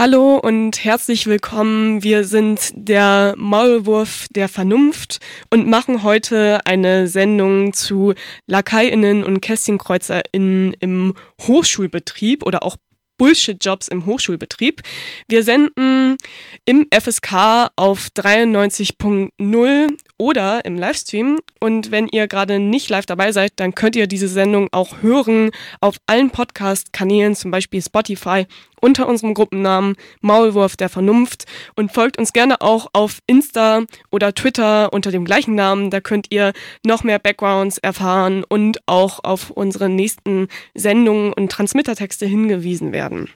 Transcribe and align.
Hallo 0.00 0.38
und 0.38 0.82
herzlich 0.82 1.26
willkommen. 1.26 2.02
Wir 2.02 2.24
sind 2.24 2.70
der 2.72 3.34
Maulwurf 3.36 4.28
der 4.30 4.48
Vernunft 4.48 5.18
und 5.50 5.66
machen 5.66 6.02
heute 6.02 6.64
eine 6.64 7.06
Sendung 7.06 7.74
zu 7.74 8.14
LakaiInnen 8.46 9.22
und 9.22 9.42
KästchenkreuzerInnen 9.42 10.72
im 10.80 11.12
Hochschulbetrieb 11.42 12.46
oder 12.46 12.62
auch 12.62 12.78
Bullshit-Jobs 13.18 13.88
im 13.88 14.06
Hochschulbetrieb. 14.06 14.80
Wir 15.28 15.44
senden 15.44 16.16
im 16.64 16.86
FSK 16.90 17.68
auf 17.76 18.08
93.0 18.16 19.88
oder 20.20 20.66
im 20.66 20.76
Livestream. 20.76 21.40
Und 21.60 21.90
wenn 21.90 22.06
ihr 22.06 22.28
gerade 22.28 22.60
nicht 22.60 22.90
live 22.90 23.06
dabei 23.06 23.32
seid, 23.32 23.54
dann 23.56 23.74
könnt 23.74 23.96
ihr 23.96 24.06
diese 24.06 24.28
Sendung 24.28 24.68
auch 24.70 25.02
hören 25.02 25.50
auf 25.80 25.96
allen 26.06 26.30
Podcast-Kanälen, 26.30 27.34
zum 27.34 27.50
Beispiel 27.50 27.80
Spotify, 27.80 28.46
unter 28.82 29.08
unserem 29.08 29.32
Gruppennamen 29.32 29.96
Maulwurf 30.20 30.76
der 30.76 30.90
Vernunft. 30.90 31.46
Und 31.74 31.92
folgt 31.92 32.18
uns 32.18 32.34
gerne 32.34 32.60
auch 32.60 32.88
auf 32.92 33.20
Insta 33.26 33.84
oder 34.10 34.34
Twitter 34.34 34.92
unter 34.92 35.10
dem 35.10 35.24
gleichen 35.24 35.54
Namen. 35.54 35.90
Da 35.90 36.00
könnt 36.00 36.26
ihr 36.28 36.52
noch 36.84 37.02
mehr 37.02 37.18
Backgrounds 37.18 37.78
erfahren 37.78 38.44
und 38.46 38.78
auch 38.84 39.24
auf 39.24 39.50
unsere 39.50 39.88
nächsten 39.88 40.48
Sendungen 40.74 41.32
und 41.32 41.50
Transmittertexte 41.50 42.26
hingewiesen 42.26 42.92
werden. 42.92 43.30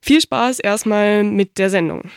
Viel 0.00 0.22
Spaß 0.22 0.58
erstmal 0.58 1.22
mit 1.22 1.58
der 1.58 1.68
Sendung. 1.68 2.10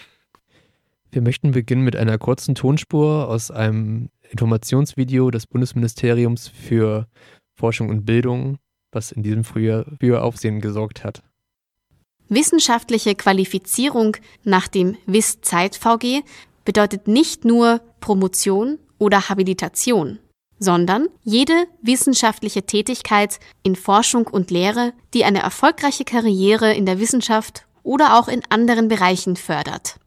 Wir 1.14 1.22
möchten 1.22 1.52
beginnen 1.52 1.84
mit 1.84 1.96
einer 1.96 2.18
kurzen 2.18 2.56
Tonspur 2.56 3.30
aus 3.30 3.52
einem 3.52 4.10
Informationsvideo 4.34 5.32
des 5.32 5.48
Bundesministeriums 5.48 6.50
für 6.50 7.08
Forschung 7.56 7.90
und 7.90 8.06
Bildung, 8.06 8.58
was 8.92 9.12
in 9.12 9.24
diesem 9.24 9.44
Frühjahr 9.44 9.86
für 10.00 10.24
Aufsehen 10.24 10.60
gesorgt 10.60 11.04
hat. 11.04 11.24
Wissenschaftliche 12.30 13.16
Qualifizierung 13.16 14.18
nach 14.44 14.68
dem 14.68 14.98
WIS-Zeit-VG 15.06 16.24
bedeutet 16.66 17.08
nicht 17.08 17.46
nur 17.46 17.82
Promotion 18.00 18.80
oder 18.98 19.30
Habilitation, 19.30 20.20
sondern 20.58 21.10
jede 21.24 21.66
wissenschaftliche 21.82 22.64
Tätigkeit 22.64 23.40
in 23.62 23.76
Forschung 23.76 24.28
und 24.28 24.50
Lehre, 24.50 24.94
die 25.14 25.26
eine 25.26 25.40
erfolgreiche 25.40 26.06
Karriere 26.06 26.74
in 26.74 26.86
der 26.86 27.00
Wissenschaft 27.00 27.68
oder 27.84 28.18
auch 28.18 28.28
in 28.28 28.42
anderen 28.50 28.88
Bereichen 28.88 29.36
fördert. 29.36 29.98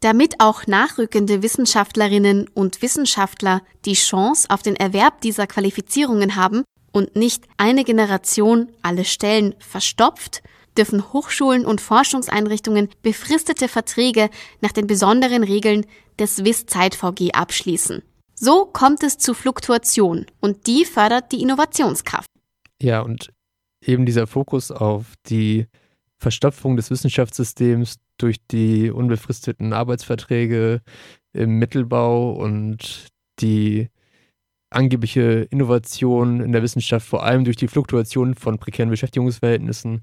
Damit 0.00 0.40
auch 0.40 0.66
nachrückende 0.66 1.42
Wissenschaftlerinnen 1.42 2.48
und 2.54 2.82
Wissenschaftler 2.82 3.62
die 3.84 3.94
Chance 3.94 4.48
auf 4.50 4.62
den 4.62 4.76
Erwerb 4.76 5.20
dieser 5.22 5.46
Qualifizierungen 5.46 6.36
haben 6.36 6.64
und 6.92 7.16
nicht 7.16 7.44
eine 7.56 7.84
Generation 7.84 8.68
alle 8.82 9.04
Stellen 9.04 9.54
verstopft, 9.58 10.42
dürfen 10.76 11.12
Hochschulen 11.12 11.64
und 11.64 11.80
Forschungseinrichtungen 11.80 12.90
befristete 13.02 13.68
Verträge 13.68 14.30
nach 14.60 14.72
den 14.72 14.86
besonderen 14.86 15.42
Regeln 15.42 15.86
des 16.18 16.44
WIS-Zeit-VG 16.44 17.32
abschließen. 17.32 18.02
So 18.34 18.66
kommt 18.66 19.02
es 19.02 19.16
zu 19.16 19.32
Fluktuation 19.32 20.26
und 20.40 20.66
die 20.66 20.84
fördert 20.84 21.32
die 21.32 21.40
Innovationskraft. 21.40 22.28
Ja, 22.80 23.00
und 23.00 23.30
eben 23.82 24.04
dieser 24.04 24.26
Fokus 24.26 24.70
auf 24.70 25.14
die 25.26 25.66
Verstopfung 26.18 26.76
des 26.76 26.90
Wissenschaftssystems 26.90 27.98
durch 28.18 28.36
die 28.50 28.90
unbefristeten 28.90 29.72
Arbeitsverträge 29.72 30.80
im 31.32 31.58
Mittelbau 31.58 32.32
und 32.32 33.08
die 33.40 33.88
angebliche 34.70 35.46
Innovation 35.50 36.40
in 36.40 36.52
der 36.52 36.62
Wissenschaft, 36.62 37.06
vor 37.06 37.24
allem 37.24 37.44
durch 37.44 37.56
die 37.56 37.68
Fluktuation 37.68 38.34
von 38.34 38.58
prekären 38.58 38.90
Beschäftigungsverhältnissen, 38.90 40.02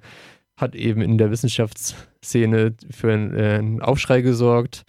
hat 0.57 0.75
eben 0.75 1.01
in 1.01 1.17
der 1.17 1.31
Wissenschaftsszene 1.31 2.75
für 2.91 3.11
einen 3.11 3.81
Aufschrei 3.81 4.21
gesorgt. 4.21 4.83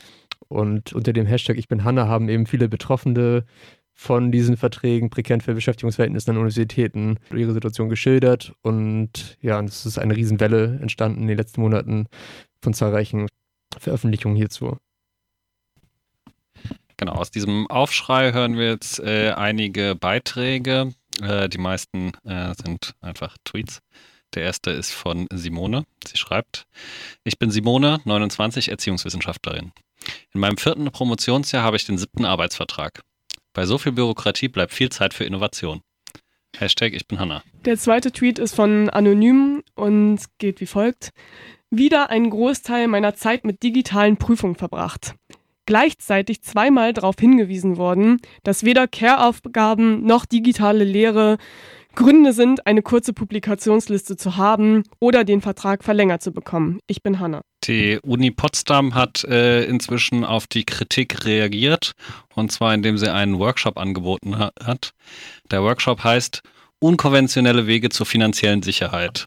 Und 0.48 0.92
unter 0.92 1.12
dem 1.12 1.26
Hashtag 1.26 1.56
Ich 1.56 1.68
bin 1.68 1.84
Hanna 1.84 2.06
haben 2.06 2.28
eben 2.28 2.46
viele 2.46 2.68
Betroffene 2.68 3.44
von 3.94 4.32
diesen 4.32 4.56
Verträgen, 4.56 5.08
prekären 5.08 5.40
Beschäftigungsverhältnissen 5.40 6.32
an 6.32 6.38
Universitäten, 6.38 7.18
ihre 7.32 7.52
Situation 7.52 7.88
geschildert. 7.88 8.52
Und 8.62 9.38
ja, 9.40 9.60
es 9.62 9.86
ist 9.86 9.98
eine 9.98 10.16
Riesenwelle 10.16 10.78
entstanden 10.82 11.22
in 11.22 11.28
den 11.28 11.38
letzten 11.38 11.60
Monaten 11.60 12.06
von 12.60 12.74
zahlreichen 12.74 13.28
Veröffentlichungen 13.78 14.36
hierzu. 14.36 14.76
Genau, 16.96 17.12
aus 17.12 17.30
diesem 17.30 17.68
Aufschrei 17.68 18.32
hören 18.32 18.56
wir 18.56 18.70
jetzt 18.70 19.00
äh, 19.00 19.30
einige 19.30 19.94
Beiträge. 19.94 20.92
Äh, 21.20 21.48
die 21.48 21.58
meisten 21.58 22.12
äh, 22.24 22.54
sind 22.54 22.94
einfach 23.00 23.36
Tweets. 23.44 23.80
Der 24.34 24.42
erste 24.42 24.70
ist 24.70 24.92
von 24.92 25.26
Simone. 25.32 25.84
Sie 26.06 26.16
schreibt, 26.16 26.66
ich 27.22 27.38
bin 27.38 27.50
Simone, 27.50 28.00
29, 28.04 28.68
Erziehungswissenschaftlerin. 28.68 29.72
In 30.32 30.40
meinem 30.40 30.56
vierten 30.56 30.90
Promotionsjahr 30.90 31.62
habe 31.62 31.76
ich 31.76 31.86
den 31.86 31.98
siebten 31.98 32.24
Arbeitsvertrag. 32.24 33.02
Bei 33.54 33.66
so 33.66 33.78
viel 33.78 33.92
Bürokratie 33.92 34.48
bleibt 34.48 34.72
viel 34.72 34.90
Zeit 34.90 35.14
für 35.14 35.22
Innovation. 35.22 35.80
Hashtag 36.58 36.92
ich 36.92 37.06
bin 37.06 37.20
Hanna. 37.20 37.42
Der 37.64 37.78
zweite 37.78 38.10
Tweet 38.10 38.40
ist 38.40 38.54
von 38.54 38.90
Anonym 38.90 39.62
und 39.76 40.18
geht 40.38 40.60
wie 40.60 40.66
folgt. 40.66 41.10
Wieder 41.70 42.10
einen 42.10 42.30
Großteil 42.30 42.88
meiner 42.88 43.14
Zeit 43.14 43.44
mit 43.44 43.62
digitalen 43.62 44.16
Prüfungen 44.16 44.56
verbracht. 44.56 45.14
Gleichzeitig 45.66 46.42
zweimal 46.42 46.92
darauf 46.92 47.14
hingewiesen 47.18 47.76
worden, 47.76 48.20
dass 48.42 48.64
weder 48.64 48.88
Care-Aufgaben 48.88 50.04
noch 50.04 50.26
digitale 50.26 50.84
Lehre 50.84 51.38
Gründe 51.94 52.32
sind, 52.32 52.66
eine 52.66 52.82
kurze 52.82 53.12
Publikationsliste 53.12 54.16
zu 54.16 54.36
haben 54.36 54.84
oder 55.00 55.24
den 55.24 55.40
Vertrag 55.40 55.84
verlängert 55.84 56.22
zu 56.22 56.32
bekommen. 56.32 56.80
Ich 56.86 57.02
bin 57.02 57.20
Hanna. 57.20 57.42
Die 57.64 57.98
Uni 58.02 58.30
Potsdam 58.30 58.94
hat 58.94 59.24
äh, 59.24 59.64
inzwischen 59.64 60.24
auf 60.24 60.46
die 60.46 60.64
Kritik 60.64 61.24
reagiert 61.24 61.92
und 62.34 62.52
zwar 62.52 62.74
indem 62.74 62.98
sie 62.98 63.12
einen 63.12 63.38
Workshop 63.38 63.78
angeboten 63.78 64.38
ha 64.38 64.50
hat. 64.62 64.92
Der 65.50 65.62
Workshop 65.62 66.04
heißt 66.04 66.42
Unkonventionelle 66.80 67.66
Wege 67.66 67.88
zur 67.88 68.04
finanziellen 68.04 68.62
Sicherheit. 68.62 69.26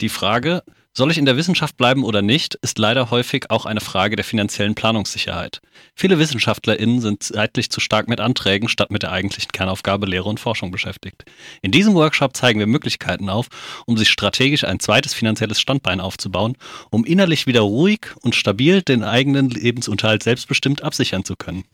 Die 0.00 0.08
Frage, 0.08 0.62
soll 0.94 1.10
ich 1.10 1.18
in 1.18 1.24
der 1.24 1.36
Wissenschaft 1.36 1.76
bleiben 1.76 2.04
oder 2.04 2.20
nicht, 2.20 2.56
ist 2.56 2.78
leider 2.78 3.10
häufig 3.10 3.50
auch 3.50 3.64
eine 3.64 3.80
Frage 3.80 4.14
der 4.16 4.24
finanziellen 4.24 4.74
Planungssicherheit. 4.74 5.62
Viele 5.94 6.18
WissenschaftlerInnen 6.18 7.00
sind 7.00 7.22
zeitlich 7.22 7.70
zu 7.70 7.80
stark 7.80 8.08
mit 8.08 8.20
Anträgen 8.20 8.68
statt 8.68 8.90
mit 8.90 9.02
der 9.02 9.12
eigentlichen 9.12 9.52
Kernaufgabe 9.52 10.06
Lehre 10.06 10.28
und 10.28 10.38
Forschung 10.38 10.70
beschäftigt. 10.70 11.24
In 11.62 11.70
diesem 11.70 11.94
Workshop 11.94 12.36
zeigen 12.36 12.58
wir 12.58 12.66
Möglichkeiten 12.66 13.30
auf, 13.30 13.48
um 13.86 13.96
sich 13.96 14.10
strategisch 14.10 14.64
ein 14.64 14.80
zweites 14.80 15.14
finanzielles 15.14 15.60
Standbein 15.60 16.00
aufzubauen, 16.00 16.56
um 16.90 17.04
innerlich 17.04 17.46
wieder 17.46 17.60
ruhig 17.60 18.10
und 18.20 18.34
stabil 18.34 18.82
den 18.82 19.02
eigenen 19.02 19.48
Lebensunterhalt 19.48 20.22
selbstbestimmt 20.22 20.82
absichern 20.82 21.24
zu 21.24 21.36
können. 21.36 21.64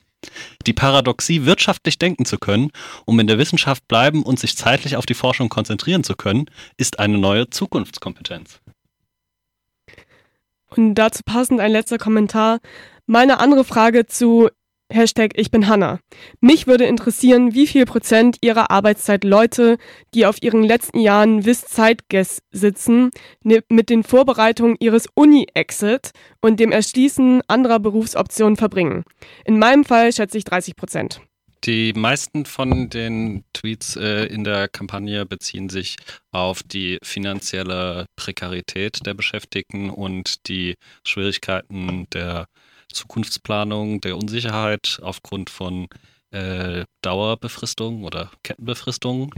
Die 0.67 0.73
Paradoxie, 0.73 1.45
wirtschaftlich 1.45 1.99
denken 1.99 2.25
zu 2.25 2.39
können, 2.39 2.71
um 3.05 3.19
in 3.21 3.27
der 3.27 3.39
Wissenschaft 3.39 3.87
bleiben 3.89 4.23
und 4.23 4.39
sich 4.39 4.57
zeitlich 4.57 4.97
auf 4.97 5.07
die 5.07 5.15
Forschung 5.15 5.49
konzentrieren 5.49 6.05
zu 6.05 6.15
können, 6.15 6.47
ist 6.77 6.99
eine 6.99 7.19
neue 7.19 7.51
Zukunftskompetenz. 7.51 8.61
Und 10.69 10.95
dazu 10.95 11.23
passend 11.25 11.61
ein 11.61 11.73
letzter 11.73 11.99
Kommentar. 11.99 12.59
Meine 13.07 13.41
andere 13.41 13.65
Frage 13.65 14.07
zu 14.07 14.49
Hashtag 14.91 15.33
Ich 15.37 15.51
bin 15.51 15.69
Hanna. 15.69 16.01
Mich 16.41 16.67
würde 16.67 16.87
interessieren, 16.87 17.53
wie 17.53 17.67
viel 17.67 17.85
Prozent 17.85 18.39
ihrer 18.41 18.71
Arbeitszeit 18.71 19.23
Leute, 19.23 19.77
die 20.15 20.25
auf 20.25 20.43
ihren 20.43 20.63
letzten 20.63 20.99
Jahren 20.99 21.45
WIS 21.45 21.67
Zeitguess 21.67 22.43
sitzen, 22.53 23.11
ne, 23.43 23.63
mit 23.69 23.91
den 23.91 24.03
Vorbereitungen 24.03 24.77
ihres 24.81 25.07
Uni-Exit 25.15 26.13
und 26.41 26.59
dem 26.59 26.73
Erschließen 26.73 27.43
anderer 27.49 27.81
Berufsoptionen 27.81 28.57
verbringen. 28.57 29.05
In 29.45 29.59
meinem 29.59 29.85
Fall 29.85 30.11
schätze 30.11 30.39
ich 30.39 30.45
30 30.45 30.75
Prozent. 30.75 31.21
Die 31.65 31.93
meisten 31.93 32.45
von 32.47 32.89
den 32.89 33.45
Tweets 33.53 33.97
äh, 33.97 34.27
in 34.27 34.45
der 34.45 34.69
Kampagne 34.69 35.27
beziehen 35.27 35.69
sich 35.69 35.97
auf 36.31 36.63
die 36.63 36.99
finanzielle 37.03 38.07
Prekarität 38.17 39.05
der 39.05 39.15
Beschäftigten 39.15 39.91
und 39.91 40.49
die 40.49 40.77
Schwierigkeiten 41.05 42.07
der 42.13 42.47
Zukunftsplanung, 42.93 44.01
der 44.01 44.17
Unsicherheit 44.17 45.01
aufgrund 45.03 45.51
von 45.51 45.89
äh, 46.31 46.85
Dauerbefristungen 47.03 48.05
oder 48.05 48.31
Kettenbefristungen. 48.43 49.31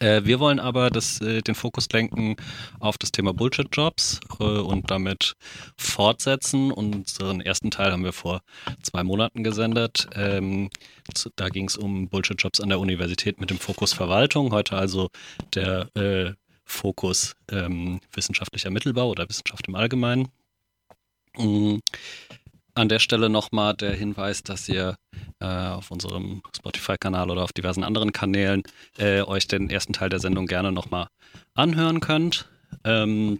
Äh, 0.00 0.22
wir 0.24 0.40
wollen 0.40 0.58
aber 0.60 0.90
das, 0.90 1.20
äh, 1.20 1.42
den 1.42 1.54
Fokus 1.54 1.88
lenken 1.92 2.36
auf 2.80 2.98
das 2.98 3.12
Thema 3.12 3.32
Bullshit-Jobs 3.32 4.20
äh, 4.40 4.44
und 4.44 4.90
damit 4.90 5.34
fortsetzen. 5.76 6.72
Unseren 6.72 7.40
ersten 7.40 7.70
Teil 7.70 7.92
haben 7.92 8.04
wir 8.04 8.12
vor 8.12 8.40
zwei 8.82 9.02
Monaten 9.02 9.44
gesendet. 9.44 10.08
Ähm, 10.14 10.70
da 11.36 11.48
ging 11.48 11.68
es 11.68 11.76
um 11.76 12.08
Bullshit-Jobs 12.08 12.60
an 12.60 12.68
der 12.68 12.80
Universität 12.80 13.40
mit 13.40 13.50
dem 13.50 13.58
Fokus 13.58 13.92
Verwaltung. 13.92 14.52
Heute 14.52 14.76
also 14.76 15.10
der 15.54 15.88
äh, 15.96 16.32
Fokus 16.64 17.36
ähm, 17.50 18.00
wissenschaftlicher 18.12 18.70
Mittelbau 18.70 19.10
oder 19.10 19.28
Wissenschaft 19.28 19.68
im 19.68 19.74
Allgemeinen. 19.74 20.28
An 22.76 22.88
der 22.88 22.98
Stelle 22.98 23.28
nochmal 23.30 23.74
der 23.74 23.92
Hinweis, 23.92 24.42
dass 24.42 24.68
ihr 24.68 24.96
äh, 25.40 25.46
auf 25.46 25.90
unserem 25.90 26.42
Spotify-Kanal 26.56 27.30
oder 27.30 27.44
auf 27.44 27.52
diversen 27.52 27.84
anderen 27.84 28.12
Kanälen 28.12 28.62
äh, 28.98 29.22
euch 29.22 29.46
den 29.46 29.70
ersten 29.70 29.92
Teil 29.92 30.08
der 30.08 30.18
Sendung 30.18 30.46
gerne 30.46 30.72
nochmal 30.72 31.06
anhören 31.54 32.00
könnt. 32.00 32.48
Ähm, 32.84 33.38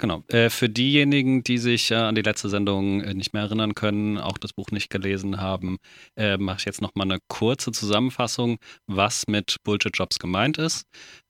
Genau. 0.00 0.22
Äh, 0.28 0.48
für 0.48 0.68
diejenigen, 0.68 1.42
die 1.42 1.58
sich 1.58 1.90
äh, 1.90 1.96
an 1.96 2.14
die 2.14 2.22
letzte 2.22 2.48
Sendung 2.48 3.00
äh, 3.00 3.14
nicht 3.14 3.32
mehr 3.32 3.42
erinnern 3.42 3.74
können, 3.74 4.16
auch 4.16 4.38
das 4.38 4.52
Buch 4.52 4.70
nicht 4.70 4.90
gelesen 4.90 5.40
haben, 5.40 5.78
äh, 6.16 6.36
mache 6.36 6.58
ich 6.58 6.64
jetzt 6.66 6.80
nochmal 6.80 7.08
eine 7.08 7.18
kurze 7.26 7.72
Zusammenfassung, 7.72 8.58
was 8.86 9.24
mit 9.26 9.56
Bullshit-Jobs 9.64 10.20
gemeint 10.20 10.56
ist. 10.56 10.86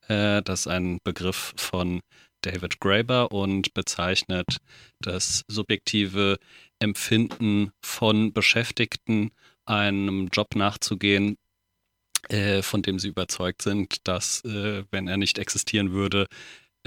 Äh, 0.09 0.43
das 0.43 0.61
ist 0.61 0.67
ein 0.67 0.99
Begriff 1.03 1.55
von 1.57 2.01
David 2.51 2.81
Graeber 2.81 3.33
und 3.33 3.75
bezeichnet 3.75 4.59
das 5.01 5.45
subjektive 5.49 6.39
Empfinden 6.79 7.71
von 7.85 8.33
Beschäftigten, 8.33 9.31
einem 9.67 10.29
Job 10.33 10.55
nachzugehen, 10.57 11.37
äh, 12.29 12.63
von 12.63 12.83
dem 12.83 12.99
sie 12.99 13.09
überzeugt 13.09 13.63
sind, 13.63 14.07
dass, 14.09 14.43
wenn 14.45 15.09
er 15.09 15.17
nicht 15.17 15.39
existieren 15.39 15.93
würde, 15.93 16.27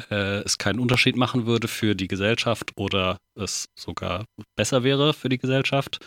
äh, 0.09 0.41
es 0.43 0.57
keinen 0.57 0.79
Unterschied 0.79 1.15
machen 1.15 1.45
würde 1.45 1.67
für 1.67 1.95
die 1.95 2.07
Gesellschaft 2.07 2.71
oder 2.75 3.17
es 3.35 3.69
sogar 3.75 4.25
besser 4.55 4.83
wäre 4.83 5.13
für 5.13 5.29
die 5.29 5.37
Gesellschaft. 5.37 5.99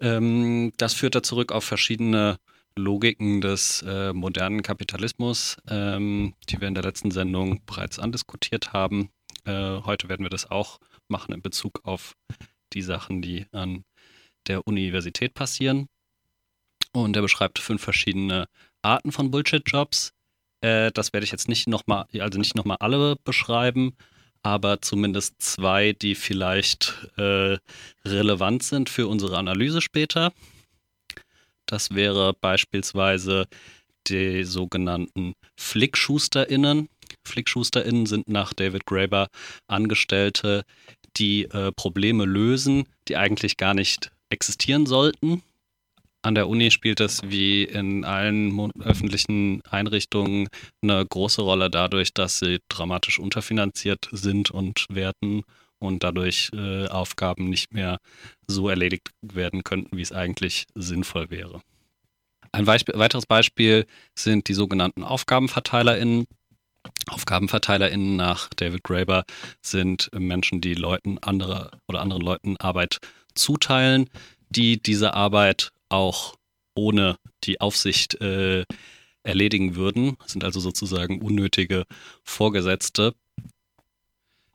Ähm, 0.00 0.72
das 0.76 0.94
führt 0.94 1.14
da 1.14 1.22
zurück 1.22 1.52
auf 1.52 1.64
verschiedene 1.64 2.38
Logiken 2.76 3.40
des 3.40 3.82
äh, 3.82 4.12
modernen 4.12 4.62
Kapitalismus, 4.62 5.56
ähm, 5.68 6.34
die 6.48 6.60
wir 6.60 6.68
in 6.68 6.74
der 6.74 6.84
letzten 6.84 7.10
Sendung 7.10 7.60
bereits 7.66 7.98
andiskutiert 7.98 8.72
haben. 8.72 9.10
Äh, 9.44 9.80
heute 9.84 10.08
werden 10.08 10.24
wir 10.24 10.30
das 10.30 10.50
auch 10.50 10.78
machen 11.08 11.34
in 11.34 11.42
Bezug 11.42 11.80
auf 11.84 12.14
die 12.72 12.82
Sachen, 12.82 13.22
die 13.22 13.46
an 13.52 13.84
der 14.46 14.66
Universität 14.66 15.34
passieren. 15.34 15.88
Und 16.92 17.16
er 17.16 17.22
beschreibt 17.22 17.58
fünf 17.58 17.82
verschiedene 17.82 18.46
Arten 18.82 19.12
von 19.12 19.30
Bullshit-Jobs. 19.30 20.12
Äh, 20.60 20.92
das 20.92 21.12
werde 21.12 21.24
ich 21.24 21.32
jetzt 21.32 21.48
nicht 21.48 21.68
nochmal, 21.68 22.06
also 22.18 22.38
nicht 22.38 22.54
nochmal 22.54 22.78
alle 22.80 23.16
beschreiben, 23.24 23.96
aber 24.42 24.80
zumindest 24.80 25.40
zwei, 25.40 25.92
die 25.92 26.14
vielleicht 26.14 27.08
äh, 27.16 27.58
relevant 28.04 28.62
sind 28.62 28.90
für 28.90 29.06
unsere 29.06 29.38
Analyse 29.38 29.80
später. 29.80 30.32
Das 31.72 31.94
wäre 31.94 32.34
beispielsweise 32.38 33.46
die 34.06 34.44
sogenannten 34.44 35.32
FlickschusterInnen. 35.58 36.90
FlickschusterInnen 37.26 38.04
sind 38.04 38.28
nach 38.28 38.52
David 38.52 38.84
Graeber 38.84 39.28
Angestellte, 39.68 40.64
die 41.16 41.44
äh, 41.44 41.72
Probleme 41.72 42.26
lösen, 42.26 42.84
die 43.08 43.16
eigentlich 43.16 43.56
gar 43.56 43.72
nicht 43.72 44.10
existieren 44.28 44.84
sollten 44.84 45.42
an 46.24 46.36
der 46.36 46.48
Uni 46.48 46.70
spielt 46.70 47.00
das 47.00 47.20
wie 47.24 47.64
in 47.64 48.04
allen 48.04 48.70
öffentlichen 48.80 49.60
Einrichtungen 49.68 50.48
eine 50.80 51.04
große 51.04 51.42
Rolle 51.42 51.68
dadurch, 51.68 52.14
dass 52.14 52.38
sie 52.38 52.60
dramatisch 52.68 53.18
unterfinanziert 53.18 54.08
sind 54.12 54.52
und 54.52 54.86
werden 54.88 55.42
und 55.82 56.02
dadurch 56.02 56.50
äh, 56.54 56.86
Aufgaben 56.86 57.48
nicht 57.48 57.72
mehr 57.72 57.98
so 58.46 58.68
erledigt 58.68 59.10
werden 59.20 59.64
könnten, 59.64 59.96
wie 59.96 60.02
es 60.02 60.12
eigentlich 60.12 60.66
sinnvoll 60.74 61.30
wäre. 61.30 61.60
Ein 62.52 62.66
Beispiel, 62.66 62.98
weiteres 62.98 63.26
Beispiel 63.26 63.86
sind 64.18 64.48
die 64.48 64.54
sogenannten 64.54 65.04
AufgabenverteilerInnen. 65.04 66.26
AufgabenverteilerInnen 67.08 68.16
nach 68.16 68.48
David 68.56 68.82
Graeber 68.82 69.24
sind 69.62 70.10
Menschen, 70.12 70.60
die 70.60 70.74
Leuten 70.74 71.18
andere 71.18 71.70
oder 71.88 72.00
anderen 72.00 72.22
Leuten 72.22 72.56
Arbeit 72.58 72.98
zuteilen, 73.34 74.10
die 74.50 74.82
diese 74.82 75.14
Arbeit 75.14 75.70
auch 75.88 76.34
ohne 76.74 77.16
die 77.44 77.60
Aufsicht 77.60 78.20
äh, 78.20 78.64
erledigen 79.22 79.76
würden, 79.76 80.16
sind 80.26 80.44
also 80.44 80.60
sozusagen 80.60 81.22
unnötige 81.22 81.84
Vorgesetzte. 82.24 83.14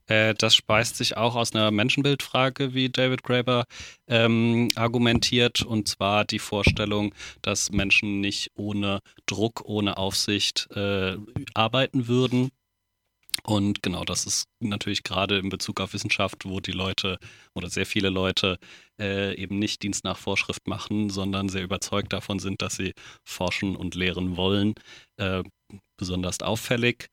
Äh, 0.07 0.33
das 0.36 0.56
speist 0.56 0.98
sich 0.98 1.18
auch 1.18 1.36
aus 1.36 1.54
einer 1.54 1.71
Menschenbildfrage, 1.71 2.74
wie 2.74 2.89
David 2.89 3.24
Graeber 3.24 3.65
ähm, 4.07 4.69
argumentiert, 4.75 5.62
und 5.62 5.88
zwar 5.88 6.25
die 6.25 6.39
Vorstellung, 6.39 7.13
dass 7.42 7.71
Menschen 7.71 8.21
nicht 8.21 8.51
ohne 8.56 9.00
Druck, 9.25 9.62
ohne 9.65 9.98
Aufsicht 9.98 10.68
äh, 10.75 11.18
arbeiten 11.54 12.07
würden 12.07 12.50
und 13.44 13.81
genau, 13.81 14.04
das 14.04 14.25
ist 14.25 14.48
natürlich 14.59 15.04
gerade 15.04 15.38
in 15.38 15.50
Bezug 15.50 15.80
auf 15.80 15.94
Wissenschaft, 15.94 16.45
wo 16.45 16.60
die 16.60 16.71
Leute 16.71 17.18
oder 17.53 17.69
sehr 17.69 17.86
viele 17.86 18.10
Leute 18.10 18.57
äh, 19.00 19.36
eben 19.36 19.60
nicht 19.60 19.83
Dienst 19.83 20.03
nach 20.03 20.18
Vorschrift 20.18 20.68
machen, 20.68 21.10
sondern 21.10 21.50
sehr 21.50 21.63
überzeugt 21.63 22.13
davon 22.13 22.39
sind, 22.39 22.62
dass 22.62 22.75
sie 22.75 22.94
forschen 23.24 23.75
und 23.75 23.95
lehren 23.95 24.38
wollen, 24.38 24.74
äh, 25.18 25.44
besonders 25.98 26.42
auffällig. 26.42 27.07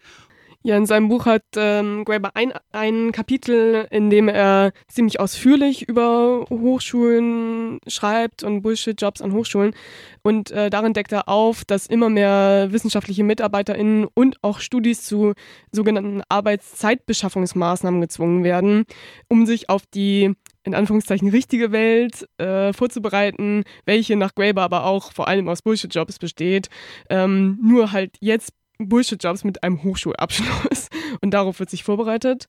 Ja, 0.66 0.78
in 0.78 0.86
seinem 0.86 1.10
Buch 1.10 1.26
hat 1.26 1.42
ähm, 1.58 2.06
Graeber 2.06 2.30
ein, 2.34 2.54
ein 2.72 3.12
Kapitel, 3.12 3.86
in 3.90 4.08
dem 4.08 4.28
er 4.28 4.72
ziemlich 4.88 5.20
ausführlich 5.20 5.86
über 5.86 6.46
Hochschulen 6.48 7.80
schreibt 7.86 8.42
und 8.44 8.62
Bullshit-Jobs 8.62 9.20
an 9.20 9.34
Hochschulen. 9.34 9.74
Und 10.22 10.52
äh, 10.52 10.70
darin 10.70 10.94
deckt 10.94 11.12
er 11.12 11.28
auf, 11.28 11.66
dass 11.66 11.86
immer 11.86 12.08
mehr 12.08 12.68
wissenschaftliche 12.70 13.24
MitarbeiterInnen 13.24 14.06
und 14.14 14.42
auch 14.42 14.60
Studis 14.60 15.04
zu 15.04 15.34
sogenannten 15.70 16.22
Arbeitszeitbeschaffungsmaßnahmen 16.30 18.00
gezwungen 18.00 18.42
werden, 18.42 18.86
um 19.28 19.44
sich 19.44 19.68
auf 19.68 19.82
die 19.84 20.32
in 20.62 20.74
Anführungszeichen 20.74 21.28
richtige 21.28 21.72
Welt 21.72 22.26
äh, 22.38 22.72
vorzubereiten, 22.72 23.64
welche 23.84 24.16
nach 24.16 24.34
Graeber 24.34 24.62
aber 24.62 24.86
auch 24.86 25.12
vor 25.12 25.28
allem 25.28 25.46
aus 25.50 25.60
Bullshit-Jobs 25.60 26.18
besteht. 26.18 26.70
Ähm, 27.10 27.58
nur 27.60 27.92
halt 27.92 28.16
jetzt 28.20 28.54
Bullshit-Jobs 28.78 29.44
mit 29.44 29.62
einem 29.62 29.82
Hochschulabschluss 29.82 30.88
und 31.20 31.32
darauf 31.32 31.60
wird 31.60 31.70
sich 31.70 31.84
vorbereitet. 31.84 32.46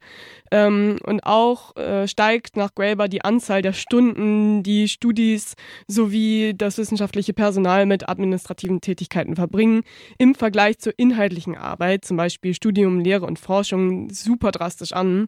Ähm, 0.51 0.98
und 1.04 1.22
auch 1.22 1.75
äh, 1.75 2.07
steigt 2.07 2.57
nach 2.57 2.74
Graeber 2.74 3.07
die 3.07 3.24
Anzahl 3.24 3.62
der 3.62 3.74
Stunden, 3.74 4.63
die 4.63 4.88
Studis 4.88 5.56
sowie 5.88 6.54
das 6.56 6.77
wissenschaftliche 6.77 7.33
Personal 7.33 7.86
mit 7.86 8.10
administrativen 8.10 8.81
Tätigkeiten 8.81 9.36
verbringen, 9.36 9.83
im 10.18 10.36
Vergleich 10.36 10.80
zur 10.80 10.94
inhaltlichen 10.98 11.56
Arbeit, 11.56 12.06
zum 12.06 12.18
Beispiel 12.18 12.54
Studium, 12.54 13.00
Lehre 13.00 13.25
und 13.25 13.39
Forschung, 13.39 14.10
super 14.10 14.51
drastisch 14.51 14.94
an. 14.94 15.27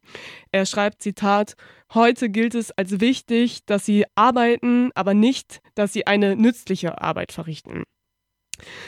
Er 0.51 0.65
schreibt, 0.65 1.01
Zitat, 1.01 1.55
Heute 1.93 2.29
gilt 2.29 2.53
es 2.53 2.71
als 2.71 2.99
wichtig, 2.99 3.65
dass 3.65 3.85
sie 3.85 4.03
arbeiten, 4.15 4.91
aber 4.93 5.13
nicht, 5.13 5.61
dass 5.73 5.93
sie 5.93 6.05
eine 6.05 6.35
nützliche 6.35 7.01
Arbeit 7.01 7.31
verrichten. 7.31 7.83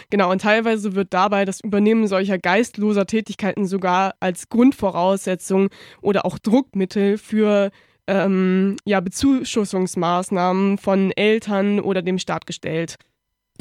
Genau, 0.09 0.31
und 0.31 0.41
teilweise 0.41 0.95
wird 0.95 1.13
dabei 1.13 1.45
das 1.45 1.61
Übernehmen 1.61 2.07
solcher 2.07 2.37
geistloser 2.37 3.05
Tätigkeiten 3.05 3.65
sogar 3.65 4.15
als 4.19 4.49
Grundvoraussetzung 4.49 5.69
oder 6.01 6.25
auch 6.25 6.39
Druckmittel 6.39 7.17
für 7.17 7.71
ähm, 8.07 8.77
ja, 8.85 8.99
Bezuschussungsmaßnahmen 8.99 10.77
von 10.77 11.11
Eltern 11.11 11.79
oder 11.79 12.01
dem 12.01 12.17
Staat 12.17 12.47
gestellt. 12.47 12.95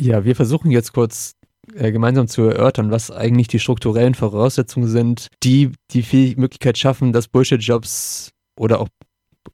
Ja, 0.00 0.24
wir 0.24 0.36
versuchen 0.36 0.70
jetzt 0.70 0.92
kurz 0.92 1.34
äh, 1.74 1.92
gemeinsam 1.92 2.28
zu 2.28 2.42
erörtern, 2.42 2.90
was 2.90 3.10
eigentlich 3.10 3.48
die 3.48 3.58
strukturellen 3.58 4.14
Voraussetzungen 4.14 4.88
sind, 4.88 5.28
die 5.42 5.72
die 5.90 6.34
Möglichkeit 6.36 6.78
schaffen, 6.78 7.12
dass 7.12 7.28
Bullshit-Jobs 7.28 8.30
oder 8.58 8.80
auch 8.80 8.88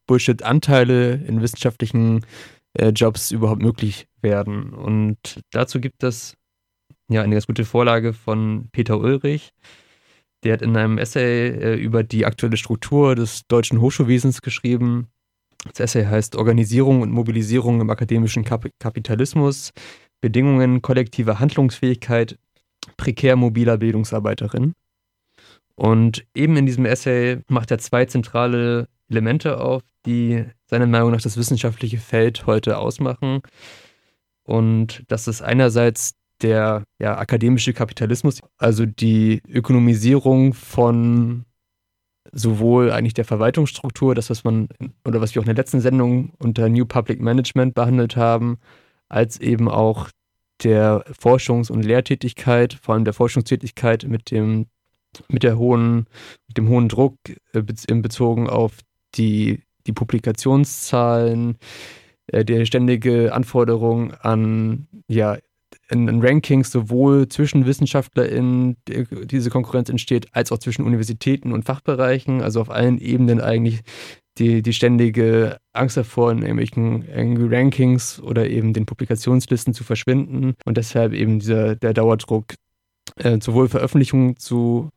Bullshit-Anteile 0.07 1.15
in 1.27 1.41
wissenschaftlichen 1.41 2.25
äh, 2.75 2.91
Jobs 2.91 3.31
überhaupt 3.31 3.63
möglich 3.63 4.07
werden. 4.21 4.73
Und 4.73 5.41
dazu 5.51 5.81
gibt 5.81 6.03
es 6.05 6.35
ja, 7.09 7.23
eine 7.23 7.35
ganz 7.35 7.47
gute 7.47 7.65
Vorlage 7.65 8.13
von 8.13 8.69
Peter 8.73 8.99
Ulrich. 8.99 9.53
Der 10.43 10.55
hat 10.55 10.63
in 10.63 10.77
einem 10.77 10.99
Essay 10.99 11.49
äh, 11.49 11.75
über 11.75 12.03
die 12.03 12.27
aktuelle 12.27 12.57
Struktur 12.57 13.15
des 13.15 13.47
deutschen 13.47 13.81
Hochschulwesens 13.81 14.43
geschrieben. 14.43 15.09
Das 15.67 15.81
Essay 15.81 16.05
heißt 16.05 16.37
Organisierung 16.37 17.01
und 17.01 17.11
Mobilisierung 17.11 17.81
im 17.81 17.91
akademischen 17.91 18.45
Kap 18.45 18.67
Kapitalismus, 18.79 19.73
Bedingungen 20.21 20.83
kollektiver 20.83 21.39
Handlungsfähigkeit 21.39 22.39
prekär 22.97 23.37
mobiler 23.37 23.79
Bildungsarbeiterinnen. 23.79 24.75
Und 25.75 26.25
eben 26.35 26.57
in 26.57 26.67
diesem 26.67 26.85
Essay 26.85 27.41
macht 27.49 27.71
er 27.71 27.79
zwei 27.79 28.05
zentrale 28.05 28.89
Elemente 29.09 29.61
auf, 29.61 29.83
die 30.07 30.45
seiner 30.67 30.87
Meinung 30.87 31.13
nach 31.13 31.23
das 31.23 31.37
wissenschaftliche 31.37 31.99
Feld 31.99 32.47
heute 32.47 32.79
ausmachen. 32.79 33.41
Und 34.45 35.03
das 35.09 35.27
ist 35.27 35.43
einerseits 35.43 36.15
der 36.45 36.85
ja, 37.01 37.19
akademische 37.19 37.73
Kapitalismus, 37.73 38.41
also 38.59 38.87
die 38.87 39.43
Ökonomisierung 39.49 40.55
von 40.55 41.45
sowohl 42.33 42.91
eigentlich 42.91 43.15
der 43.15 43.25
Verwaltungsstruktur, 43.25 44.15
das, 44.15 44.31
was 44.31 44.45
man 44.45 44.69
oder 45.05 45.21
was 45.21 45.35
wir 45.35 45.41
auch 45.41 45.45
in 45.45 45.55
der 45.55 45.63
letzten 45.63 45.81
Sendung 45.81 46.33
unter 46.39 46.69
New 46.69 46.85
Public 46.85 47.21
Management 47.21 47.75
behandelt 47.75 48.17
haben, 48.17 48.59
als 49.09 49.41
eben 49.41 49.69
auch 49.69 50.11
der 50.63 51.05
Forschungs- 51.19 51.71
und 51.71 51.85
Lehrtätigkeit, 51.85 52.75
vor 52.75 52.95
allem 52.95 53.05
der 53.05 53.15
Forschungstätigkeit 53.15 54.05
mit 54.05 54.31
dem, 54.31 54.67
mit 55.29 55.43
der 55.43 55.59
hohen, 55.59 56.07
mit 56.49 56.59
dem 56.59 56.69
hohen 56.69 56.89
Druck 56.89 57.17
äh, 57.53 57.63
in 57.89 58.03
Bezogen 58.03 58.49
auf 58.49 58.79
die, 59.15 59.63
die 59.87 59.93
Publikationszahlen, 59.93 61.59
äh, 62.29 62.45
der 62.45 62.65
ständige 62.65 63.33
Anforderung 63.33 64.13
an 64.15 64.89
ja, 65.09 65.39
in, 65.91 66.09
in 66.09 66.23
Rankings 66.23 66.71
sowohl 66.71 67.29
zwischen 67.29 67.67
WissenschaftlerInnen 67.67 68.77
diese 68.87 69.51
Konkurrenz 69.51 69.89
entsteht, 69.89 70.29
als 70.33 70.53
auch 70.53 70.59
zwischen 70.59 70.85
Universitäten 70.85 71.53
und 71.53 71.65
Fachbereichen, 71.65 72.43
also 72.43 72.61
auf 72.61 72.71
allen 72.71 72.99
Ebenen 72.99 73.41
eigentlich 73.41 73.81
die, 74.39 74.63
die 74.63 74.73
ständige 74.73 75.59
Angst 75.73 75.97
davor, 75.97 76.33
in 76.33 76.43
irgendwelchen 76.43 77.05
Rankings 77.53 78.21
oder 78.21 78.49
eben 78.49 78.73
den 78.73 78.87
Publikationslisten 78.87 79.75
zu 79.75 79.85
verschwinden. 79.85 80.55
Und 80.65 80.77
deshalb 80.77 81.13
eben 81.13 81.39
dieser, 81.39 81.77
der 81.77 81.95
Dauerdruck, 81.95 82.55
äh, 83.17 83.39
sowohl 83.41 83.69
Veröffentlichungen 83.69 84.37
zu 84.37 84.91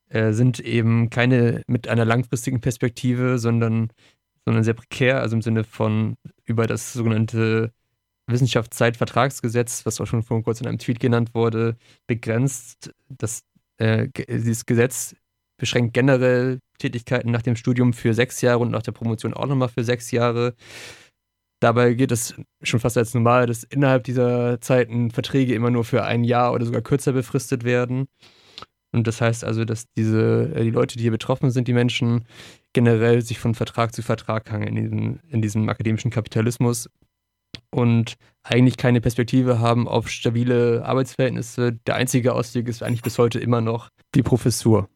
äh, 0.10 0.34
sind 0.34 0.60
eben 0.60 1.10
keine 1.10 1.64
mit 1.68 1.88
einer 1.88 2.06
langfristigen 2.06 2.62
Perspektive, 2.62 3.40
sondern, 3.40 3.90
sondern 4.46 4.64
sehr 4.64 4.76
prekär, 4.76 5.22
also 5.22 5.36
im 5.36 5.42
Sinne 5.42 5.64
von 5.64 6.16
über 6.46 6.68
das 6.68 6.94
sogenannte 6.94 7.72
Wissenschaftszeitvertragsgesetz, 8.28 9.86
was 9.86 10.00
auch 10.00 10.06
schon 10.06 10.24
vor 10.24 10.42
kurzem 10.44 10.66
in 10.66 10.70
einem 10.70 10.80
Tweet 10.80 11.00
genannt 11.00 11.34
wurde, 11.34 11.78
begrenzt. 12.08 12.94
Das, 13.10 13.44
äh, 13.78 14.08
dieses 14.30 14.66
Gesetz 14.66 15.16
beschränkt 15.58 15.94
generell 15.94 16.60
Tätigkeiten 16.78 17.32
nach 17.32 17.42
dem 17.42 17.56
Studium 17.56 17.94
für 17.94 18.14
sechs 18.14 18.42
Jahre 18.42 18.60
und 18.60 18.72
nach 18.72 18.82
der 18.82 18.92
Promotion 18.92 19.34
auch 19.34 19.48
nochmal 19.48 19.70
für 19.70 19.84
sechs 19.84 20.12
Jahre. 20.12 20.56
Dabei 21.64 21.94
geht 21.94 22.12
es 22.12 22.36
schon 22.62 22.82
fast 22.82 22.98
als 22.98 23.14
normal, 23.14 23.46
dass 23.46 23.64
innerhalb 23.64 24.04
dieser 24.04 24.60
Zeiten 24.60 25.12
Verträge 25.12 25.56
immer 25.56 25.72
nur 25.72 25.86
für 25.86 26.04
ein 26.04 26.26
Jahr 26.26 26.52
oder 26.52 26.66
sogar 26.66 26.82
kürzer 26.82 27.14
befristet 27.14 27.64
werden. 27.64 28.08
Und 28.92 29.08
das 29.08 29.22
heißt 29.22 29.46
also, 29.46 29.64
dass 29.64 29.86
diese, 29.94 30.52
äh, 30.56 30.66
die 30.66 30.72
Leute, 30.72 30.98
die 30.98 31.04
hier 31.04 31.12
betroffen 31.12 31.52
sind, 31.52 31.70
die 31.70 31.74
Menschen, 31.74 32.26
generell 32.74 33.22
sich 33.22 33.40
von 33.40 33.56
Vertrag 33.56 33.96
zu 33.96 34.02
Vertrag 34.02 34.52
hangen 34.52 34.68
in 34.68 34.76
diesem, 34.76 35.20
in 35.30 35.42
diesem 35.42 35.70
akademischen 35.70 36.12
Kapitalismus 36.12 36.90
und 37.72 38.16
eigentlich 38.44 38.76
keine 38.76 39.00
Perspektive 39.00 39.60
haben 39.60 39.88
auf 39.88 40.10
stabile 40.10 40.84
Arbeitsverhältnisse. 40.84 41.80
Der 41.88 41.96
einzige 41.96 42.34
Ausweg 42.34 42.68
ist 42.68 42.84
eigentlich 42.84 43.04
bis 43.04 43.18
heute 43.18 43.40
immer 43.40 43.62
noch 43.62 43.88
die 44.16 44.22
Professur 44.22 44.90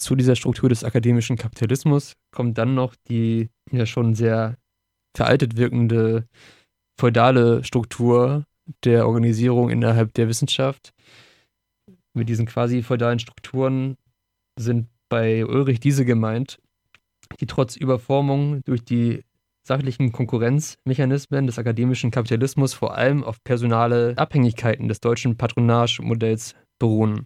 zu 0.00 0.16
dieser 0.16 0.34
Struktur 0.34 0.68
des 0.68 0.82
akademischen 0.82 1.36
Kapitalismus 1.36 2.14
kommt 2.32 2.58
dann 2.58 2.74
noch 2.74 2.94
die 3.08 3.50
ja 3.70 3.86
schon 3.86 4.14
sehr 4.14 4.56
veraltet 5.16 5.56
wirkende 5.56 6.26
feudale 6.98 7.64
Struktur 7.64 8.44
der 8.84 9.06
Organisierung 9.06 9.70
innerhalb 9.70 10.14
der 10.14 10.28
Wissenschaft. 10.28 10.92
Mit 12.12 12.28
diesen 12.28 12.46
quasi 12.46 12.82
feudalen 12.82 13.18
Strukturen 13.18 13.96
sind 14.58 14.88
bei 15.08 15.44
Ulrich 15.44 15.80
diese 15.80 16.04
gemeint, 16.04 16.58
die 17.40 17.46
trotz 17.46 17.76
Überformung 17.76 18.62
durch 18.64 18.84
die 18.84 19.24
sachlichen 19.62 20.12
Konkurrenzmechanismen 20.12 21.46
des 21.46 21.58
akademischen 21.58 22.10
Kapitalismus 22.10 22.74
vor 22.74 22.96
allem 22.96 23.22
auf 23.22 23.42
personale 23.44 24.14
Abhängigkeiten 24.16 24.88
des 24.88 25.00
deutschen 25.00 25.36
Patronagemodells 25.36 26.54
beruhen. 26.78 27.24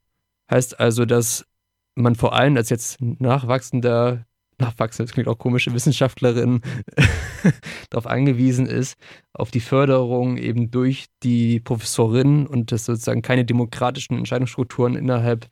Heißt 0.50 0.78
also, 0.78 1.04
dass 1.04 1.46
man 1.94 2.16
vor 2.16 2.34
allem 2.34 2.56
als 2.56 2.70
jetzt 2.70 3.00
nachwachsender, 3.00 4.26
nachwachsend, 4.58 5.08
das 5.08 5.14
klingt 5.14 5.28
auch 5.28 5.38
komische 5.38 5.72
Wissenschaftlerin, 5.72 6.60
darauf 7.90 8.06
angewiesen 8.06 8.66
ist, 8.66 8.96
auf 9.32 9.50
die 9.50 9.60
Förderung 9.60 10.36
eben 10.36 10.70
durch 10.70 11.06
die 11.22 11.60
Professorin 11.60 12.46
und 12.46 12.72
es 12.72 12.84
sozusagen 12.84 13.22
keine 13.22 13.44
demokratischen 13.44 14.16
Entscheidungsstrukturen 14.16 14.96
innerhalb 14.96 15.48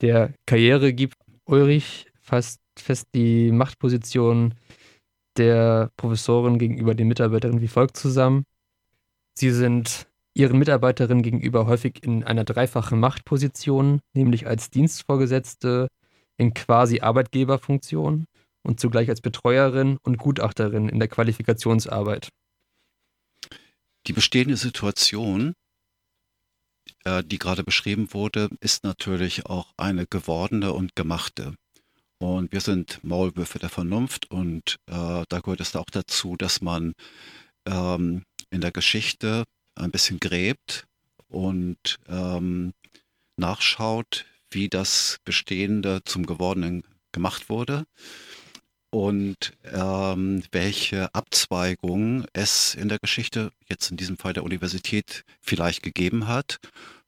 der 0.00 0.32
Karriere 0.46 0.92
gibt. 0.92 1.16
Ulrich 1.46 2.06
fasst 2.20 2.60
fest 2.78 3.08
die 3.14 3.52
Machtposition 3.52 4.54
der 5.36 5.90
Professorin 5.96 6.58
gegenüber 6.58 6.94
den 6.94 7.08
Mitarbeiterinnen 7.08 7.60
wie 7.60 7.68
folgt 7.68 7.96
zusammen. 7.96 8.44
Sie 9.34 9.50
sind 9.50 10.06
ihren 10.34 10.58
Mitarbeiterinnen 10.58 11.22
gegenüber 11.22 11.66
häufig 11.66 12.02
in 12.02 12.24
einer 12.24 12.44
dreifachen 12.44 12.98
Machtposition, 12.98 14.00
nämlich 14.14 14.46
als 14.46 14.70
Dienstvorgesetzte 14.70 15.88
in 16.36 16.54
quasi 16.54 17.00
Arbeitgeberfunktion 17.00 18.26
und 18.62 18.80
zugleich 18.80 19.08
als 19.08 19.20
Betreuerin 19.20 19.98
und 20.02 20.18
Gutachterin 20.18 20.88
in 20.88 20.98
der 20.98 21.08
Qualifikationsarbeit. 21.08 22.30
Die 24.06 24.12
bestehende 24.12 24.56
Situation, 24.56 25.54
äh, 27.04 27.22
die 27.24 27.38
gerade 27.38 27.64
beschrieben 27.64 28.12
wurde, 28.12 28.50
ist 28.60 28.84
natürlich 28.84 29.46
auch 29.46 29.72
eine 29.76 30.06
gewordene 30.06 30.72
und 30.72 30.94
gemachte. 30.96 31.54
Und 32.18 32.52
wir 32.52 32.60
sind 32.60 33.02
Maulwürfe 33.02 33.58
der 33.58 33.68
Vernunft 33.68 34.30
und 34.30 34.78
äh, 34.86 35.24
da 35.28 35.40
gehört 35.40 35.60
es 35.60 35.76
auch 35.76 35.90
dazu, 35.90 36.36
dass 36.36 36.60
man 36.60 36.94
ähm, 37.66 38.24
in 38.50 38.60
der 38.60 38.72
Geschichte 38.72 39.44
ein 39.74 39.90
bisschen 39.90 40.20
gräbt 40.20 40.86
und 41.28 41.98
ähm, 42.08 42.72
nachschaut, 43.36 44.26
wie 44.54 44.68
das 44.68 45.18
Bestehende 45.24 46.00
zum 46.04 46.26
Gewordenen 46.26 46.82
gemacht 47.12 47.48
wurde 47.48 47.84
und 48.94 49.52
ähm, 49.64 50.44
welche 50.52 51.12
Abzweigungen 51.14 52.26
es 52.32 52.76
in 52.76 52.88
der 52.88 53.00
Geschichte, 53.00 53.50
jetzt 53.68 53.90
in 53.90 53.96
diesem 53.96 54.16
Fall 54.16 54.34
der 54.34 54.44
Universität, 54.44 55.24
vielleicht 55.40 55.82
gegeben 55.82 56.28
hat, 56.28 56.60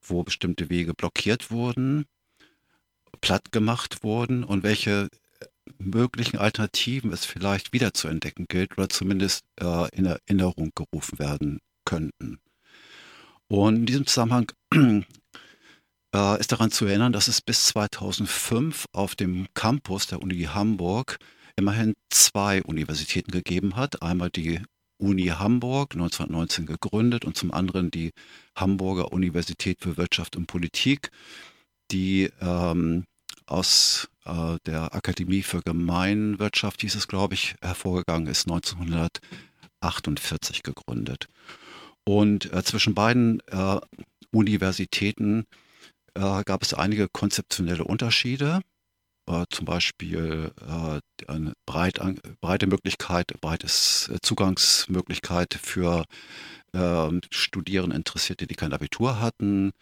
wo 0.03 0.25
bestimmte 0.25 0.69
Wege 0.69 0.95
blockiert 0.95 1.53
wurden, 1.53 2.07
platt 3.21 3.53
gemacht 3.53 4.03
wurden 4.03 4.43
und 4.43 4.65
welche 4.65 5.09
möglichen 5.79 6.39
Alternativen 6.39 7.13
es 7.13 7.25
vielleicht 7.25 7.73
wieder 7.73 7.95
zu 7.95 8.09
entdecken 8.09 8.47
gilt 8.49 8.77
oder 8.77 8.89
zumindest 8.89 9.45
äh, 9.61 9.89
in 9.97 10.07
Erinnerung 10.07 10.73
gerufen 10.75 11.21
werden 11.21 11.61
könnten. 11.85 12.41
Und 13.47 13.77
in 13.77 13.87
diesem 13.87 14.07
Zusammenhang 14.07 14.51
äh, 16.17 16.41
ist 16.41 16.51
daran 16.53 16.71
zu 16.71 16.87
erinnern, 16.87 17.13
dass 17.13 17.29
es 17.29 17.43
bis 17.43 17.67
2005 17.67 18.87
auf 18.93 19.15
dem 19.15 19.47
Campus 19.55 20.07
der 20.07 20.23
Uni 20.23 20.45
Hamburg 20.45 21.19
immerhin 21.57 21.93
zwei 22.11 22.63
Universitäten 22.63 23.31
gegeben 23.31 23.77
hat. 23.77 24.01
Einmal 24.03 24.31
die 24.31 24.63
Uni 24.99 25.27
Hamburg, 25.27 25.93
1919 25.93 26.65
gegründet, 26.65 27.27
und 27.27 27.37
zum 27.37 27.53
anderen 27.53 27.91
die 27.91 28.13
Hamburger 28.57 29.13
Universität 29.13 29.81
für 29.81 29.99
Wirtschaft 29.99 30.37
und 30.37 30.47
Politik, 30.47 31.11
die 31.91 32.31
ähm, 32.41 33.05
aus 33.45 34.09
äh, 34.25 34.57
der 34.65 34.95
Akademie 34.95 35.43
für 35.43 35.61
Gemeinwirtschaft, 35.61 36.81
hieß 36.81 36.95
es, 36.95 37.09
glaube 37.09 37.35
ich, 37.35 37.57
hervorgegangen 37.61 38.27
ist, 38.27 38.49
1948 38.49 40.63
gegründet. 40.63 41.27
Und 42.05 42.51
äh, 42.53 42.65
zwischen 42.65 42.95
beiden 42.95 43.41
äh, 43.49 43.81
Universitäten 44.33 45.45
äh, 46.17 46.43
gab 46.45 46.63
es 46.63 46.75
einige 46.75 47.09
konzeptionelle 47.09 47.85
Unterschiede. 47.85 48.61
Äh, 49.29 49.45
zum 49.51 49.65
Beispiel 49.65 50.53
äh, 50.61 51.01
eine 51.27 51.53
breit, 51.67 52.01
breite 52.41 52.67
Möglichkeit, 52.67 53.33
breites 53.41 54.09
äh, 54.09 54.19
Zugangsmöglichkeit 54.23 55.55
für 55.55 56.05
ähm, 56.73 57.21
Studierende, 57.31 57.97
Interessierte, 57.97 58.47
die 58.47 58.55
kein 58.55 58.73
Abitur 58.73 59.21
hatten, 59.21 59.73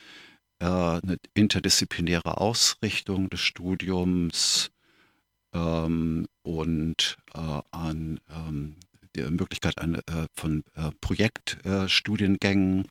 eine 0.60 1.18
interdisziplinäre 1.34 2.38
Ausrichtung 2.38 3.28
des 3.28 3.40
Studiums 3.40 4.70
ähm, 5.52 6.26
und 6.42 7.18
an 7.32 8.20
ähm, 8.30 8.76
die 9.14 9.22
Möglichkeit 9.22 9.76
äh, 9.78 10.26
von 10.32 10.64
äh, 10.74 10.90
Projektstudiengängen, 11.00 12.86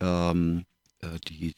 ähm, 0.00 0.58
äh, 0.58 0.64
die 1.28 1.54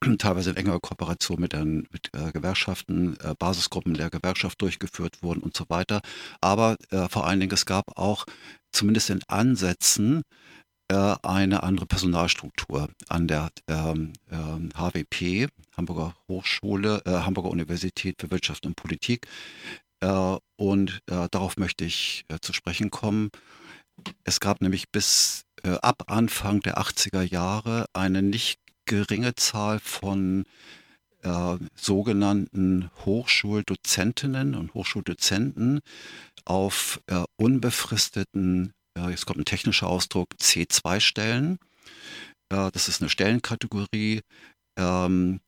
teilweise 0.18 0.50
in 0.50 0.56
enger 0.56 0.80
Kooperation 0.80 1.40
mit, 1.40 1.52
den, 1.52 1.88
mit 1.90 2.12
Gewerkschaften, 2.12 3.16
Basisgruppen 3.38 3.94
der 3.94 4.10
Gewerkschaft 4.10 4.60
durchgeführt 4.60 5.22
wurden 5.22 5.42
und 5.42 5.56
so 5.56 5.64
weiter. 5.68 6.00
Aber 6.40 6.76
vor 7.10 7.26
allen 7.26 7.40
Dingen, 7.40 7.52
es 7.52 7.66
gab 7.66 7.98
auch 7.98 8.26
zumindest 8.72 9.10
in 9.10 9.22
Ansätzen 9.28 10.22
äh, 10.92 11.16
eine 11.22 11.62
andere 11.62 11.86
Personalstruktur 11.86 12.88
an 13.08 13.26
der 13.26 13.50
ähm, 13.66 14.12
äh, 14.30 14.78
HWP, 14.78 15.48
Hamburger 15.74 16.14
Hochschule, 16.28 17.02
äh, 17.06 17.10
Hamburger 17.10 17.50
Universität 17.50 18.16
für 18.20 18.30
Wirtschaft 18.30 18.66
und 18.66 18.76
Politik. 18.76 19.26
Äh, 20.00 20.36
und 20.56 21.00
äh, 21.06 21.28
darauf 21.30 21.56
möchte 21.56 21.84
ich 21.84 22.24
äh, 22.28 22.38
zu 22.40 22.52
sprechen 22.52 22.90
kommen. 22.90 23.30
Es 24.24 24.40
gab 24.40 24.60
nämlich 24.60 24.90
bis 24.90 25.44
ab 25.64 26.04
Anfang 26.08 26.58
der 26.60 26.78
80er 26.78 27.22
Jahre 27.22 27.84
eine 27.92 28.20
nicht 28.20 28.58
geringe 28.86 29.34
Zahl 29.34 29.78
von 29.80 30.44
äh, 31.22 31.56
sogenannten 31.74 32.90
Hochschuldozentinnen 33.04 34.54
und 34.54 34.74
Hochschuldozenten 34.74 35.80
auf 36.44 37.00
äh, 37.06 37.24
unbefristeten, 37.36 38.72
äh, 38.98 39.10
jetzt 39.10 39.26
kommt 39.26 39.38
ein 39.38 39.44
technischer 39.44 39.86
Ausdruck, 39.86 40.30
C2-Stellen. 40.40 41.58
Äh, 42.50 42.70
das 42.72 42.88
ist 42.88 43.00
eine 43.00 43.10
Stellenkategorie, 43.10 44.22
ähm, 44.76 45.40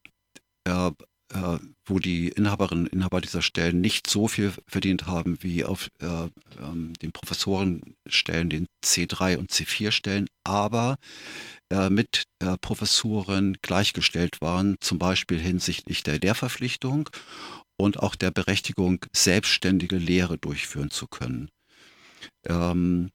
äh, 1.35 1.39
äh, 1.55 1.59
wo 1.87 1.99
die 1.99 2.29
Inhaberinnen 2.29 2.87
und 2.87 2.93
Inhaber 2.93 3.21
dieser 3.21 3.43
Stellen 3.43 3.81
nicht 3.81 4.09
so 4.09 4.27
viel 4.27 4.53
verdient 4.67 5.07
haben 5.07 5.37
wie 5.43 5.65
auf 5.65 5.91
ähm, 6.01 6.95
den 7.03 7.13
Professorenstellen, 7.13 8.49
den 8.49 8.67
C3 8.83 9.37
und 9.37 9.51
C4 9.51 9.91
Stellen, 9.91 10.27
aber 10.45 10.97
äh, 11.71 11.91
mit 11.91 12.25
äh, 12.39 12.57
Professuren 12.59 13.59
gleichgestellt 13.61 14.41
waren, 14.41 14.77
zum 14.81 14.99
Beispiel 14.99 15.39
hinsichtlich 15.39 16.03
der 16.03 16.19
Lehrverpflichtung 16.19 17.11
und 17.77 17.99
auch 17.99 18.15
der 18.15 18.31
Berechtigung, 18.31 19.05
selbstständige 19.15 19.97
Lehre 19.97 20.39
durchführen 20.39 20.91
zu 20.91 21.07
können. 21.07 21.51
Ähm, 22.47 23.11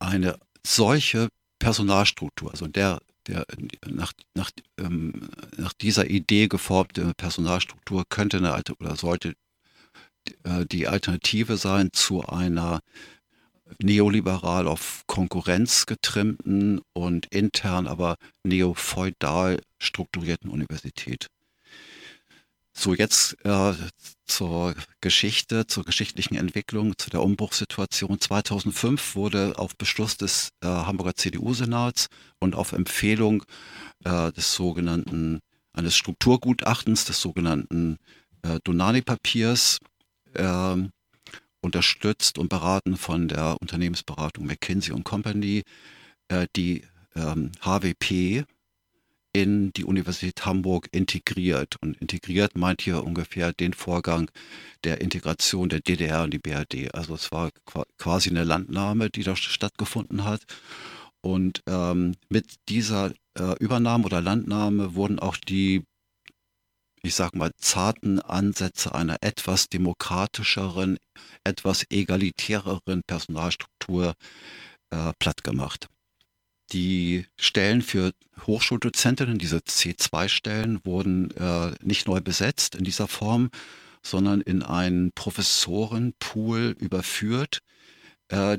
eine 0.00 0.38
solche 0.66 1.28
Personalstruktur, 1.60 2.50
also 2.50 2.66
der, 2.66 3.00
der 3.28 3.46
nach, 3.86 4.12
nach, 4.34 4.50
ähm, 4.78 5.28
nach 5.56 5.72
dieser 5.72 6.08
Idee 6.08 6.48
geformte 6.48 7.12
Personalstruktur 7.16 8.04
könnte 8.08 8.38
eine 8.38 8.54
oder 8.80 8.96
sollte 8.96 9.34
äh, 10.44 10.66
die 10.66 10.88
Alternative 10.88 11.56
sein 11.56 11.90
zu 11.92 12.26
einer 12.26 12.80
neoliberal 13.82 14.66
auf 14.66 15.04
Konkurrenz 15.06 15.86
getrimmten 15.86 16.80
und 16.94 17.26
intern 17.26 17.86
aber 17.86 18.16
neofeudal 18.42 19.60
strukturierten 19.78 20.50
Universität. 20.50 21.28
So, 22.80 22.94
jetzt 22.94 23.36
äh, 23.44 23.72
zur 24.24 24.72
Geschichte, 25.00 25.66
zur 25.66 25.84
geschichtlichen 25.84 26.36
Entwicklung, 26.36 26.96
zu 26.96 27.10
der 27.10 27.22
Umbruchssituation. 27.24 28.20
2005 28.20 29.16
wurde 29.16 29.54
auf 29.58 29.76
Beschluss 29.76 30.16
des 30.16 30.50
äh, 30.62 30.68
Hamburger 30.68 31.16
CDU-Senats 31.16 32.06
und 32.38 32.54
auf 32.54 32.70
Empfehlung 32.70 33.42
äh, 34.04 34.30
des 34.30 34.54
sogenannten, 34.54 35.40
eines 35.72 35.96
Strukturgutachtens, 35.96 37.04
des 37.04 37.20
sogenannten 37.20 37.98
äh, 38.42 38.60
Donani-Papiers, 38.62 39.78
ähm, 40.36 40.90
unterstützt 41.60 42.38
und 42.38 42.48
beraten 42.48 42.96
von 42.96 43.26
der 43.26 43.56
Unternehmensberatung 43.60 44.46
McKinsey 44.46 44.92
Company, 45.02 45.64
äh, 46.28 46.46
die 46.54 46.84
ähm, 47.16 47.50
HWP 47.60 48.44
in 49.32 49.72
die 49.72 49.84
Universität 49.84 50.44
Hamburg 50.46 50.88
integriert. 50.92 51.76
Und 51.80 51.96
integriert 51.98 52.56
meint 52.56 52.82
hier 52.82 53.04
ungefähr 53.04 53.52
den 53.52 53.72
Vorgang 53.72 54.30
der 54.84 55.00
Integration 55.00 55.68
der 55.68 55.80
DDR 55.80 56.24
und 56.24 56.32
die 56.32 56.38
BRD. 56.38 56.94
Also 56.94 57.14
es 57.14 57.30
war 57.30 57.50
quasi 57.98 58.30
eine 58.30 58.44
Landnahme, 58.44 59.10
die 59.10 59.22
da 59.22 59.36
stattgefunden 59.36 60.24
hat. 60.24 60.42
Und 61.20 61.62
ähm, 61.66 62.14
mit 62.28 62.56
dieser 62.68 63.12
äh, 63.38 63.56
Übernahme 63.58 64.06
oder 64.06 64.20
Landnahme 64.20 64.94
wurden 64.94 65.18
auch 65.18 65.36
die 65.36 65.82
ich 67.02 67.14
sag 67.14 67.34
mal, 67.34 67.52
zarten 67.56 68.20
Ansätze 68.20 68.94
einer 68.94 69.18
etwas 69.20 69.68
demokratischeren, 69.68 70.98
etwas 71.44 71.84
egalitäreren 71.90 73.02
Personalstruktur 73.06 74.14
äh, 74.90 75.12
platt 75.18 75.44
gemacht. 75.44 75.88
Die 76.72 77.26
Stellen 77.38 77.82
für 77.82 78.12
Hochschuldozentinnen, 78.46 79.38
diese 79.38 79.58
C2-Stellen, 79.58 80.80
wurden 80.84 81.30
äh, 81.32 81.72
nicht 81.82 82.06
neu 82.06 82.20
besetzt 82.20 82.74
in 82.74 82.84
dieser 82.84 83.08
Form, 83.08 83.50
sondern 84.02 84.40
in 84.40 84.62
einen 84.62 85.12
Professorenpool 85.12 86.76
überführt, 86.78 87.60
äh, 88.28 88.58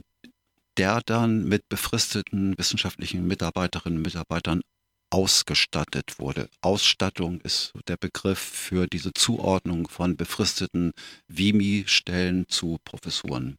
der 0.78 1.02
dann 1.02 1.48
mit 1.48 1.70
befristeten 1.70 2.58
wissenschaftlichen 2.58 3.28
Mitarbeiterinnen 3.28 3.98
und 3.98 4.06
Mitarbeitern 4.06 4.62
ausgestattet 5.12 6.20
wurde. 6.20 6.50
Ausstattung 6.62 7.42
ist 7.42 7.74
der 7.88 7.98
Begriff 7.98 8.40
für 8.40 8.88
diese 8.88 9.14
Zuordnung 9.14 9.88
von 9.88 10.16
befristeten 10.16 10.94
Vimi-Stellen 11.28 12.48
zu 12.48 12.80
Professuren. 12.84 13.58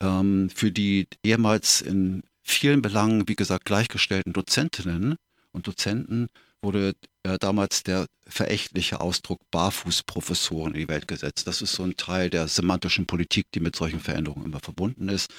Ähm, 0.00 0.50
für 0.50 0.72
die 0.72 1.08
ehemals 1.22 1.80
in 1.80 2.22
vielen 2.50 2.82
Belangen, 2.82 3.28
wie 3.28 3.36
gesagt, 3.36 3.64
gleichgestellten 3.64 4.32
Dozentinnen 4.32 5.16
und 5.52 5.66
Dozenten 5.66 6.28
wurde 6.60 6.94
äh, 7.22 7.38
damals 7.38 7.82
der 7.84 8.06
verächtliche 8.26 9.00
Ausdruck 9.00 9.40
Barfußprofessoren 9.50 10.74
in 10.74 10.80
die 10.80 10.88
Welt 10.88 11.06
gesetzt. 11.06 11.46
Das 11.46 11.62
ist 11.62 11.72
so 11.72 11.84
ein 11.84 11.96
Teil 11.96 12.30
der 12.30 12.48
semantischen 12.48 13.06
Politik, 13.06 13.46
die 13.54 13.60
mit 13.60 13.76
solchen 13.76 14.00
Veränderungen 14.00 14.46
immer 14.46 14.60
verbunden 14.60 15.08
ist. 15.08 15.30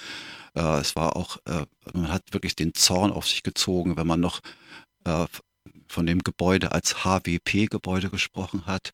Äh, 0.55 0.79
es 0.79 0.95
war 0.95 1.15
auch, 1.15 1.37
äh, 1.45 1.65
man 1.93 2.11
hat 2.11 2.23
wirklich 2.31 2.55
den 2.55 2.73
Zorn 2.73 3.11
auf 3.11 3.27
sich 3.27 3.43
gezogen, 3.43 3.97
wenn 3.97 4.07
man 4.07 4.21
noch 4.21 4.39
äh, 5.03 5.25
von 5.87 6.05
dem 6.05 6.19
Gebäude 6.19 6.71
als 6.71 7.03
HWP-Gebäude 7.03 8.09
gesprochen 8.09 8.65
hat. 8.65 8.91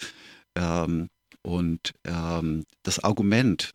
Ähm, 0.56 1.10
und 1.44 1.94
ähm, 2.06 2.66
das 2.82 3.04
Argument 3.04 3.72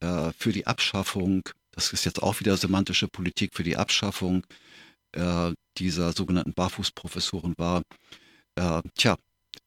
äh, 0.00 0.32
für 0.32 0.52
die 0.52 0.66
Abschaffung, 0.66 1.42
das 1.72 1.92
ist 1.92 2.04
jetzt 2.04 2.22
auch 2.22 2.40
wieder 2.40 2.56
semantische 2.56 3.08
Politik, 3.08 3.54
für 3.54 3.64
die 3.64 3.76
Abschaffung 3.76 4.46
äh, 5.12 5.52
dieser 5.78 6.12
sogenannten 6.12 6.54
Barfußprofessoren 6.54 7.54
war, 7.56 7.82
äh, 8.56 8.82
tja, 8.96 9.16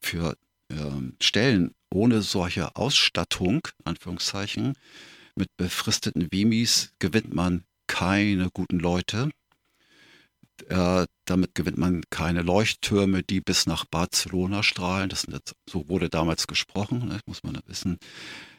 für 0.02 0.38
ähm, 0.70 1.16
Stellen 1.22 1.74
ohne 1.92 2.22
solche 2.22 2.76
Ausstattung, 2.76 3.68
Anführungszeichen, 3.84 4.74
mit 5.36 5.50
befristeten 5.58 6.32
Vimis 6.32 6.94
gewinnt 7.00 7.34
man 7.34 7.64
keine 7.88 8.50
guten 8.52 8.80
Leute. 8.80 9.30
Äh, 10.70 11.06
damit 11.26 11.54
gewinnt 11.54 11.78
man 11.78 12.04
keine 12.10 12.42
Leuchttürme, 12.42 13.24
die 13.24 13.42
bis 13.42 13.66
nach 13.66 13.86
Barcelona 13.86 14.64
strahlen. 14.64 15.10
Das, 15.10 15.28
so 15.70 15.90
wurde 15.90 16.10
damals 16.10 16.48
gesprochen, 16.48 17.08
ne, 17.08 17.20
muss 17.26 17.44
man 17.44 17.60
wissen. 17.68 17.98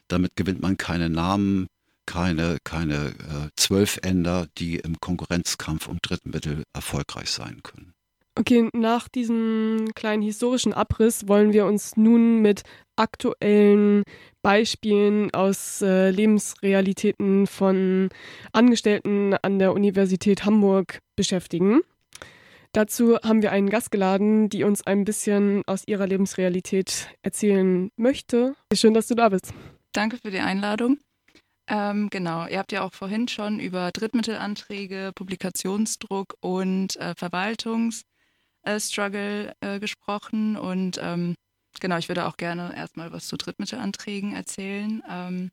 Damit 0.09 0.37
gewinnt 0.37 0.61
man 0.61 0.77
keine 0.77 1.09
Namen, 1.09 1.69
keine, 2.07 2.59
keine 2.65 3.09
äh, 3.09 3.49
Zwölfänder, 3.57 4.47
die 4.59 4.77
im 4.77 5.01
Konkurrenzkampf 5.01 5.89
um 5.89 5.99
Drittmittel 6.01 6.63
erfolgreich 6.73 7.31
sein 7.31 7.63
können. 7.63 7.93
Okay, 8.39 8.69
nach 8.75 9.09
diesem 9.09 9.93
kleinen 9.95 10.23
historischen 10.23 10.75
Abriss 10.75 11.27
wollen 11.27 11.55
wir 11.55 11.65
uns 11.65 11.97
nun 11.97 12.43
mit 12.43 12.63
aktuellen 12.95 14.03
Beispielen 14.43 15.33
aus 15.33 15.81
äh, 15.81 16.11
Lebensrealitäten 16.11 17.47
von 17.47 18.11
Angestellten 18.53 19.35
an 19.41 19.59
der 19.59 19.73
Universität 19.73 20.45
Hamburg 20.45 20.99
beschäftigen. 21.17 21.81
Dazu 22.73 23.17
haben 23.25 23.41
wir 23.41 23.53
einen 23.53 23.71
Gast 23.71 23.91
geladen, 23.91 24.51
die 24.51 24.65
uns 24.65 24.87
ein 24.87 25.07
bisschen 25.07 25.63
aus 25.67 25.85
ihrer 25.87 26.07
Lebensrealität 26.07 27.09
erzählen 27.23 27.89
möchte. 27.97 28.55
Schön, 28.75 28.93
dass 28.93 29.07
du 29.07 29.15
da 29.15 29.31
bist. 29.31 29.55
Danke 29.93 30.19
für 30.23 30.31
die 30.31 30.41
Einladung. 30.41 30.99
Ähm, 31.69 32.11
genau, 32.11 32.47
ihr 32.47 32.59
habt 32.59 32.73
ja 32.73 32.83
auch 32.83 32.95
vorhin 32.95 33.29
schon 33.29 33.59
über 33.59 33.91
Drittmittelanträge, 33.91 35.13
Publikationsdruck 35.15 36.37
und 36.41 36.97
äh, 36.97 37.15
Verwaltungsstruggle 37.17 39.55
äh, 39.61 39.77
äh, 39.77 39.81
gesprochen. 39.81 40.57
Und 40.57 40.99
ähm, 41.03 41.35
genau, 41.81 41.99
ich 41.99 42.09
würde 42.09 42.27
auch 42.27 42.37
gerne 42.37 42.75
erstmal 42.77 43.13
was 43.13 43.27
zu 43.27 43.37
Drittmittelanträgen 43.37 44.35
erzählen. 44.35 45.03
Ähm, 45.09 45.51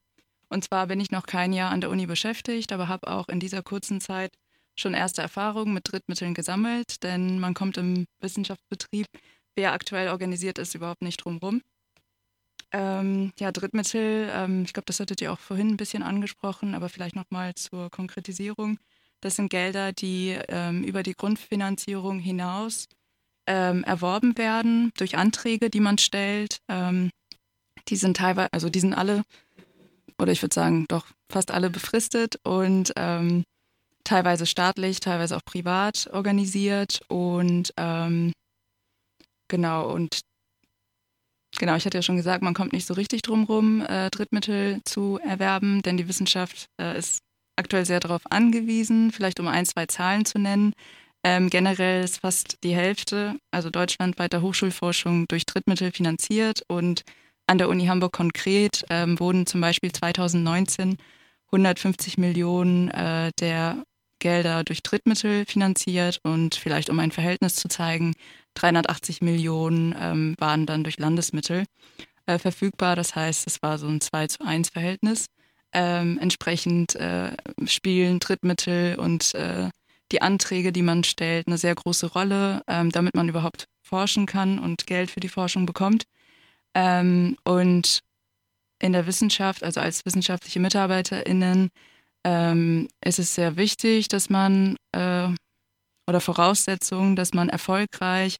und 0.49 0.63
zwar 0.63 0.85
bin 0.87 0.99
ich 0.99 1.09
noch 1.09 1.25
kein 1.25 1.51
Jahr 1.51 1.71
an 1.71 1.81
der 1.81 1.89
Uni 1.89 2.05
beschäftigt, 2.05 2.71
aber 2.71 2.87
habe 2.87 3.07
auch 3.07 3.27
in 3.27 3.39
dieser 3.39 3.63
kurzen 3.63 3.99
Zeit 3.99 4.31
schon 4.75 4.93
erste 4.93 5.23
Erfahrungen 5.23 5.73
mit 5.73 5.91
Drittmitteln 5.91 6.35
gesammelt, 6.35 7.01
denn 7.03 7.39
man 7.39 7.55
kommt 7.55 7.77
im 7.77 8.05
Wissenschaftsbetrieb, 8.19 9.07
wer 9.55 9.73
aktuell 9.73 10.09
organisiert 10.09 10.59
ist, 10.59 10.75
überhaupt 10.75 11.01
nicht 11.01 11.17
drumherum. 11.17 11.61
Ähm, 12.73 13.31
ja, 13.39 13.51
Drittmittel, 13.51 14.29
ähm, 14.33 14.63
ich 14.65 14.73
glaube, 14.73 14.87
das 14.87 14.99
hattet 14.99 15.21
ihr 15.21 15.31
auch 15.31 15.39
vorhin 15.39 15.69
ein 15.69 15.77
bisschen 15.77 16.01
angesprochen, 16.01 16.73
aber 16.73 16.89
vielleicht 16.89 17.15
nochmal 17.15 17.53
zur 17.53 17.91
Konkretisierung. 17.91 18.79
Das 19.21 19.35
sind 19.35 19.49
Gelder, 19.49 19.93
die 19.93 20.37
ähm, 20.49 20.83
über 20.83 21.03
die 21.03 21.13
Grundfinanzierung 21.13 22.19
hinaus 22.19 22.87
ähm, 23.45 23.83
erworben 23.83 24.37
werden 24.39 24.91
durch 24.97 25.15
Anträge, 25.17 25.69
die 25.69 25.79
man 25.79 25.99
stellt. 25.99 26.57
Ähm, 26.67 27.11
die 27.89 27.95
sind 27.95 28.17
teilweise, 28.17 28.51
also 28.51 28.69
die 28.69 28.79
sind 28.79 28.95
alle, 28.95 29.23
oder 30.19 30.31
ich 30.31 30.41
würde 30.41 30.55
sagen, 30.55 30.85
doch 30.87 31.05
fast 31.29 31.51
alle 31.51 31.69
befristet 31.69 32.39
und 32.43 32.91
ähm, 32.95 33.43
teilweise 34.03 34.47
staatlich, 34.47 34.99
teilweise 34.99 35.37
auch 35.37 35.45
privat 35.45 36.09
organisiert 36.11 37.01
und 37.07 37.73
genau 39.47 39.93
und 39.93 40.21
genau, 41.59 41.75
ich 41.75 41.85
hatte 41.85 41.97
ja 41.97 42.01
schon 42.01 42.17
gesagt, 42.17 42.43
man 42.43 42.53
kommt 42.53 42.73
nicht 42.73 42.85
so 42.85 42.93
richtig 42.93 43.21
drum 43.21 43.43
rum, 43.43 43.81
äh, 43.81 44.09
Drittmittel 44.09 44.81
zu 44.85 45.19
erwerben, 45.23 45.81
denn 45.81 45.97
die 45.97 46.07
Wissenschaft 46.07 46.67
äh, 46.81 46.97
ist 46.97 47.19
aktuell 47.55 47.85
sehr 47.85 47.99
darauf 47.99 48.21
angewiesen, 48.31 49.11
vielleicht 49.11 49.39
um 49.39 49.47
ein, 49.47 49.65
zwei 49.65 49.85
Zahlen 49.85 50.25
zu 50.25 50.39
nennen. 50.39 50.73
Ähm, 51.23 51.49
generell 51.49 52.03
ist 52.03 52.19
fast 52.19 52.57
die 52.63 52.75
Hälfte, 52.75 53.37
also 53.51 53.69
deutschlandweiter 53.69 54.41
Hochschulforschung 54.41 55.25
durch 55.27 55.45
Drittmittel 55.45 55.91
finanziert 55.91 56.63
und 56.67 57.03
an 57.47 57.57
der 57.57 57.69
Uni 57.69 57.85
Hamburg 57.85 58.13
konkret 58.13 58.85
ähm, 58.89 59.19
wurden 59.19 59.45
zum 59.45 59.61
Beispiel 59.61 59.91
2019 59.91 60.97
150 61.47 62.17
Millionen 62.17 62.89
äh, 62.89 63.31
der 63.39 63.83
Gelder 64.19 64.63
durch 64.63 64.81
Drittmittel 64.83 65.45
finanziert 65.45 66.19
und 66.23 66.55
vielleicht 66.55 66.89
um 66.89 66.99
ein 66.99 67.11
Verhältnis 67.11 67.55
zu 67.55 67.67
zeigen, 67.67 68.13
380 68.55 69.21
Millionen 69.21 69.95
ähm, 69.99 70.35
waren 70.37 70.65
dann 70.65 70.83
durch 70.83 70.97
Landesmittel 70.97 71.65
äh, 72.25 72.37
verfügbar. 72.37 72.95
Das 72.95 73.15
heißt, 73.15 73.47
es 73.47 73.61
war 73.61 73.77
so 73.77 73.87
ein 73.87 74.01
2 74.01 74.27
zu 74.27 74.45
1 74.45 74.69
Verhältnis. 74.69 75.27
Ähm, 75.71 76.19
entsprechend 76.21 76.95
äh, 76.95 77.35
spielen 77.65 78.19
Drittmittel 78.19 78.95
und 78.99 79.33
äh, 79.33 79.69
die 80.11 80.21
Anträge, 80.21 80.71
die 80.71 80.83
man 80.83 81.03
stellt, 81.03 81.47
eine 81.47 81.57
sehr 81.57 81.73
große 81.73 82.07
Rolle, 82.07 82.61
ähm, 82.67 82.91
damit 82.91 83.15
man 83.15 83.27
überhaupt 83.27 83.65
forschen 83.81 84.27
kann 84.27 84.59
und 84.59 84.85
Geld 84.85 85.09
für 85.09 85.19
die 85.19 85.29
Forschung 85.29 85.65
bekommt. 85.65 86.03
Ähm, 86.75 87.37
und 87.43 87.99
in 88.79 88.93
der 88.93 89.07
Wissenschaft, 89.07 89.63
also 89.63 89.79
als 89.79 90.05
wissenschaftliche 90.05 90.59
MitarbeiterInnen, 90.59 91.69
ähm, 92.23 92.87
ist 93.03 93.19
es 93.19 93.33
sehr 93.33 93.57
wichtig, 93.57 94.07
dass 94.07 94.29
man 94.29 94.75
äh, 94.91 95.29
oder 96.07 96.21
Voraussetzung, 96.21 97.15
dass 97.15 97.33
man 97.33 97.49
erfolgreich 97.49 98.37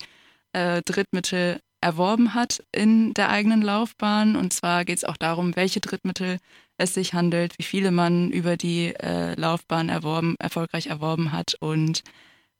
äh, 0.54 0.82
Drittmittel 0.84 1.60
erworben 1.82 2.34
hat 2.34 2.64
in 2.72 3.14
der 3.14 3.30
eigenen 3.30 3.62
Laufbahn. 3.62 4.36
Und 4.36 4.54
zwar 4.54 4.86
geht 4.86 4.98
es 4.98 5.04
auch 5.04 5.18
darum, 5.18 5.56
welche 5.56 5.82
Drittmittel 5.82 6.40
es 6.78 6.94
sich 6.94 7.14
handelt, 7.14 7.58
wie 7.60 7.64
viele 7.64 7.92
man 7.92 8.32
über 8.32 8.58
die 8.58 8.96
äh, 8.96 9.36
Laufbahn 9.36 9.90
erworben, 9.90 10.36
erfolgreich 10.40 10.88
erworben 10.88 11.32
hat. 11.32 11.56
Und 11.60 12.04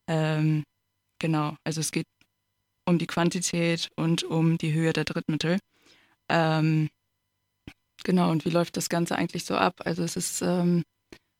ähm, 0.08 0.64
genau, 1.20 1.56
also 1.64 1.80
es 1.80 1.92
geht 1.92 2.06
um 2.86 2.98
die 2.98 3.08
Quantität 3.08 3.90
und 3.96 4.24
um 4.24 4.58
die 4.58 4.74
Höhe 4.74 4.94
der 4.94 5.06
Drittmittel. 5.06 5.58
Ähm, 6.30 6.90
genau, 8.04 8.30
und 8.30 8.46
wie 8.46 8.50
läuft 8.50 8.78
das 8.78 8.90
Ganze 8.90 9.16
eigentlich 9.16 9.46
so 9.46 9.56
ab? 9.56 9.82
Also 9.86 10.04
es 10.04 10.18
ist 10.18 10.42
ähm, 10.42 10.84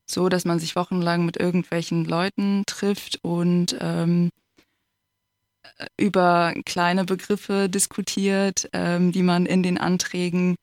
so, 0.06 0.30
dass 0.30 0.46
man 0.46 0.60
sich 0.60 0.76
wochenlang 0.76 1.26
mit 1.26 1.38
irgendwelchen 1.38 2.06
Leuten 2.06 2.64
trifft 2.66 3.20
und 3.24 3.78
ähm, 3.80 4.30
über 5.98 6.54
kleine 6.66 7.06
Begriffe 7.06 7.70
diskutiert, 7.70 8.70
ähm, 8.74 9.12
die 9.12 9.24
man 9.24 9.46
in 9.46 9.64
den 9.64 9.78
Anträgen 9.78 10.56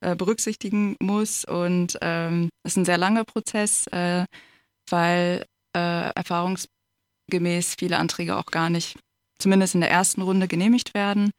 äh, 0.00 0.16
berücksichtigen 0.16 0.96
muss. 1.00 1.44
Und 1.44 1.98
ähm, 2.02 2.50
es 2.62 2.72
ist 2.72 2.78
ein 2.78 2.84
sehr 2.84 2.98
langer 2.98 3.24
Prozess, 3.24 3.86
äh, 3.88 4.24
weil 4.88 5.44
äh, 5.76 6.10
erfahrungsgemäß 6.14 7.76
viele 7.78 7.98
Anträge 7.98 8.36
auch 8.36 8.46
gar 8.46 8.70
nicht, 8.70 8.98
zumindest 9.38 9.74
in 9.74 9.80
der 9.80 9.90
ersten 9.90 10.22
Runde, 10.22 10.48
genehmigt 10.48 10.94
werden. 10.94 11.30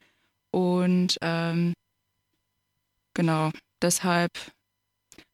Und 0.52 1.18
ähm, 1.22 1.74
genau, 3.14 3.52
deshalb 3.82 4.32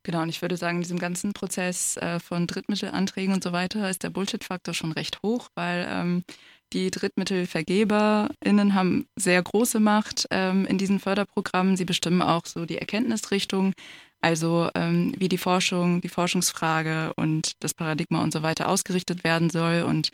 Genau, 0.08 0.22
und 0.22 0.30
ich 0.30 0.41
würde 0.41 0.56
sagen, 0.56 0.78
in 0.78 0.84
diesem 0.84 1.00
ganzen 1.00 1.34
Prozess 1.34 1.98
äh, 1.98 2.22
von 2.22 2.48
Drittmittelanträgen 2.48 3.34
und 3.34 3.43
so 3.43 3.52
weiter 3.52 3.89
ist 3.89 4.04
der 4.04 4.10
Bullshit-Faktor 4.10 4.74
schon 4.74 4.93
recht 4.93 5.22
hoch, 5.22 5.50
weil 5.54 5.86
ähm, 5.89 6.24
die 6.72 6.91
DrittmittelvergeberInnen 6.91 8.74
haben 8.74 9.06
sehr 9.17 9.43
große 9.43 9.82
Macht 9.82 10.26
ähm, 10.32 10.65
in 10.65 10.78
diesen 10.78 11.02
Förderprogrammen. 11.02 11.76
Sie 11.76 11.84
bestimmen 11.84 12.22
auch 12.22 12.46
so 12.46 12.65
die 12.65 12.78
Erkenntnisrichtung, 12.78 13.74
also 14.22 14.70
ähm, 14.76 15.13
wie 15.17 15.28
die 15.28 15.38
Forschung, 15.38 16.00
die 16.00 16.08
Forschungsfrage 16.08 17.12
und 17.17 17.62
das 17.62 17.74
Paradigma 17.74 18.24
und 18.24 18.32
so 18.32 18.43
weiter 18.43 18.70
ausgerichtet 18.70 19.26
werden 19.26 19.50
soll. 19.50 19.82
Und 19.82 20.12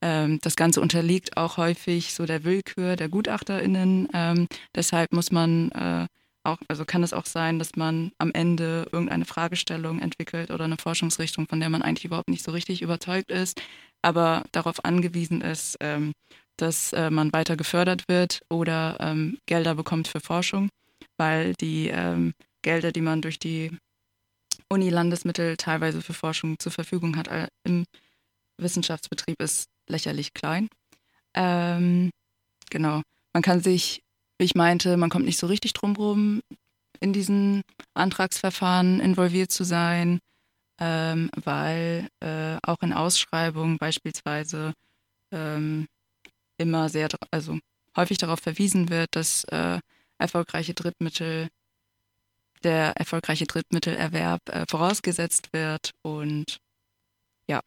ähm, 0.00 0.38
das 0.40 0.56
Ganze 0.56 0.80
unterliegt 0.80 1.36
auch 1.36 1.58
häufig 1.58 2.14
so 2.14 2.24
der 2.24 2.44
Willkür 2.44 2.96
der 2.96 3.10
GutachterInnen. 3.10 4.08
Ähm, 4.14 4.48
deshalb 4.74 5.12
muss 5.12 5.30
man 5.30 5.70
äh, 5.72 6.06
auch, 6.46 6.58
also 6.68 6.84
kann 6.84 7.02
es 7.02 7.12
auch 7.12 7.26
sein, 7.26 7.58
dass 7.58 7.76
man 7.76 8.12
am 8.18 8.32
Ende 8.32 8.88
irgendeine 8.92 9.24
Fragestellung 9.24 10.00
entwickelt 10.00 10.50
oder 10.50 10.64
eine 10.64 10.76
Forschungsrichtung, 10.76 11.46
von 11.48 11.60
der 11.60 11.70
man 11.70 11.82
eigentlich 11.82 12.04
überhaupt 12.04 12.30
nicht 12.30 12.44
so 12.44 12.52
richtig 12.52 12.82
überzeugt 12.82 13.30
ist, 13.30 13.60
aber 14.02 14.44
darauf 14.52 14.84
angewiesen 14.84 15.40
ist, 15.40 15.76
ähm, 15.80 16.12
dass 16.56 16.92
äh, 16.92 17.10
man 17.10 17.32
weiter 17.32 17.56
gefördert 17.56 18.08
wird 18.08 18.40
oder 18.48 18.96
ähm, 19.00 19.38
Gelder 19.46 19.74
bekommt 19.74 20.08
für 20.08 20.20
Forschung, 20.20 20.70
weil 21.18 21.54
die 21.54 21.88
ähm, 21.88 22.32
Gelder, 22.62 22.92
die 22.92 23.02
man 23.02 23.22
durch 23.22 23.38
die 23.38 23.76
Uni-Landesmittel 24.68 25.56
teilweise 25.56 26.02
für 26.02 26.14
Forschung 26.14 26.58
zur 26.58 26.72
Verfügung 26.72 27.16
hat, 27.16 27.28
im 27.64 27.84
Wissenschaftsbetrieb 28.58 29.40
ist 29.40 29.68
lächerlich 29.88 30.34
klein. 30.34 30.68
Ähm, 31.34 32.10
genau. 32.70 33.02
Man 33.32 33.42
kann 33.42 33.60
sich 33.60 34.02
ich 34.38 34.54
meinte, 34.54 34.96
man 34.96 35.10
kommt 35.10 35.24
nicht 35.24 35.38
so 35.38 35.46
richtig 35.46 35.72
drum 35.72 35.96
rum, 35.96 36.40
in 37.00 37.12
diesen 37.12 37.62
Antragsverfahren 37.94 39.00
involviert 39.00 39.50
zu 39.50 39.64
sein, 39.64 40.20
ähm, 40.78 41.30
weil 41.36 42.08
äh, 42.20 42.56
auch 42.62 42.82
in 42.82 42.92
Ausschreibungen 42.92 43.78
beispielsweise 43.78 44.72
ähm, 45.32 45.86
immer 46.58 46.88
sehr, 46.88 47.08
also 47.30 47.58
häufig 47.96 48.18
darauf 48.18 48.40
verwiesen 48.40 48.88
wird, 48.88 49.08
dass 49.16 49.44
äh, 49.44 49.78
erfolgreiche 50.18 50.74
Drittmittel, 50.74 51.48
der 52.62 52.96
erfolgreiche 52.96 53.46
Drittmittelerwerb 53.46 54.40
äh, 54.48 54.64
vorausgesetzt 54.68 55.52
wird 55.52 55.92
und 56.02 56.58
ja, 57.48 57.60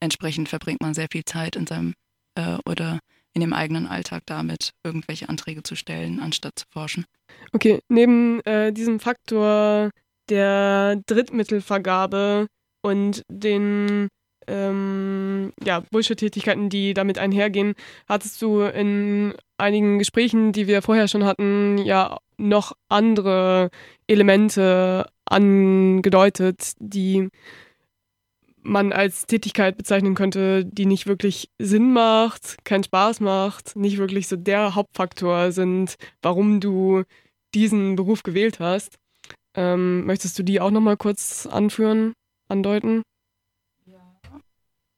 entsprechend 0.00 0.48
verbringt 0.48 0.80
man 0.80 0.94
sehr 0.94 1.08
viel 1.10 1.24
Zeit 1.24 1.56
in 1.56 1.66
seinem 1.66 1.94
äh, 2.36 2.58
oder 2.66 3.00
in 3.34 3.40
dem 3.40 3.52
eigenen 3.52 3.86
Alltag 3.86 4.22
damit, 4.26 4.72
irgendwelche 4.84 5.28
Anträge 5.28 5.62
zu 5.62 5.74
stellen, 5.74 6.20
anstatt 6.20 6.58
zu 6.58 6.66
forschen. 6.70 7.04
Okay, 7.52 7.80
neben 7.88 8.40
äh, 8.40 8.72
diesem 8.72 9.00
Faktor 9.00 9.90
der 10.30 10.96
Drittmittelvergabe 11.06 12.46
und 12.82 13.22
den 13.28 14.08
ähm, 14.46 15.52
ja, 15.64 15.80
Bullshit-Tätigkeiten, 15.90 16.68
die 16.68 16.94
damit 16.94 17.18
einhergehen, 17.18 17.74
hattest 18.08 18.40
du 18.42 18.62
in 18.62 19.34
einigen 19.58 19.98
Gesprächen, 19.98 20.52
die 20.52 20.66
wir 20.66 20.82
vorher 20.82 21.08
schon 21.08 21.24
hatten, 21.24 21.78
ja 21.78 22.18
noch 22.36 22.72
andere 22.88 23.70
Elemente 24.06 25.06
angedeutet, 25.24 26.72
die 26.78 27.28
man 28.64 28.92
als 28.92 29.26
Tätigkeit 29.26 29.76
bezeichnen 29.76 30.14
könnte, 30.14 30.64
die 30.64 30.86
nicht 30.86 31.06
wirklich 31.06 31.50
Sinn 31.58 31.92
macht, 31.92 32.64
keinen 32.64 32.82
Spaß 32.82 33.20
macht, 33.20 33.76
nicht 33.76 33.98
wirklich 33.98 34.26
so 34.26 34.36
der 34.36 34.74
Hauptfaktor 34.74 35.52
sind, 35.52 35.96
warum 36.22 36.60
du 36.60 37.04
diesen 37.54 37.94
Beruf 37.94 38.22
gewählt 38.22 38.58
hast. 38.58 38.96
Ähm, 39.54 40.04
möchtest 40.06 40.38
du 40.38 40.42
die 40.42 40.60
auch 40.60 40.70
nochmal 40.70 40.96
kurz 40.96 41.46
anführen, 41.46 42.14
andeuten? 42.48 43.02
Ja. 43.86 44.00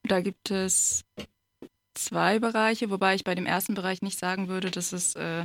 Da 0.04 0.20
gibt 0.20 0.50
es 0.50 1.04
zwei 1.94 2.38
Bereiche, 2.38 2.90
wobei 2.90 3.14
ich 3.14 3.24
bei 3.24 3.34
dem 3.34 3.46
ersten 3.46 3.74
Bereich 3.74 4.00
nicht 4.00 4.18
sagen 4.18 4.48
würde, 4.48 4.70
dass 4.70 4.92
es 4.92 5.14
äh, 5.16 5.44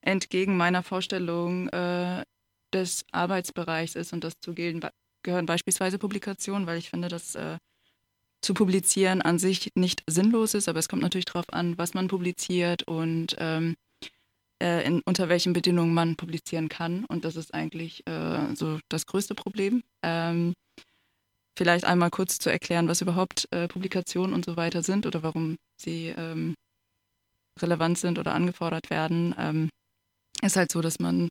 entgegen 0.00 0.56
meiner 0.56 0.82
Vorstellung 0.82 1.68
äh, 1.68 2.24
des 2.72 3.04
Arbeitsbereichs 3.12 3.94
ist 3.94 4.12
und 4.12 4.24
das 4.24 4.34
zu 4.40 4.54
gehen, 4.54 4.80
gehören 5.22 5.46
beispielsweise 5.46 5.98
Publikationen, 5.98 6.66
weil 6.66 6.78
ich 6.78 6.90
finde, 6.90 7.08
dass 7.08 7.34
äh, 7.34 7.58
zu 8.42 8.54
publizieren 8.54 9.22
an 9.22 9.38
sich 9.38 9.70
nicht 9.74 10.02
sinnlos 10.06 10.54
ist, 10.54 10.68
aber 10.68 10.78
es 10.78 10.88
kommt 10.88 11.02
natürlich 11.02 11.26
darauf 11.26 11.52
an, 11.52 11.76
was 11.78 11.94
man 11.94 12.08
publiziert 12.08 12.82
und 12.84 13.36
ähm, 13.38 13.76
äh, 14.62 14.86
in, 14.86 15.02
unter 15.04 15.28
welchen 15.28 15.52
Bedingungen 15.52 15.94
man 15.94 16.16
publizieren 16.16 16.68
kann. 16.68 17.04
Und 17.06 17.24
das 17.24 17.36
ist 17.36 17.52
eigentlich 17.54 18.06
äh, 18.06 18.54
so 18.54 18.78
das 18.88 19.06
größte 19.06 19.34
Problem. 19.34 19.82
Ähm, 20.02 20.54
vielleicht 21.56 21.84
einmal 21.84 22.10
kurz 22.10 22.38
zu 22.38 22.50
erklären, 22.50 22.88
was 22.88 23.02
überhaupt 23.02 23.46
äh, 23.50 23.68
Publikationen 23.68 24.34
und 24.34 24.44
so 24.44 24.56
weiter 24.56 24.82
sind 24.82 25.04
oder 25.06 25.22
warum 25.22 25.56
sie 25.76 26.14
ähm, 26.16 26.54
relevant 27.60 27.98
sind 27.98 28.18
oder 28.18 28.34
angefordert 28.34 28.90
werden. 28.90 29.34
Ähm, 29.38 29.68
ist 30.42 30.56
halt 30.56 30.72
so, 30.72 30.80
dass 30.80 30.98
man 30.98 31.28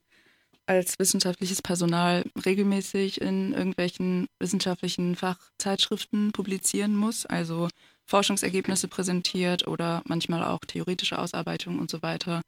als 0.69 0.99
wissenschaftliches 0.99 1.63
Personal 1.63 2.23
regelmäßig 2.45 3.21
in 3.21 3.53
irgendwelchen 3.53 4.27
wissenschaftlichen 4.39 5.15
Fachzeitschriften 5.15 6.31
publizieren 6.31 6.95
muss, 6.95 7.25
also 7.25 7.69
Forschungsergebnisse 8.05 8.87
präsentiert 8.87 9.67
oder 9.67 10.03
manchmal 10.05 10.43
auch 10.43 10.59
theoretische 10.59 11.17
Ausarbeitungen 11.17 11.79
und 11.79 11.89
so 11.89 12.03
weiter 12.03 12.41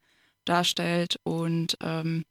darstellt. 0.44 1.16
Und 1.24 1.76
ähm, 1.82 2.24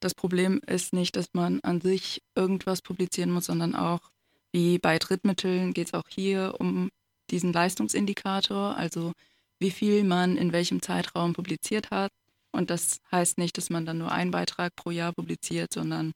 das 0.00 0.14
Problem 0.14 0.60
ist 0.66 0.92
nicht, 0.92 1.14
dass 1.14 1.28
man 1.32 1.60
an 1.60 1.80
sich 1.80 2.20
irgendwas 2.34 2.82
publizieren 2.82 3.30
muss, 3.30 3.46
sondern 3.46 3.76
auch, 3.76 4.10
Wie 4.52 4.78
bei 4.78 4.98
Drittmitteln 4.98 5.72
geht 5.74 5.88
es 5.88 5.94
auch 5.94 6.08
hier 6.08 6.56
um 6.58 6.90
diesen 7.30 7.52
Leistungsindikator, 7.52 8.76
also 8.76 9.12
wie 9.60 9.70
viel 9.70 10.02
man 10.04 10.36
in 10.36 10.52
welchem 10.52 10.82
Zeitraum 10.82 11.34
publiziert 11.34 11.90
hat. 11.90 12.10
Und 12.52 12.70
das 12.70 13.00
heißt 13.12 13.38
nicht, 13.38 13.56
dass 13.56 13.70
man 13.70 13.86
dann 13.86 13.98
nur 13.98 14.12
einen 14.12 14.30
Beitrag 14.30 14.74
pro 14.76 14.90
Jahr 14.90 15.12
publiziert, 15.12 15.72
sondern 15.72 16.12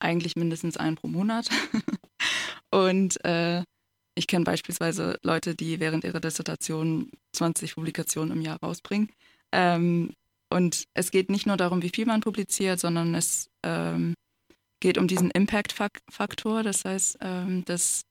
eigentlich 0.00 0.36
mindestens 0.36 0.76
einen 0.76 0.96
pro 0.96 1.08
Monat. 1.08 1.48
und 2.70 3.24
äh, 3.24 3.62
ich 4.14 4.26
kenne 4.26 4.44
beispielsweise 4.44 5.18
Leute, 5.22 5.54
die 5.54 5.80
während 5.80 6.04
ihrer 6.04 6.20
Dissertation 6.20 7.10
20 7.32 7.76
Publikationen 7.76 8.32
im 8.32 8.42
Jahr 8.42 8.58
rausbringen. 8.60 9.10
Ähm, 9.52 10.12
und 10.50 10.84
es 10.94 11.10
geht 11.10 11.30
nicht 11.30 11.46
nur 11.46 11.56
darum, 11.56 11.82
wie 11.82 11.90
viel 11.94 12.06
man 12.06 12.20
publiziert, 12.20 12.80
sondern 12.80 13.14
es 13.14 13.48
ähm, 13.62 14.14
geht 14.80 14.98
um 14.98 15.08
diesen 15.08 15.30
Impact-Faktor. 15.30 16.62
Das 16.62 16.84
heißt, 16.84 17.18
ähm, 17.20 17.64
dass 17.64 18.02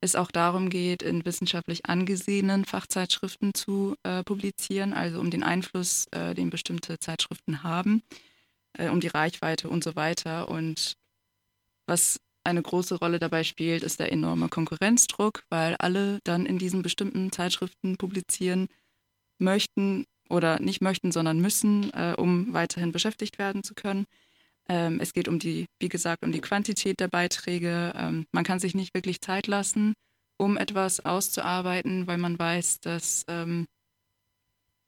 es 0.00 0.14
auch 0.14 0.30
darum 0.30 0.70
geht, 0.70 1.02
in 1.02 1.24
wissenschaftlich 1.24 1.86
angesehenen 1.86 2.64
Fachzeitschriften 2.64 3.54
zu 3.54 3.96
äh, 4.02 4.22
publizieren, 4.24 4.92
also 4.92 5.20
um 5.20 5.30
den 5.30 5.42
Einfluss, 5.42 6.06
äh, 6.12 6.34
den 6.34 6.50
bestimmte 6.50 6.98
Zeitschriften 6.98 7.62
haben, 7.62 8.02
äh, 8.74 8.88
um 8.88 9.00
die 9.00 9.08
Reichweite 9.08 9.68
und 9.68 9.84
so 9.84 9.96
weiter. 9.96 10.48
Und 10.48 10.94
was 11.86 12.18
eine 12.44 12.62
große 12.62 12.96
Rolle 12.96 13.18
dabei 13.18 13.44
spielt, 13.44 13.82
ist 13.82 14.00
der 14.00 14.12
enorme 14.12 14.48
Konkurrenzdruck, 14.48 15.44
weil 15.50 15.76
alle 15.76 16.20
dann 16.24 16.46
in 16.46 16.58
diesen 16.58 16.82
bestimmten 16.82 17.30
Zeitschriften 17.30 17.96
publizieren 17.96 18.68
möchten 19.38 20.06
oder 20.30 20.60
nicht 20.60 20.80
möchten, 20.80 21.12
sondern 21.12 21.40
müssen, 21.40 21.92
äh, 21.92 22.14
um 22.16 22.54
weiterhin 22.54 22.92
beschäftigt 22.92 23.38
werden 23.38 23.62
zu 23.62 23.74
können. 23.74 24.06
Ähm, 24.70 25.00
es 25.00 25.12
geht 25.12 25.26
um 25.26 25.40
die, 25.40 25.66
wie 25.80 25.88
gesagt, 25.88 26.24
um 26.24 26.30
die 26.30 26.40
Quantität 26.40 27.00
der 27.00 27.08
Beiträge. 27.08 27.92
Ähm, 27.96 28.26
man 28.30 28.44
kann 28.44 28.60
sich 28.60 28.76
nicht 28.76 28.94
wirklich 28.94 29.20
Zeit 29.20 29.48
lassen, 29.48 29.94
um 30.38 30.56
etwas 30.56 31.04
auszuarbeiten, 31.04 32.06
weil 32.06 32.18
man 32.18 32.38
weiß, 32.38 32.78
dass, 32.78 33.24
ähm, 33.26 33.66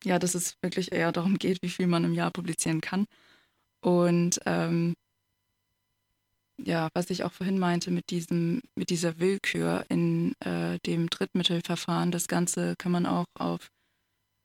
ja, 0.05 0.21
dass 0.21 0.37
es 0.37 0.55
wirklich 0.62 0.92
eher 0.92 1.11
darum 1.11 1.37
geht, 1.37 1.59
wie 1.62 1.68
viel 1.68 1.88
man 1.88 2.05
im 2.05 2.14
Jahr 2.14 2.31
publizieren 2.31 2.81
kann. 2.81 3.07
Und 3.81 4.38
ähm, 4.47 4.95
ja, 6.59 6.88
was 6.95 7.11
ich 7.11 7.25
auch 7.25 7.33
vorhin 7.33 7.59
meinte 7.59 7.90
mit 7.90 8.11
diesem, 8.11 8.62
mit 8.77 8.88
dieser 8.90 9.18
Willkür 9.18 9.85
in 9.88 10.35
äh, 10.42 10.79
dem 10.87 11.11
Drittmittelverfahren, 11.11 12.12
das 12.12 12.29
Ganze 12.29 12.77
kann 12.79 12.92
man 12.92 13.05
auch 13.05 13.27
auf 13.35 13.68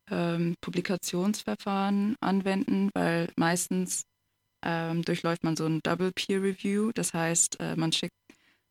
ähm, 0.10 0.56
Publikationsverfahren 0.62 2.16
anwenden, 2.22 2.90
weil 2.96 3.30
meistens 3.36 4.08
ähm, 4.64 5.04
durchläuft 5.04 5.44
man 5.44 5.56
so 5.56 5.66
ein 5.66 5.82
Double 5.84 6.12
Peer 6.12 6.42
Review. 6.42 6.92
Das 6.94 7.14
heißt, 7.14 7.60
äh, 7.60 7.76
man 7.76 7.92
schickt 7.92 8.16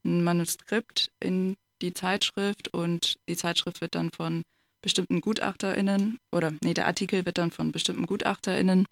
ein 0.05 0.25
Manuskript 0.25 1.11
in 1.21 1.57
die 1.83 1.93
Zeitschrift 1.93 2.69
und 2.69 3.17
die 3.29 3.37
Zeitschrift 3.37 3.81
wird 3.81 3.95
dann 3.95 4.11
von 4.11 4.43
bestimmten 4.83 5.21
GutachterInnen 5.21 6.19
oder 6.33 6.53
nee, 6.63 6.75
der 6.75 6.87
Artikel 6.87 7.27
wird 7.27 7.39
dann 7.39 7.51
von 7.51 7.73
bestimmten 7.73 8.07
GutachterInnen 8.07 8.87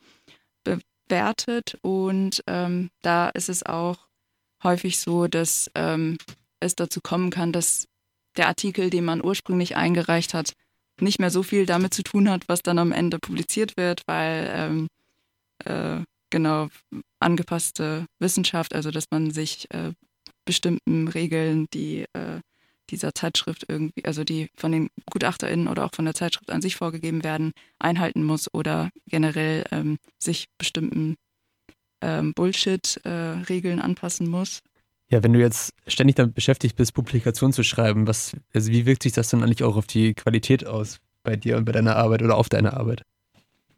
bewertet 0.65 1.79
und 1.83 2.43
ähm, 2.47 2.91
da 3.03 3.29
ist 3.29 3.49
es 3.49 3.65
auch 3.65 4.09
häufig 4.63 4.99
so, 4.99 5.29
dass 5.29 5.71
ähm, 5.75 6.19
es 6.61 6.75
dazu 6.75 7.01
kommen 7.01 7.31
kann, 7.31 7.53
dass 7.53 7.87
der 8.37 8.49
Artikel, 8.49 8.91
den 8.91 9.05
man 9.05 9.25
ursprünglich 9.25 9.77
eingereicht 9.77 10.35
hat, 10.35 10.55
nicht 11.01 11.21
mehr 11.21 11.31
so 11.31 11.43
viel 11.43 11.67
damit 11.67 11.95
zu 11.95 12.03
tun 12.03 12.29
hat, 12.29 12.49
was 12.49 12.63
dann 12.63 12.79
am 12.79 12.93
Ende 12.93 13.19
publiziert 13.19 13.77
wird, 13.77 14.03
weil 14.07 14.51
ähm, 14.53 14.89
äh, 15.65 16.03
genau 16.35 16.69
angepasste 17.21 18.07
Wissenschaft, 18.19 18.75
also 18.75 18.91
dass 18.91 19.05
man 19.13 19.31
sich 19.31 19.71
äh, 19.73 19.93
bestimmten 20.45 21.07
Regeln, 21.07 21.67
die 21.73 22.07
äh, 22.13 22.41
dieser 22.91 23.15
Zeitschrift 23.15 23.65
irgendwie, 23.69 24.05
also 24.05 24.25
die 24.25 24.49
von 24.57 24.73
den 24.73 24.89
GutachterInnen 25.11 25.69
oder 25.69 25.85
auch 25.85 25.95
von 25.95 26.05
der 26.05 26.15
Zeitschrift 26.15 26.51
an 26.51 26.61
sich 26.61 26.75
vorgegeben 26.75 27.23
werden, 27.23 27.53
einhalten 27.79 28.25
muss 28.25 28.53
oder 28.53 28.91
generell 29.07 29.65
ähm, 29.71 29.97
sich 30.19 30.47
bestimmten 30.59 31.15
ähm, 32.03 32.35
Bullshit-Regeln 32.35 33.79
äh, 33.79 33.83
anpassen 33.83 34.29
muss. 34.29 34.61
Ja, 35.11 35.23
wenn 35.23 35.33
du 35.33 35.39
jetzt 35.39 35.73
ständig 35.87 36.17
damit 36.17 36.35
beschäftigt 36.35 36.75
bist, 36.77 36.95
Publikationen 36.95 37.53
zu 37.53 37.63
schreiben, 37.63 38.09
was, 38.09 38.33
also 38.53 38.73
wie 38.73 38.87
wirkt 38.87 39.05
sich 39.05 39.13
das 39.13 39.29
dann 39.29 39.45
eigentlich 39.45 39.63
auch 39.63 39.77
auf 39.77 39.87
die 39.87 40.15
Qualität 40.15 40.67
aus 40.67 40.99
bei 41.23 41.37
dir 41.37 41.57
und 41.57 41.65
bei 41.65 41.73
deiner 41.73 41.95
Arbeit 41.95 42.23
oder 42.23 42.37
auf 42.37 42.49
deine 42.49 42.75
Arbeit? 42.75 43.03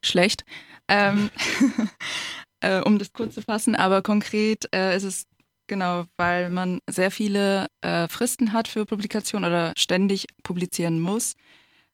Schlecht. 0.03 0.45
Ähm, 0.89 1.31
äh, 2.61 2.81
um 2.81 2.99
das 2.99 3.13
kurz 3.13 3.35
zu 3.35 3.43
fassen, 3.43 3.75
aber 3.75 4.03
konkret 4.03 4.69
äh, 4.75 4.97
ist 4.97 5.05
es 5.05 5.27
genau, 5.67 6.05
weil 6.17 6.51
man 6.51 6.81
sehr 6.89 7.11
viele 7.11 7.67
äh, 7.81 8.09
Fristen 8.09 8.53
hat 8.53 8.69
für 8.69 8.87
Publikation 8.87 9.45
oder 9.45 9.73
ständig 9.77 10.27
publizieren 10.43 11.01
muss, 11.01 11.35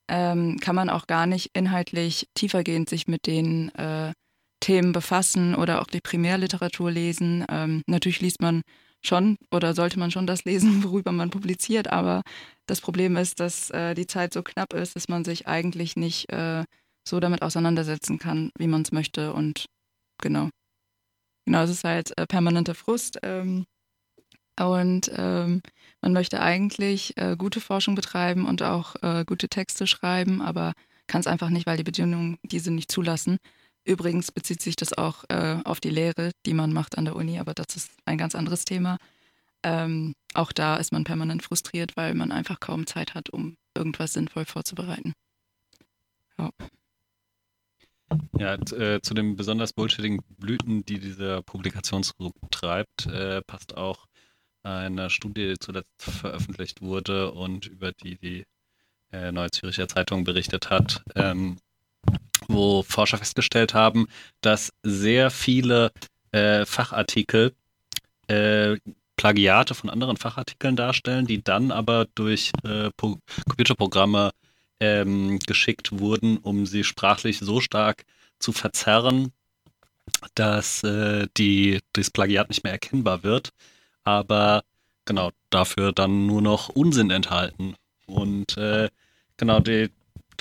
ähm, 0.08 0.58
kann 0.60 0.76
man 0.76 0.90
auch 0.90 1.06
gar 1.06 1.26
nicht 1.26 1.50
inhaltlich 1.54 2.28
tiefergehend 2.34 2.88
sich 2.88 3.08
mit 3.08 3.26
den 3.26 3.74
äh, 3.74 4.12
Themen 4.60 4.92
befassen 4.92 5.54
oder 5.54 5.80
auch 5.80 5.86
die 5.86 6.00
Primärliteratur 6.00 6.90
lesen. 6.90 7.44
Ähm, 7.50 7.82
natürlich 7.86 8.20
liest 8.20 8.40
man 8.40 8.62
schon 9.04 9.36
oder 9.50 9.74
sollte 9.74 9.98
man 9.98 10.10
schon 10.10 10.26
das 10.26 10.44
lesen, 10.46 10.84
worüber 10.84 11.12
man 11.12 11.30
publiziert. 11.30 11.88
Aber 11.88 12.22
das 12.66 12.80
Problem 12.80 13.16
ist, 13.16 13.40
dass 13.40 13.70
äh, 13.70 13.94
die 13.94 14.06
Zeit 14.06 14.32
so 14.32 14.42
knapp 14.42 14.72
ist, 14.72 14.96
dass 14.96 15.08
man 15.08 15.24
sich 15.24 15.46
eigentlich 15.46 15.96
nicht 15.96 16.30
äh, 16.32 16.64
so 17.06 17.18
damit 17.18 17.42
auseinandersetzen 17.42 18.18
kann, 18.18 18.50
wie 18.58 18.68
man 18.68 18.82
es 18.82 18.92
möchte. 18.92 19.32
Und 19.32 19.66
genau. 20.22 20.48
Genau, 21.44 21.62
es 21.62 21.70
ist 21.70 21.84
halt 21.84 22.16
äh, 22.16 22.26
permanenter 22.26 22.74
Frust. 22.74 23.18
Ähm, 23.22 23.66
und 24.58 25.10
ähm, 25.16 25.62
man 26.00 26.12
möchte 26.12 26.40
eigentlich 26.40 27.16
äh, 27.16 27.36
gute 27.36 27.60
Forschung 27.60 27.94
betreiben 27.94 28.46
und 28.46 28.62
auch 28.62 28.96
äh, 29.02 29.24
gute 29.26 29.48
Texte 29.48 29.86
schreiben, 29.86 30.40
aber 30.40 30.72
kann 31.06 31.20
es 31.20 31.26
einfach 31.26 31.50
nicht, 31.50 31.66
weil 31.66 31.76
die 31.76 31.84
Bedingungen 31.84 32.38
diese 32.42 32.70
nicht 32.70 32.90
zulassen. 32.90 33.38
Übrigens 33.84 34.30
bezieht 34.30 34.62
sich 34.62 34.76
das 34.76 34.96
auch 34.96 35.24
äh, 35.28 35.58
auf 35.64 35.80
die 35.80 35.90
Lehre, 35.90 36.30
die 36.46 36.54
man 36.54 36.72
macht 36.72 36.96
an 36.96 37.04
der 37.04 37.16
Uni, 37.16 37.38
aber 37.38 37.54
das 37.54 37.76
ist 37.76 37.90
ein 38.04 38.18
ganz 38.18 38.34
anderes 38.34 38.64
Thema. 38.64 38.98
Ähm, 39.64 40.14
auch 40.34 40.52
da 40.52 40.76
ist 40.76 40.92
man 40.92 41.04
permanent 41.04 41.42
frustriert, 41.42 41.96
weil 41.96 42.14
man 42.14 42.30
einfach 42.30 42.60
kaum 42.60 42.86
Zeit 42.86 43.14
hat, 43.14 43.30
um 43.30 43.56
irgendwas 43.76 44.12
sinnvoll 44.12 44.44
vorzubereiten. 44.44 45.12
Ja. 46.38 46.50
Ja, 48.38 48.54
äh, 48.54 49.00
zu 49.00 49.14
den 49.14 49.36
besonders 49.36 49.72
bullshittigen 49.72 50.20
Blüten, 50.38 50.84
die 50.84 50.98
dieser 50.98 51.42
Publikationsgruppe 51.42 52.48
treibt, 52.50 53.06
äh, 53.06 53.42
passt 53.42 53.76
auch 53.76 54.06
eine 54.62 55.10
Studie, 55.10 55.48
die 55.48 55.58
zuletzt 55.58 55.90
veröffentlicht 55.98 56.82
wurde 56.82 57.32
und 57.32 57.66
über 57.66 57.92
die 57.92 58.16
die 58.16 58.44
äh, 59.12 59.32
Neue 59.32 59.50
Züricher 59.50 59.88
Zeitung 59.88 60.24
berichtet 60.24 60.70
hat. 60.70 61.02
Ähm, 61.14 61.58
wo 62.48 62.82
Forscher 62.82 63.18
festgestellt 63.18 63.74
haben, 63.74 64.06
dass 64.40 64.72
sehr 64.82 65.30
viele 65.30 65.92
äh, 66.32 66.64
Fachartikel 66.64 67.54
äh, 68.28 68.76
Plagiate 69.16 69.74
von 69.74 69.90
anderen 69.90 70.16
Fachartikeln 70.16 70.74
darstellen, 70.74 71.26
die 71.26 71.42
dann 71.42 71.70
aber 71.70 72.06
durch 72.14 72.50
äh, 72.64 72.90
Computerprogramme 72.96 74.30
ähm, 74.82 75.38
geschickt 75.38 76.00
wurden, 76.00 76.38
um 76.38 76.66
sie 76.66 76.82
sprachlich 76.82 77.38
so 77.38 77.60
stark 77.60 78.04
zu 78.40 78.50
verzerren, 78.50 79.32
dass 80.34 80.82
äh, 80.82 81.28
die, 81.36 81.78
das 81.92 82.10
Plagiat 82.10 82.48
nicht 82.48 82.64
mehr 82.64 82.72
erkennbar 82.72 83.22
wird, 83.22 83.50
aber 84.02 84.64
genau 85.04 85.30
dafür 85.50 85.92
dann 85.92 86.26
nur 86.26 86.42
noch 86.42 86.68
Unsinn 86.68 87.10
enthalten. 87.10 87.76
Und 88.06 88.56
äh, 88.56 88.88
genau, 89.36 89.60
die, 89.60 89.90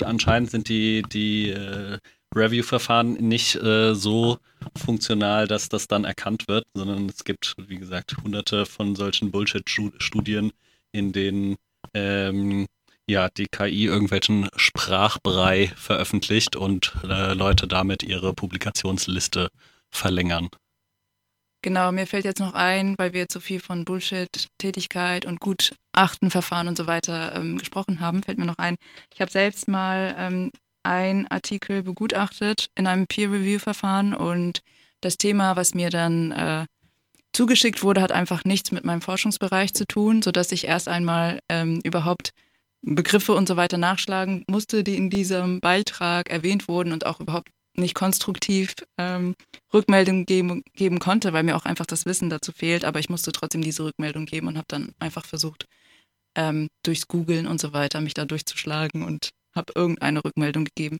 anscheinend 0.04 0.50
sind 0.50 0.68
die, 0.68 1.02
die 1.02 1.50
äh, 1.50 1.98
Review-Verfahren 2.34 3.12
nicht 3.12 3.54
äh, 3.54 3.94
so 3.94 4.38
funktional, 4.76 5.46
dass 5.46 5.68
das 5.68 5.86
dann 5.86 6.04
erkannt 6.04 6.48
wird, 6.48 6.64
sondern 6.74 7.08
es 7.08 7.22
gibt, 7.22 7.54
wie 7.68 7.78
gesagt, 7.78 8.16
hunderte 8.24 8.66
von 8.66 8.96
solchen 8.96 9.30
Bullshit-Studien, 9.30 10.52
in 10.90 11.12
denen 11.12 11.56
ähm, 11.94 12.66
ja, 13.06 13.28
die 13.28 13.46
KI 13.46 13.86
irgendwelchen 13.86 14.48
Sprachbrei 14.56 15.72
veröffentlicht 15.76 16.56
und 16.56 16.94
äh, 17.04 17.34
Leute 17.34 17.66
damit 17.66 18.02
ihre 18.02 18.32
Publikationsliste 18.34 19.48
verlängern. 19.90 20.48
Genau, 21.64 21.92
mir 21.92 22.08
fällt 22.08 22.24
jetzt 22.24 22.40
noch 22.40 22.54
ein, 22.54 22.96
weil 22.98 23.12
wir 23.12 23.20
jetzt 23.20 23.34
so 23.34 23.40
viel 23.40 23.60
von 23.60 23.84
Bullshit, 23.84 24.48
Tätigkeit 24.58 25.24
und 25.24 25.38
Gutachtenverfahren 25.38 26.66
und 26.66 26.76
so 26.76 26.88
weiter 26.88 27.36
ähm, 27.36 27.58
gesprochen 27.58 28.00
haben, 28.00 28.24
fällt 28.24 28.38
mir 28.38 28.46
noch 28.46 28.58
ein, 28.58 28.76
ich 29.14 29.20
habe 29.20 29.30
selbst 29.30 29.68
mal 29.68 30.14
ähm, 30.18 30.50
einen 30.82 31.28
Artikel 31.28 31.84
begutachtet 31.84 32.68
in 32.74 32.88
einem 32.88 33.06
Peer-Review-Verfahren 33.06 34.12
und 34.12 34.60
das 35.00 35.18
Thema, 35.18 35.54
was 35.54 35.74
mir 35.74 35.90
dann 35.90 36.32
äh, 36.32 36.66
zugeschickt 37.32 37.84
wurde, 37.84 38.02
hat 38.02 38.10
einfach 38.10 38.44
nichts 38.44 38.72
mit 38.72 38.84
meinem 38.84 39.00
Forschungsbereich 39.00 39.72
zu 39.72 39.86
tun, 39.86 40.22
sodass 40.22 40.50
ich 40.50 40.66
erst 40.66 40.88
einmal 40.88 41.38
ähm, 41.48 41.80
überhaupt 41.84 42.32
Begriffe 42.82 43.34
und 43.34 43.48
so 43.48 43.56
weiter 43.56 43.78
nachschlagen 43.78 44.44
musste, 44.48 44.82
die 44.84 44.96
in 44.96 45.08
diesem 45.08 45.60
Beitrag 45.60 46.30
erwähnt 46.30 46.68
wurden 46.68 46.92
und 46.92 47.06
auch 47.06 47.20
überhaupt 47.20 47.48
nicht 47.74 47.94
konstruktiv 47.94 48.74
ähm, 48.98 49.34
Rückmeldung 49.72 50.26
geben, 50.26 50.62
geben 50.74 50.98
konnte, 50.98 51.32
weil 51.32 51.44
mir 51.44 51.56
auch 51.56 51.64
einfach 51.64 51.86
das 51.86 52.04
Wissen 52.04 52.28
dazu 52.28 52.52
fehlt. 52.52 52.84
Aber 52.84 53.00
ich 53.00 53.08
musste 53.08 53.32
trotzdem 53.32 53.62
diese 53.62 53.84
Rückmeldung 53.84 54.26
geben 54.26 54.48
und 54.48 54.56
habe 54.56 54.66
dann 54.68 54.92
einfach 54.98 55.24
versucht, 55.24 55.66
ähm, 56.36 56.68
durchs 56.84 57.08
Googlen 57.08 57.46
und 57.46 57.60
so 57.60 57.72
weiter 57.72 58.00
mich 58.00 58.14
da 58.14 58.24
durchzuschlagen 58.24 59.02
und 59.02 59.30
habe 59.54 59.72
irgendeine 59.74 60.24
Rückmeldung 60.24 60.64
gegeben. 60.64 60.98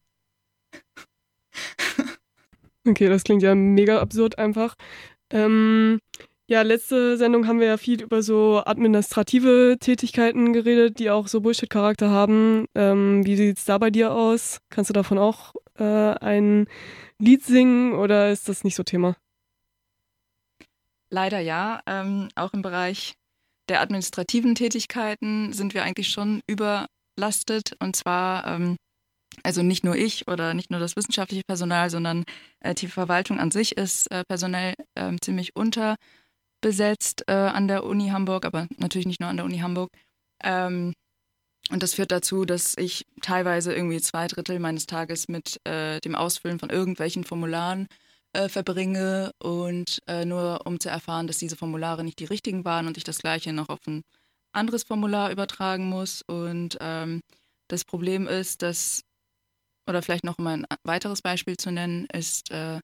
Okay, 2.85 3.09
das 3.09 3.23
klingt 3.23 3.45
ja 3.45 3.55
mega 3.55 4.01
absurd 4.01 4.39
einfach. 4.39 4.75
Ähm, 5.31 6.01
ja, 6.53 6.61
letzte 6.61 7.17
Sendung 7.17 7.47
haben 7.47 7.61
wir 7.61 7.67
ja 7.67 7.77
viel 7.79 8.03
über 8.03 8.23
so 8.23 8.63
administrative 8.63 9.79
Tätigkeiten 9.81 10.53
geredet, 10.53 10.99
die 10.99 11.09
auch 11.09 11.27
so 11.27 11.41
Bullshit-Charakter 11.41 12.11
haben. 12.11 12.67
Ähm, 12.75 13.25
wie 13.25 13.37
sieht 13.37 13.57
es 13.57 13.65
da 13.65 13.79
bei 13.79 13.89
dir 13.91 14.13
aus? 14.13 14.61
Kannst 14.69 14.91
du 14.91 14.93
davon 14.93 15.17
auch 15.17 15.55
äh, 15.79 15.83
ein 15.83 16.67
Lied 17.19 17.43
singen 17.43 17.95
oder 17.95 18.31
ist 18.31 18.51
das 18.51 18.65
nicht 18.65 18.75
so 18.75 18.83
Thema? 18.83 19.17
Leider 21.09 21.41
ja. 21.41 21.81
Ähm, 21.87 22.29
auch 22.35 22.53
im 22.53 22.61
Bereich 22.61 23.15
der 23.71 23.81
administrativen 23.81 24.55
Tätigkeiten 24.55 25.55
sind 25.55 25.73
wir 25.73 25.85
eigentlich 25.85 26.11
schon 26.11 26.43
überlastet. 26.47 27.77
Und 27.79 27.97
zwar, 27.97 28.47
ähm, 28.47 28.77
also 29.43 29.63
nicht 29.63 29.85
nur 29.85 29.97
ich 29.97 30.29
oder 30.29 30.53
nicht 30.53 30.71
nur 30.71 30.81
das 30.81 30.97
wissenschaftliche 30.97 31.45
Personal, 31.47 31.89
sondern 31.89 32.25
äh, 32.61 32.75
die 32.75 32.89
Verwaltung 32.89 33.41
an 33.41 33.51
sich 33.51 33.79
ist 33.79 34.11
äh, 34.11 34.23
personell 34.29 34.75
äh, 34.95 35.17
ziemlich 35.23 35.57
unterbesetzt 36.63 37.25
äh, 37.27 37.33
an 37.33 37.67
der 37.67 37.85
Uni 37.85 38.09
Hamburg, 38.09 38.45
aber 38.45 38.69
natürlich 38.79 39.07
nicht 39.07 39.21
nur 39.21 39.29
an 39.29 39.37
der 39.37 39.45
Uni 39.45 39.59
Hamburg. 39.59 39.91
Ähm, 40.43 40.95
und 41.71 41.83
das 41.83 41.95
führt 41.95 42.13
dazu, 42.13 42.45
dass 42.45 42.77
ich 42.77 43.05
teilweise 43.21 43.75
irgendwie 43.75 44.01
zwei 44.01 44.27
Drittel 44.29 44.59
meines 44.59 44.87
Tages 44.87 45.29
mit 45.29 45.61
äh, 45.67 46.01
dem 46.01 46.15
Ausfüllen 46.15 46.59
von 46.59 46.71
irgendwelchen 46.71 47.25
Formularen 47.25 47.89
äh, 48.33 48.49
verbringe 48.49 49.33
und 49.43 49.99
äh, 50.07 50.25
nur 50.25 50.61
um 50.65 50.79
zu 50.79 50.89
erfahren, 50.89 51.27
dass 51.27 51.39
diese 51.39 51.57
Formulare 51.57 52.05
nicht 52.05 52.19
die 52.19 52.27
richtigen 52.27 52.65
waren 52.65 52.87
und 52.87 52.97
ich 52.97 53.05
das 53.05 53.19
gleiche 53.19 53.53
noch 53.53 53.69
auf 53.69 53.81
ein 53.87 54.03
anderes 54.53 54.85
Formular 54.85 55.31
übertragen 55.31 55.89
muss. 55.89 56.23
Und 56.23 56.79
ähm, 56.81 57.21
das 57.69 57.85
Problem 57.85 58.29
ist, 58.29 58.63
dass, 58.63 59.03
oder 59.89 60.03
vielleicht 60.03 60.25
noch 60.25 60.39
mal 60.39 60.59
ein 60.59 60.67
weiteres 60.85 61.23
Beispiel 61.23 61.57
zu 61.57 61.73
nennen, 61.73 62.07
ist, 62.13 62.51
äh, 62.51 62.81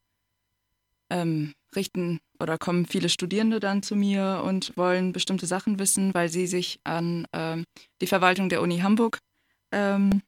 ähm, 1.11 1.53
richten 1.75 2.21
oder 2.41 2.59
kommen 2.59 2.87
viele 2.87 3.09
Studierende 3.09 3.61
dann 3.61 3.83
zu 3.83 3.97
mir 3.97 4.43
und 4.45 4.77
wollen 4.77 5.13
bestimmte 5.13 5.47
Sachen 5.47 5.79
wissen, 5.79 6.15
weil 6.15 6.29
sie 6.29 6.47
sich 6.47 6.81
an 6.85 7.27
ähm, 7.33 7.65
die 8.01 8.07
Verwaltung 8.07 8.49
der 8.49 8.63
Uni 8.63 8.79
Hamburg 8.79 9.19
ähm, 9.73 10.23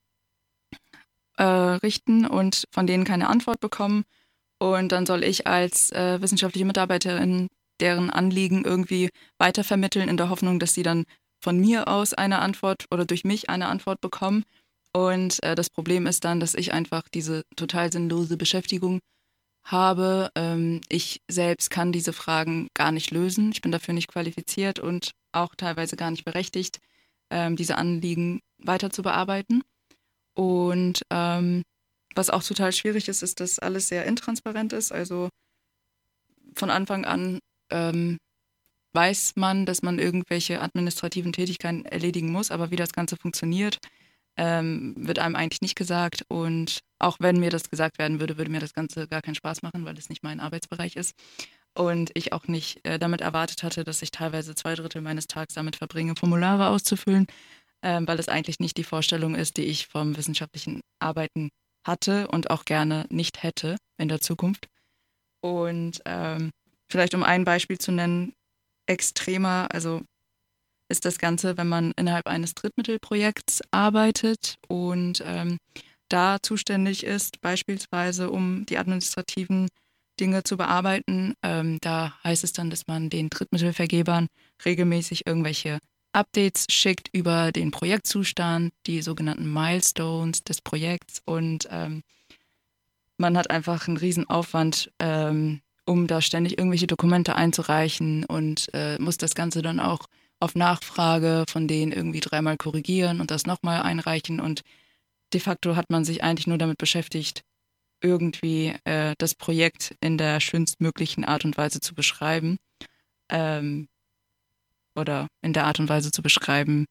äh, 1.37 1.43
richten 1.43 2.27
und 2.27 2.65
von 2.73 2.87
denen 2.87 3.05
keine 3.05 3.29
Antwort 3.29 3.61
bekommen. 3.61 4.05
Und 4.59 4.93
dann 4.93 5.07
soll 5.07 5.25
ich 5.25 5.47
als 5.47 5.91
äh, 5.93 6.21
wissenschaftliche 6.21 6.67
Mitarbeiterin 6.67 7.49
deren 7.81 8.11
Anliegen 8.11 8.65
irgendwie 8.65 9.09
weitervermitteln, 9.39 10.09
in 10.09 10.19
der 10.19 10.29
Hoffnung, 10.29 10.59
dass 10.59 10.75
sie 10.75 10.83
dann 10.83 11.05
von 11.43 11.59
mir 11.59 11.89
aus 11.89 12.13
eine 12.13 12.41
Antwort 12.41 12.85
oder 12.91 13.07
durch 13.07 13.25
mich 13.25 13.49
eine 13.49 13.69
Antwort 13.69 14.01
bekommen. 14.03 14.45
Und 14.93 15.43
äh, 15.43 15.55
das 15.55 15.71
Problem 15.71 16.07
ist 16.07 16.25
dann, 16.25 16.41
dass 16.41 16.55
ich 16.55 16.73
einfach 16.73 17.09
diese 17.09 17.45
total 17.57 17.91
sinnlose 17.91 18.37
Beschäftigung 18.37 19.01
habe. 19.65 20.31
Ähm, 20.35 20.81
ich 20.89 21.21
selbst 21.29 21.71
kann 21.71 21.93
diese 21.93 22.13
Fragen 22.13 22.69
gar 22.75 22.93
nicht 22.93 23.11
lösen. 23.11 23.53
Ich 23.53 23.61
bin 23.61 23.73
dafür 23.73 23.95
nicht 23.95 24.09
qualifiziert 24.09 24.79
und 24.79 25.13
auch 25.33 25.55
teilweise 25.55 25.97
gar 25.97 26.11
nicht 26.11 26.25
berechtigt, 26.25 26.81
ähm, 27.31 27.57
diese 27.57 27.77
Anliegen 27.77 28.41
weiter 28.59 28.91
zu 28.91 29.03
bearbeiten. 29.03 29.63
Und 30.35 31.03
ähm, 31.11 31.63
was 32.15 32.31
auch 32.31 32.43
total 32.43 32.73
schwierig 32.73 33.09
ist, 33.09 33.23
ist, 33.23 33.41
dass 33.41 33.59
alles 33.59 33.89
sehr 33.89 34.07
intransparent 34.07 34.73
ist. 34.73 34.93
Also 34.93 35.29
von 36.55 36.71
Anfang 36.71 37.05
an 37.05 37.39
ähm, 37.71 38.19
weiß 38.93 39.35
man, 39.37 39.67
dass 39.67 39.83
man 39.83 39.99
irgendwelche 39.99 40.61
administrativen 40.61 41.33
Tätigkeiten 41.33 41.85
erledigen 41.85 42.33
muss, 42.33 42.51
aber 42.51 42.71
wie 42.71 42.77
das 42.77 42.93
Ganze 42.93 43.17
funktioniert, 43.17 43.79
ähm, 44.37 44.95
wird 44.97 45.19
einem 45.19 45.37
eigentlich 45.37 45.63
nicht 45.63 45.77
gesagt. 45.77 46.25
Und 46.29 46.81
auch 46.99 47.17
wenn 47.21 47.41
mir 47.41 47.51
das 47.51 47.71
gesagt 47.71 47.99
werden 47.99 48.21
würde, 48.21 48.39
würde 48.39 48.51
mir 48.51 48.61
das 48.61 48.75
Ganze 48.75 49.09
gar 49.09 49.23
keinen 49.23 49.35
Spaß 49.35 49.63
machen, 49.63 49.85
weil 49.85 49.99
es 49.99 50.09
nicht 50.09 50.23
mein 50.23 50.41
Arbeitsbereich 50.41 50.97
ist. 50.97 51.15
Und 51.77 52.11
ich 52.15 52.33
auch 52.33 52.47
nicht 52.49 52.85
äh, 52.85 52.99
damit 52.99 53.21
erwartet 53.21 53.63
hatte, 53.63 53.85
dass 53.85 54.03
ich 54.03 54.11
teilweise 54.11 54.55
zwei 54.55 54.75
Drittel 54.75 55.03
meines 55.03 55.27
Tages 55.27 55.55
damit 55.55 55.77
verbringe, 55.77 56.17
Formulare 56.17 56.69
auszufüllen, 56.69 57.27
ähm, 57.83 58.09
weil 58.09 58.19
es 58.19 58.29
eigentlich 58.29 58.59
nicht 58.59 58.77
die 58.77 58.85
Vorstellung 58.85 59.35
ist, 59.35 59.57
die 59.57 59.65
ich 59.65 59.87
vom 59.87 60.17
wissenschaftlichen 60.17 60.81
Arbeiten 60.99 61.51
hatte 61.87 62.29
und 62.29 62.51
auch 62.51 62.65
gerne 62.65 63.07
nicht 63.09 63.43
hätte 63.43 63.77
in 63.99 64.09
der 64.09 64.21
Zukunft. 64.21 64.67
Und 65.43 66.03
ähm, 66.05 66.51
vielleicht 66.89 67.15
um 67.15 67.23
ein 67.23 67.45
Beispiel 67.45 67.79
zu 67.79 67.93
nennen, 67.93 68.33
extremer, 68.87 69.69
also 69.71 70.03
ist 70.91 71.05
das 71.05 71.19
Ganze, 71.19 71.57
wenn 71.57 71.69
man 71.69 71.93
innerhalb 71.97 72.27
eines 72.27 72.55
Drittmittelprojekts 72.55 73.63
arbeitet 73.71 74.57
und 74.69 75.23
ähm, 75.25 75.59
da 76.09 76.39
zuständig 76.43 77.05
ist, 77.05 77.41
beispielsweise 77.41 78.31
um 78.31 78.67
die 78.67 78.79
administrativen 78.79 79.69
Dinge 80.19 80.43
zu 80.43 80.57
bearbeiten. 80.57 81.35
Ähm, 81.43 81.79
da 81.81 82.15
heißt 82.25 82.45
es 82.45 82.53
dann, 82.53 82.71
dass 82.71 82.87
man 82.87 83.09
den 83.09 83.31
Drittmittelvergebern 83.31 84.27
regelmäßig 84.65 85.27
irgendwelche 85.27 85.79
Updates 86.13 86.67
schickt 86.69 87.09
über 87.13 87.53
den 87.53 87.71
Projektzustand, 87.71 88.73
die 88.87 89.01
sogenannten 89.01 89.51
Milestones 89.51 90.43
des 90.43 90.61
Projekts 90.61 91.23
und 91.25 91.69
ähm, 91.71 92.03
man 93.17 93.37
hat 93.37 93.51
einfach 93.51 93.87
einen 93.87 93.99
riesen 93.99 94.29
Aufwand, 94.29 94.91
ähm, 94.99 95.61
um 95.85 96.07
da 96.07 96.21
ständig 96.21 96.59
irgendwelche 96.59 96.87
Dokumente 96.87 97.37
einzureichen 97.37 98.25
und 98.25 98.71
äh, 98.73 98.99
muss 98.99 99.19
das 99.19 99.35
Ganze 99.35 99.63
dann 99.63 99.79
auch 99.79 100.07
auf 100.41 100.55
Nachfrage 100.55 101.45
von 101.49 101.69
denen 101.69 101.93
irgendwie 101.93 102.21
dreimal 102.21 102.57
korrigieren 102.57 103.21
und 103.21 103.31
das 103.31 103.47
nochmal 103.47 103.83
einreichen. 103.83 104.41
Und 104.41 104.63
de 105.33 105.41
facto 105.41 105.77
hat 105.77 105.91
man 105.91 106.05
sich 106.05 106.25
eigentlich 106.25 106.47
nur 106.47 106.59
damit 106.59 106.79
beschäftigt, 106.79 107.43
irgendwie 108.01 108.75
äh, 108.85 109.15
das 109.19 109.35
Projekt 109.35 109.95
in 110.01 110.19
der 110.19 110.41
schönstmöglichen 110.41 111.25
Art 111.25 111.45
und 111.45 111.57
Weise 111.57 111.81
zu 111.81 111.95
beschreiben. 111.95 112.57
Ähm, 113.29 113.89
oder 114.97 115.29
in 115.43 115.53
der 115.53 115.67
Art 115.67 115.79
und 115.79 115.89
Weise 115.89 116.11
zu 116.11 116.23
beschreiben, 116.23 116.87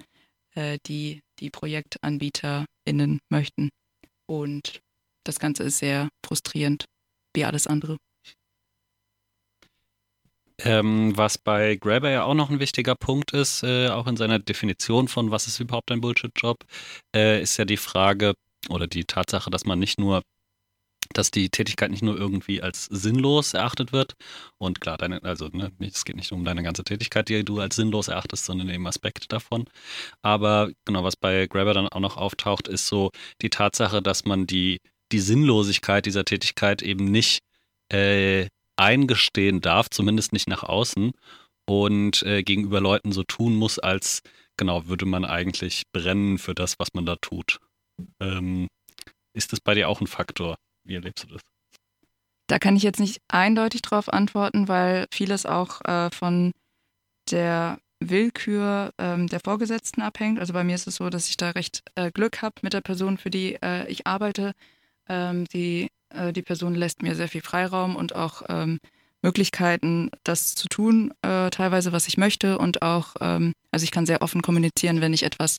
äh, 0.55 0.77
die 0.85 1.21
die 1.39 1.49
ProjektanbieterInnen 1.49 3.19
möchten. 3.29 3.69
Und 4.25 4.81
das 5.23 5.39
Ganze 5.39 5.63
ist 5.63 5.79
sehr 5.79 6.09
frustrierend, 6.25 6.85
wie 7.33 7.45
alles 7.45 7.67
andere. 7.67 7.97
Ähm, 10.63 11.15
was 11.15 11.38
bei 11.38 11.76
Grabber 11.76 12.10
ja 12.10 12.24
auch 12.24 12.34
noch 12.34 12.50
ein 12.50 12.60
wichtiger 12.60 12.95
Punkt 12.95 13.32
ist, 13.32 13.63
äh, 13.63 13.89
auch 13.89 14.08
in 14.08 14.17
seiner 14.17 14.39
Definition 14.39 15.08
von 15.08 15.32
was 15.32 15.48
ist 15.48 15.60
überhaupt 15.60 15.91
ein 15.91 16.02
Bullshit-Job, 16.02 16.65
äh, 17.15 17.41
ist 17.41 17.58
ja 17.58 17.65
die 17.65 17.78
Frage 17.78 18.34
oder 18.69 18.88
die 18.88 19.06
Tatsache, 19.06 19.50
dass 19.50 19.65
man 19.65 19.80
nicht 19.80 20.00
nur 20.00 20.22
dass 21.13 21.32
die 21.32 21.50
Tätigkeit 21.50 21.91
nicht 21.91 22.04
nur 22.04 22.17
irgendwie 22.17 22.62
als 22.62 22.86
sinnlos 22.86 23.54
erachtet 23.54 23.91
wird. 23.91 24.13
Und 24.58 24.80
klar, 24.82 24.98
deine, 24.98 25.24
also 25.24 25.48
ne, 25.48 25.72
es 25.80 26.06
geht 26.06 26.15
nicht 26.15 26.32
um 26.32 26.45
deine 26.45 26.63
ganze 26.63 26.84
Tätigkeit, 26.84 27.30
die 27.30 27.43
du 27.43 27.60
als 27.60 27.76
sinnlos 27.76 28.10
erachtest, 28.10 28.45
sondern 28.45 28.69
eben 28.69 28.86
Aspekte 28.88 29.28
davon. 29.28 29.65
Aber 30.22 30.72
genau, 30.86 31.04
was 31.04 31.15
bei 31.15 31.48
Grabber 31.48 31.74
dann 31.74 31.88
auch 31.88 32.00
noch 32.00 32.17
auftaucht, 32.17 32.67
ist 32.67 32.88
so 32.88 33.12
die 33.41 33.50
Tatsache, 33.50 34.02
dass 34.02 34.26
man 34.26 34.45
die, 34.45 34.82
die 35.12 35.19
Sinnlosigkeit 35.19 36.06
dieser 36.06 36.26
Tätigkeit 36.26 36.82
eben 36.82 37.06
nicht 37.06 37.39
äh, 37.91 38.48
eingestehen 38.80 39.62
darf, 39.62 39.89
zumindest 39.89 40.34
nicht 40.34 40.48
nach 40.48 40.63
außen, 40.63 41.12
und 41.68 42.24
äh, 42.24 42.42
gegenüber 42.42 42.82
Leuten 42.82 43.12
so 43.12 43.24
tun 43.24 43.56
muss, 43.56 43.78
als 43.78 44.24
genau 44.58 44.88
würde 44.88 45.06
man 45.06 45.24
eigentlich 45.24 45.84
brennen 45.92 46.39
für 46.39 46.56
das, 46.56 46.80
was 46.80 46.89
man 46.94 47.06
da 47.06 47.15
tut. 47.18 47.60
Ähm, 48.20 48.68
ist 49.34 49.54
das 49.54 49.60
bei 49.62 49.76
dir 49.76 49.88
auch 49.88 50.02
ein 50.02 50.08
Faktor? 50.08 50.56
Wie 50.84 50.96
erlebst 50.96 51.26
du 51.26 51.34
das? 51.34 51.42
Da 52.48 52.58
kann 52.58 52.76
ich 52.76 52.82
jetzt 52.82 53.00
nicht 53.00 53.22
eindeutig 53.28 53.84
drauf 53.84 54.12
antworten, 54.12 54.68
weil 54.68 55.06
vieles 55.12 55.46
auch 55.46 55.82
äh, 55.86 56.10
von 56.10 56.52
der 57.30 57.80
Willkür 58.00 58.94
ähm, 58.98 59.27
der 59.27 59.40
Vorgesetzten 59.40 60.02
abhängt. 60.02 60.40
Also 60.40 60.54
bei 60.54 60.63
mir 60.63 60.73
ist 60.73 60.88
es 60.88 60.96
so, 60.96 61.10
dass 61.10 61.30
ich 61.30 61.38
da 61.38 61.52
recht 61.52 61.84
äh, 61.96 62.12
Glück 62.12 62.42
habe 62.42 62.56
mit 62.62 62.73
der 62.73 62.82
Person, 62.82 63.17
für 63.17 63.30
die 63.30 63.56
äh, 63.62 63.88
ich 63.88 64.08
arbeite. 64.08 64.54
Ähm, 65.10 65.45
die 65.45 65.89
äh, 66.10 66.33
die 66.33 66.41
Person 66.41 66.75
lässt 66.75 67.01
mir 67.01 67.15
sehr 67.15 67.27
viel 67.27 67.41
Freiraum 67.41 67.95
und 67.95 68.15
auch 68.15 68.43
ähm, 68.49 68.79
Möglichkeiten, 69.21 70.10
das 70.23 70.55
zu 70.55 70.67
tun, 70.67 71.12
äh, 71.21 71.49
teilweise, 71.49 71.91
was 71.91 72.07
ich 72.07 72.17
möchte. 72.17 72.57
Und 72.57 72.81
auch, 72.81 73.15
ähm, 73.21 73.53
also 73.71 73.83
ich 73.83 73.91
kann 73.91 74.05
sehr 74.05 74.21
offen 74.21 74.41
kommunizieren, 74.41 75.01
wenn 75.01 75.13
ich 75.13 75.23
etwas 75.23 75.57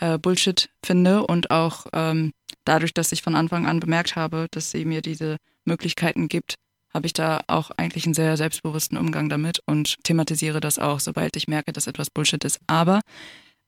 äh, 0.00 0.18
Bullshit 0.18 0.68
finde. 0.84 1.26
Und 1.26 1.50
auch 1.50 1.86
ähm, 1.92 2.32
dadurch, 2.64 2.94
dass 2.94 3.12
ich 3.12 3.22
von 3.22 3.34
Anfang 3.34 3.66
an 3.66 3.80
bemerkt 3.80 4.16
habe, 4.16 4.46
dass 4.50 4.70
sie 4.70 4.84
mir 4.84 5.00
diese 5.00 5.36
Möglichkeiten 5.64 6.28
gibt, 6.28 6.54
habe 6.92 7.06
ich 7.06 7.12
da 7.12 7.42
auch 7.46 7.70
eigentlich 7.72 8.06
einen 8.06 8.14
sehr 8.14 8.36
selbstbewussten 8.36 8.96
Umgang 8.96 9.28
damit 9.28 9.60
und 9.66 9.96
thematisiere 10.04 10.58
das 10.58 10.78
auch, 10.78 11.00
sobald 11.00 11.36
ich 11.36 11.46
merke, 11.46 11.72
dass 11.72 11.86
etwas 11.86 12.08
Bullshit 12.08 12.42
ist. 12.44 12.58
Aber 12.66 13.00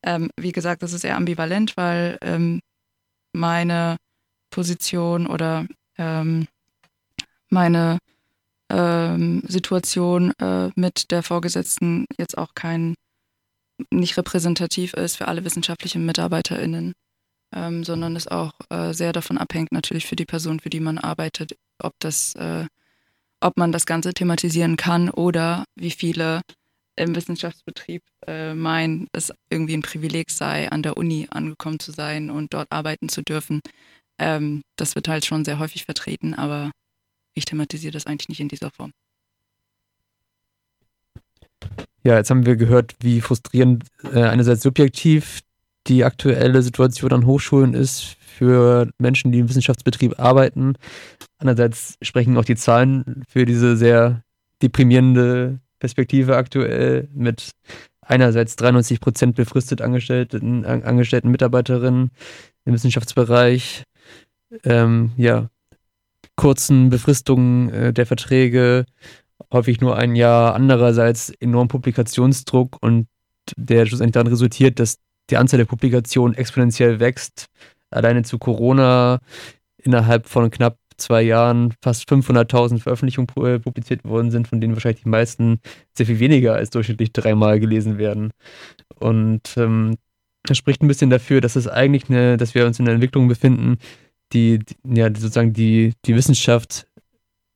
ähm, 0.03 0.31
wie 0.41 0.53
gesagt, 0.53 0.83
das 0.83 0.95
ist 0.95 1.05
eher 1.05 1.19
ambivalent, 1.19 1.77
weil 1.77 2.17
ähm, 2.23 2.61
meine 3.35 3.99
Position 4.51 5.27
oder 5.27 5.67
ähm, 5.99 6.47
meine 7.49 7.99
ähm, 8.71 9.43
Situation 9.47 10.33
äh, 10.41 10.71
mit 10.77 11.11
der 11.11 11.23
Vorgesetzten 11.23 12.07
jetzt 12.19 12.39
auch 12.39 12.55
kein 12.55 12.95
nicht 13.91 14.17
repräsentativ 14.17 14.95
ist 14.95 15.17
für 15.17 15.29
alle 15.29 15.45
wissenschaftlichen 15.45 16.05
MitarbeiterInnen, 16.05 16.93
ähm, 17.55 17.85
sondern 17.85 18.15
es 18.15 18.29
auch 18.29 18.53
äh, 18.69 18.93
sehr 18.93 19.13
davon 19.13 19.39
abhängt, 19.39 19.73
natürlich 19.73 20.07
für 20.07 20.17
die 20.17 20.27
Person, 20.27 20.61
für 20.61 20.71
die 20.71 20.81
man 20.81 20.99
arbeitet, 20.99 21.57
ob 21.79 21.95
das, 21.99 22.35
äh, 22.35 22.67
ob 23.41 23.57
man 23.57 23.73
das 23.73 23.87
Ganze 23.87 24.13
thematisieren 24.13 24.77
kann 24.77 25.09
oder 25.11 25.65
wie 25.75 25.91
viele 25.91 26.43
im 26.97 27.15
Wissenschaftsbetrieb 27.15 28.03
äh, 28.27 28.55
meinen, 28.55 29.09
es 29.13 29.33
irgendwie 29.49 29.75
ein 29.75 29.83
Privileg 29.83 30.31
sei, 30.31 30.71
an 30.71 30.83
der 30.83 30.97
Uni 30.97 31.27
angekommen 31.31 31.79
zu 31.79 31.93
sein 31.93 32.31
und 32.31 32.53
dort 32.53 32.71
arbeiten 32.71 33.09
zu 33.09 33.23
dürfen. 33.23 33.61
Ähm, 34.21 34.63
das 34.77 34.95
wird 34.95 35.09
halt 35.09 35.25
schon 35.25 35.45
sehr 35.45 35.59
häufig 35.59 35.87
vertreten, 35.87 36.35
aber 36.35 36.71
ich 37.35 37.47
thematisiere 37.47 37.93
das 37.93 38.07
eigentlich 38.07 38.29
nicht 38.29 38.41
in 38.41 38.49
dieser 38.49 38.71
Form. 38.71 38.93
Ja, 42.05 42.17
jetzt 42.17 42.31
haben 42.31 42.47
wir 42.47 42.57
gehört, 42.57 42.97
wie 43.01 43.21
frustrierend 43.21 43.87
äh, 44.13 44.23
einerseits 44.23 44.63
subjektiv 44.63 45.41
die 45.87 46.05
aktuelle 46.05 46.63
Situation 46.63 47.13
an 47.13 47.27
Hochschulen 47.27 47.75
ist 47.75 48.17
für 48.21 48.91
Menschen, 48.99 49.33
die 49.33 49.41
im 49.41 49.49
Wissenschaftsbetrieb 49.49 50.19
arbeiten. 50.21 50.75
Andererseits 51.39 51.97
sprechen 52.03 52.37
auch 52.37 52.45
die 52.45 52.57
Zahlen 52.57 53.25
für 53.29 53.47
diese 53.47 53.77
sehr 53.77 54.23
deprimierende 54.63 55.61
Perspektive 55.79 56.37
aktuell 56.37 57.09
mit 57.15 57.53
einerseits 58.03 58.57
93 58.57 59.01
Prozent 59.01 59.37
befristet 59.37 59.81
angestellten, 59.81 60.65
angestellten 60.65 61.31
Mitarbeiterinnen 61.31 62.11
im 62.65 62.75
Wissenschaftsbereich, 62.75 63.85
ähm, 64.65 65.13
ja, 65.17 65.49
kurzen 66.37 66.91
Befristungen 66.91 67.71
äh, 67.71 67.93
der 67.93 68.07
Verträge, 68.07 68.87
häufig 69.53 69.81
nur 69.81 69.97
ein 69.97 70.17
Jahr, 70.17 70.55
andererseits 70.55 71.31
enorm 71.41 71.69
Publikationsdruck 71.69 72.79
und 72.81 73.09
der 73.57 73.87
schlussendlich 73.87 74.15
daran 74.15 74.29
resultiert, 74.29 74.79
dass 74.79 74.99
die 75.31 75.37
Anzahl 75.37 75.59
der 75.59 75.65
Publikationen 75.65 76.37
exponentiell 76.37 77.01
wächst. 77.01 77.47
Alleine 77.91 78.23
zu 78.23 78.39
Corona 78.39 79.21
innerhalb 79.79 80.29
von 80.29 80.51
knapp 80.51 80.77
zwei 80.97 81.23
Jahren 81.23 81.75
fast 81.83 82.09
500.000 82.09 82.81
Veröffentlichungen 82.81 83.29
äh, 83.45 83.59
publiziert 83.59 84.05
worden 84.05 84.31
sind, 84.31 84.49
von 84.49 84.61
denen 84.61 84.75
wahrscheinlich 84.75 85.03
die 85.03 85.09
meisten 85.09 85.59
sehr 85.95 86.07
viel 86.07 86.21
weniger 86.21 86.55
als 86.55 86.71
durchschnittlich 86.71 87.13
dreimal 87.13 87.59
gelesen 87.59 87.99
werden. 87.99 88.33
Und 88.99 89.57
ähm, 89.57 89.97
das 90.45 90.59
spricht 90.59 90.83
ein 90.83 90.89
bisschen 90.89 91.11
dafür, 91.11 91.41
dass 91.41 91.57
es 91.57 91.69
eigentlich 91.69 92.09
eine, 92.09 92.37
dass 92.37 92.55
wir 92.55 92.67
uns 92.67 92.79
in 92.79 92.87
einer 92.87 92.95
Entwicklung 92.95 93.29
befinden, 93.29 93.79
die, 94.33 94.61
die 94.61 94.99
ja 94.99 95.07
sozusagen 95.09 95.53
die, 95.53 95.95
die 96.05 96.15
Wissenschaft, 96.15 96.87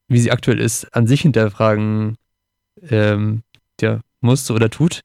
wie 0.08 0.18
sie 0.18 0.30
aktuell 0.30 0.60
ist, 0.60 0.94
an 0.94 1.06
sich 1.06 1.22
hinterfragen 1.22 2.16
ähm, 2.90 3.42
ja, 3.80 4.00
muss 4.20 4.50
oder 4.50 4.70
tut. 4.70 5.00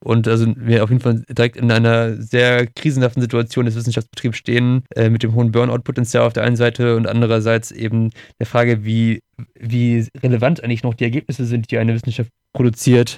Und 0.00 0.28
also 0.28 0.46
wir 0.56 0.84
auf 0.84 0.90
jeden 0.90 1.02
Fall 1.02 1.24
direkt 1.28 1.56
in 1.56 1.72
einer 1.72 2.20
sehr 2.22 2.66
krisenhaften 2.66 3.20
Situation 3.20 3.64
des 3.64 3.74
Wissenschaftsbetriebs 3.74 4.36
stehen, 4.36 4.84
äh, 4.94 5.10
mit 5.10 5.22
dem 5.22 5.34
hohen 5.34 5.50
Burnout-Potenzial 5.50 6.24
auf 6.24 6.32
der 6.32 6.44
einen 6.44 6.56
Seite 6.56 6.94
und 6.94 7.08
andererseits 7.08 7.72
eben 7.72 8.10
der 8.38 8.46
Frage, 8.46 8.84
wie, 8.84 9.20
wie 9.58 10.06
relevant 10.22 10.62
eigentlich 10.62 10.84
noch 10.84 10.94
die 10.94 11.04
Ergebnisse 11.04 11.44
sind, 11.46 11.70
die 11.70 11.78
eine 11.78 11.94
Wissenschaft 11.94 12.30
produziert, 12.52 13.16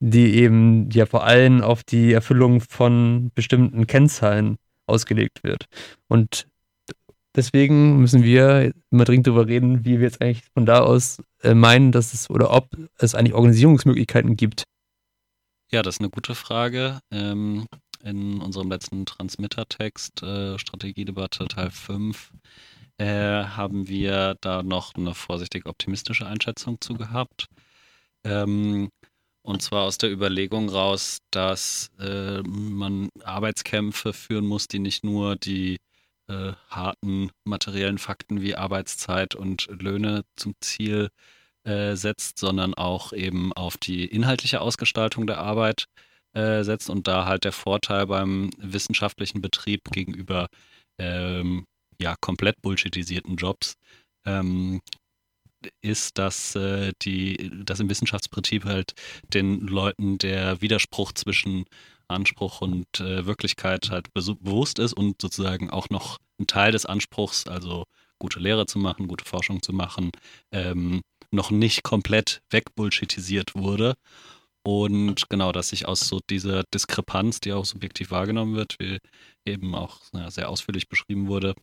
die 0.00 0.36
eben 0.36 0.88
ja 0.90 1.06
vor 1.06 1.24
allem 1.24 1.60
auf 1.60 1.84
die 1.84 2.12
Erfüllung 2.12 2.60
von 2.60 3.30
bestimmten 3.34 3.86
Kennzahlen 3.86 4.56
ausgelegt 4.86 5.42
wird. 5.42 5.66
Und 6.08 6.46
deswegen 7.36 7.98
müssen 8.00 8.22
wir 8.22 8.72
immer 8.90 9.04
dringend 9.04 9.26
darüber 9.26 9.46
reden, 9.46 9.84
wie 9.84 9.98
wir 9.98 10.06
jetzt 10.06 10.20
eigentlich 10.20 10.44
von 10.54 10.66
da 10.66 10.80
aus 10.80 11.22
äh, 11.42 11.54
meinen, 11.54 11.92
dass 11.92 12.14
es 12.14 12.30
oder 12.30 12.50
ob 12.50 12.68
es 12.98 13.14
eigentlich 13.14 13.34
Organisierungsmöglichkeiten 13.34 14.36
gibt, 14.36 14.64
ja, 15.74 15.82
das 15.82 15.96
ist 15.96 16.00
eine 16.00 16.10
gute 16.10 16.36
Frage. 16.36 17.00
Ähm, 17.10 17.66
in 18.04 18.40
unserem 18.40 18.70
letzten 18.70 19.06
Transmitter-Text, 19.06 20.22
äh, 20.22 20.56
Strategiedebatte 20.56 21.48
Teil 21.48 21.72
5, 21.72 22.32
äh, 22.98 23.06
haben 23.06 23.88
wir 23.88 24.36
da 24.40 24.62
noch 24.62 24.94
eine 24.94 25.14
vorsichtig 25.14 25.66
optimistische 25.66 26.26
Einschätzung 26.26 26.80
zu 26.80 26.94
gehabt. 26.94 27.46
Ähm, 28.22 28.90
und 29.42 29.62
zwar 29.62 29.82
aus 29.82 29.98
der 29.98 30.12
Überlegung 30.12 30.68
raus, 30.68 31.18
dass 31.32 31.90
man 31.98 33.08
Arbeitskämpfe 33.24 34.12
führen 34.12 34.46
muss, 34.46 34.68
die 34.68 34.78
nicht 34.78 35.04
nur 35.04 35.36
die 35.36 35.76
äh, 36.28 36.52
harten 36.68 37.30
materiellen 37.44 37.98
Fakten 37.98 38.40
wie 38.40 38.56
Arbeitszeit 38.56 39.34
und 39.34 39.66
Löhne 39.68 40.24
zum 40.36 40.54
Ziel 40.60 41.10
äh, 41.64 41.96
setzt, 41.96 42.38
sondern 42.38 42.74
auch 42.74 43.12
eben 43.12 43.52
auf 43.52 43.76
die 43.76 44.04
inhaltliche 44.04 44.60
Ausgestaltung 44.60 45.26
der 45.26 45.38
Arbeit 45.38 45.86
äh, 46.34 46.62
setzt 46.64 46.90
und 46.90 47.08
da 47.08 47.26
halt 47.26 47.44
der 47.44 47.52
Vorteil 47.52 48.06
beim 48.06 48.50
wissenschaftlichen 48.58 49.40
Betrieb 49.40 49.90
gegenüber 49.90 50.48
ähm, 50.98 51.64
ja 52.00 52.16
komplett 52.20 52.60
bullshitisierten 52.62 53.36
Jobs 53.36 53.74
ähm, 54.26 54.80
ist, 55.80 56.18
dass 56.18 56.54
äh, 56.56 56.92
die, 57.02 57.50
dass 57.64 57.80
im 57.80 57.88
Wissenschaftsbetrieb 57.88 58.64
halt 58.64 58.94
den 59.32 59.60
Leuten 59.60 60.18
der 60.18 60.60
Widerspruch 60.60 61.12
zwischen 61.12 61.64
Anspruch 62.08 62.60
und 62.60 63.00
äh, 63.00 63.26
Wirklichkeit 63.26 63.90
halt 63.90 64.12
bewusst 64.14 64.78
ist 64.78 64.92
und 64.92 65.20
sozusagen 65.20 65.70
auch 65.70 65.90
noch 65.90 66.18
ein 66.38 66.46
Teil 66.46 66.72
des 66.72 66.86
Anspruchs, 66.86 67.46
also 67.46 67.84
gute 68.18 68.40
Lehre 68.40 68.66
zu 68.66 68.78
machen, 68.78 69.08
gute 69.08 69.24
Forschung 69.24 69.62
zu 69.62 69.72
machen, 69.72 70.10
ähm, 70.52 71.02
noch 71.30 71.50
nicht 71.50 71.82
komplett 71.82 72.42
wegbullshitisiert 72.50 73.54
wurde. 73.54 73.94
Und 74.62 75.28
genau, 75.28 75.52
dass 75.52 75.68
sich 75.68 75.86
aus 75.86 76.00
so 76.00 76.20
dieser 76.30 76.62
Diskrepanz, 76.72 77.40
die 77.40 77.52
auch 77.52 77.66
subjektiv 77.66 78.10
wahrgenommen 78.10 78.56
wird, 78.56 78.76
wie 78.78 78.98
eben 79.44 79.74
auch 79.74 80.00
ja, 80.14 80.30
sehr 80.30 80.48
ausführlich 80.48 80.88
beschrieben 80.88 81.28
wurde, 81.28 81.54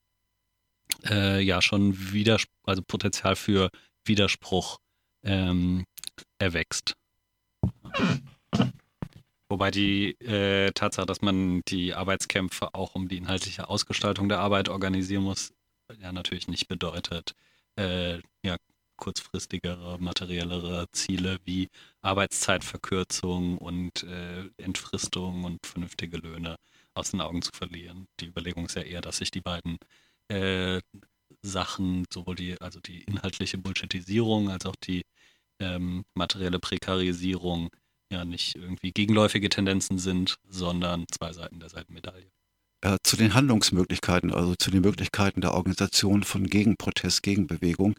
äh, 1.09 1.41
ja 1.41 1.61
schon 1.61 2.13
wieder, 2.13 2.37
also 2.63 2.83
Potenzial 2.85 3.35
für 3.35 3.69
Widerspruch 4.05 4.77
ähm, 5.23 5.85
erwächst. 6.37 6.95
Wobei 9.51 9.69
die 9.69 10.11
äh, 10.21 10.71
Tatsache, 10.71 11.05
dass 11.05 11.21
man 11.21 11.61
die 11.67 11.93
Arbeitskämpfe 11.93 12.73
auch 12.73 12.95
um 12.95 13.09
die 13.09 13.17
inhaltliche 13.17 13.67
Ausgestaltung 13.67 14.29
der 14.29 14.39
Arbeit 14.39 14.69
organisieren 14.69 15.23
muss, 15.23 15.51
ja 15.99 16.13
natürlich 16.13 16.47
nicht 16.47 16.69
bedeutet, 16.69 17.35
äh, 17.75 18.19
ja, 18.45 18.55
kurzfristigere, 18.95 19.97
materiellere 19.99 20.87
Ziele 20.93 21.37
wie 21.43 21.67
Arbeitszeitverkürzung 22.01 23.57
und 23.57 24.03
äh, 24.03 24.45
Entfristung 24.55 25.43
und 25.43 25.65
vernünftige 25.65 26.15
Löhne 26.15 26.55
aus 26.93 27.11
den 27.11 27.19
Augen 27.19 27.41
zu 27.41 27.51
verlieren. 27.53 28.07
Die 28.21 28.27
Überlegung 28.27 28.67
ist 28.67 28.77
ja 28.77 28.83
eher, 28.83 29.01
dass 29.01 29.17
sich 29.17 29.31
die 29.31 29.41
beiden 29.41 29.79
äh, 30.29 30.79
Sachen, 31.41 32.05
sowohl 32.13 32.35
die, 32.35 32.55
also 32.61 32.79
die 32.79 33.03
inhaltliche 33.03 33.57
Bullshitisierung 33.57 34.49
als 34.49 34.65
auch 34.65 34.77
die 34.77 35.01
ähm, 35.59 36.05
materielle 36.15 36.59
Prekarisierung 36.59 37.69
ja 38.11 38.25
nicht 38.25 38.55
irgendwie 38.55 38.91
gegenläufige 38.91 39.49
Tendenzen 39.49 39.97
sind, 39.97 40.35
sondern 40.47 41.05
zwei 41.11 41.33
Seiten 41.33 41.59
derselben 41.59 41.93
Medaille. 41.93 42.27
Äh, 42.81 42.97
zu 43.03 43.15
den 43.15 43.33
Handlungsmöglichkeiten, 43.33 44.31
also 44.31 44.55
zu 44.55 44.71
den 44.71 44.81
Möglichkeiten 44.81 45.41
der 45.41 45.53
Organisation 45.53 46.23
von 46.23 46.47
Gegenprotest, 46.47 47.23
Gegenbewegung 47.23 47.95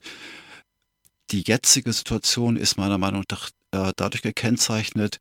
die 1.32 1.42
jetzige 1.46 1.92
Situation 1.92 2.56
ist 2.56 2.76
meiner 2.76 2.98
Meinung 2.98 3.24
nach 3.30 3.50
äh, 3.72 3.92
dadurch 3.96 4.22
gekennzeichnet, 4.22 5.18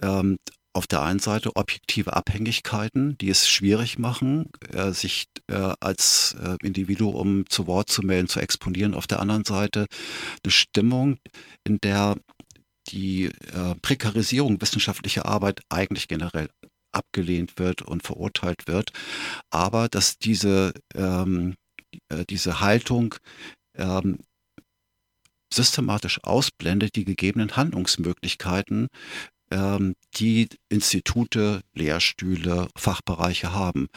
ähm, 0.00 0.38
auf 0.72 0.86
der 0.86 1.02
einen 1.02 1.18
Seite 1.18 1.56
objektive 1.56 2.14
Abhängigkeiten, 2.14 3.18
die 3.18 3.30
es 3.30 3.48
schwierig 3.48 3.98
machen, 3.98 4.50
äh, 4.72 4.92
sich 4.92 5.26
äh, 5.48 5.72
als 5.80 6.36
äh, 6.40 6.56
Individuum 6.64 7.46
zu 7.48 7.66
Wort 7.66 7.90
zu 7.90 8.02
melden, 8.02 8.28
zu 8.28 8.38
exponieren. 8.38 8.94
Auf 8.94 9.08
der 9.08 9.18
anderen 9.18 9.44
Seite 9.44 9.86
eine 10.44 10.50
Stimmung, 10.52 11.18
in 11.64 11.78
der 11.80 12.16
die 12.88 13.26
äh, 13.26 13.74
Prekarisierung 13.82 14.60
wissenschaftlicher 14.60 15.26
Arbeit 15.26 15.60
eigentlich 15.68 16.08
generell 16.08 16.48
abgelehnt 16.92 17.58
wird 17.58 17.82
und 17.82 18.02
verurteilt 18.02 18.66
wird, 18.66 18.92
aber 19.50 19.88
dass 19.88 20.18
diese, 20.18 20.72
ähm, 20.94 21.54
äh, 22.08 22.24
diese 22.28 22.60
Haltung 22.60 23.14
ähm, 23.76 24.20
systematisch 25.52 26.22
ausblendet 26.24 26.96
die 26.96 27.04
gegebenen 27.04 27.56
Handlungsmöglichkeiten, 27.56 28.88
ähm, 29.50 29.94
die 30.16 30.48
Institute, 30.68 31.62
Lehrstühle, 31.74 32.68
Fachbereiche 32.76 33.52
haben. 33.52 33.88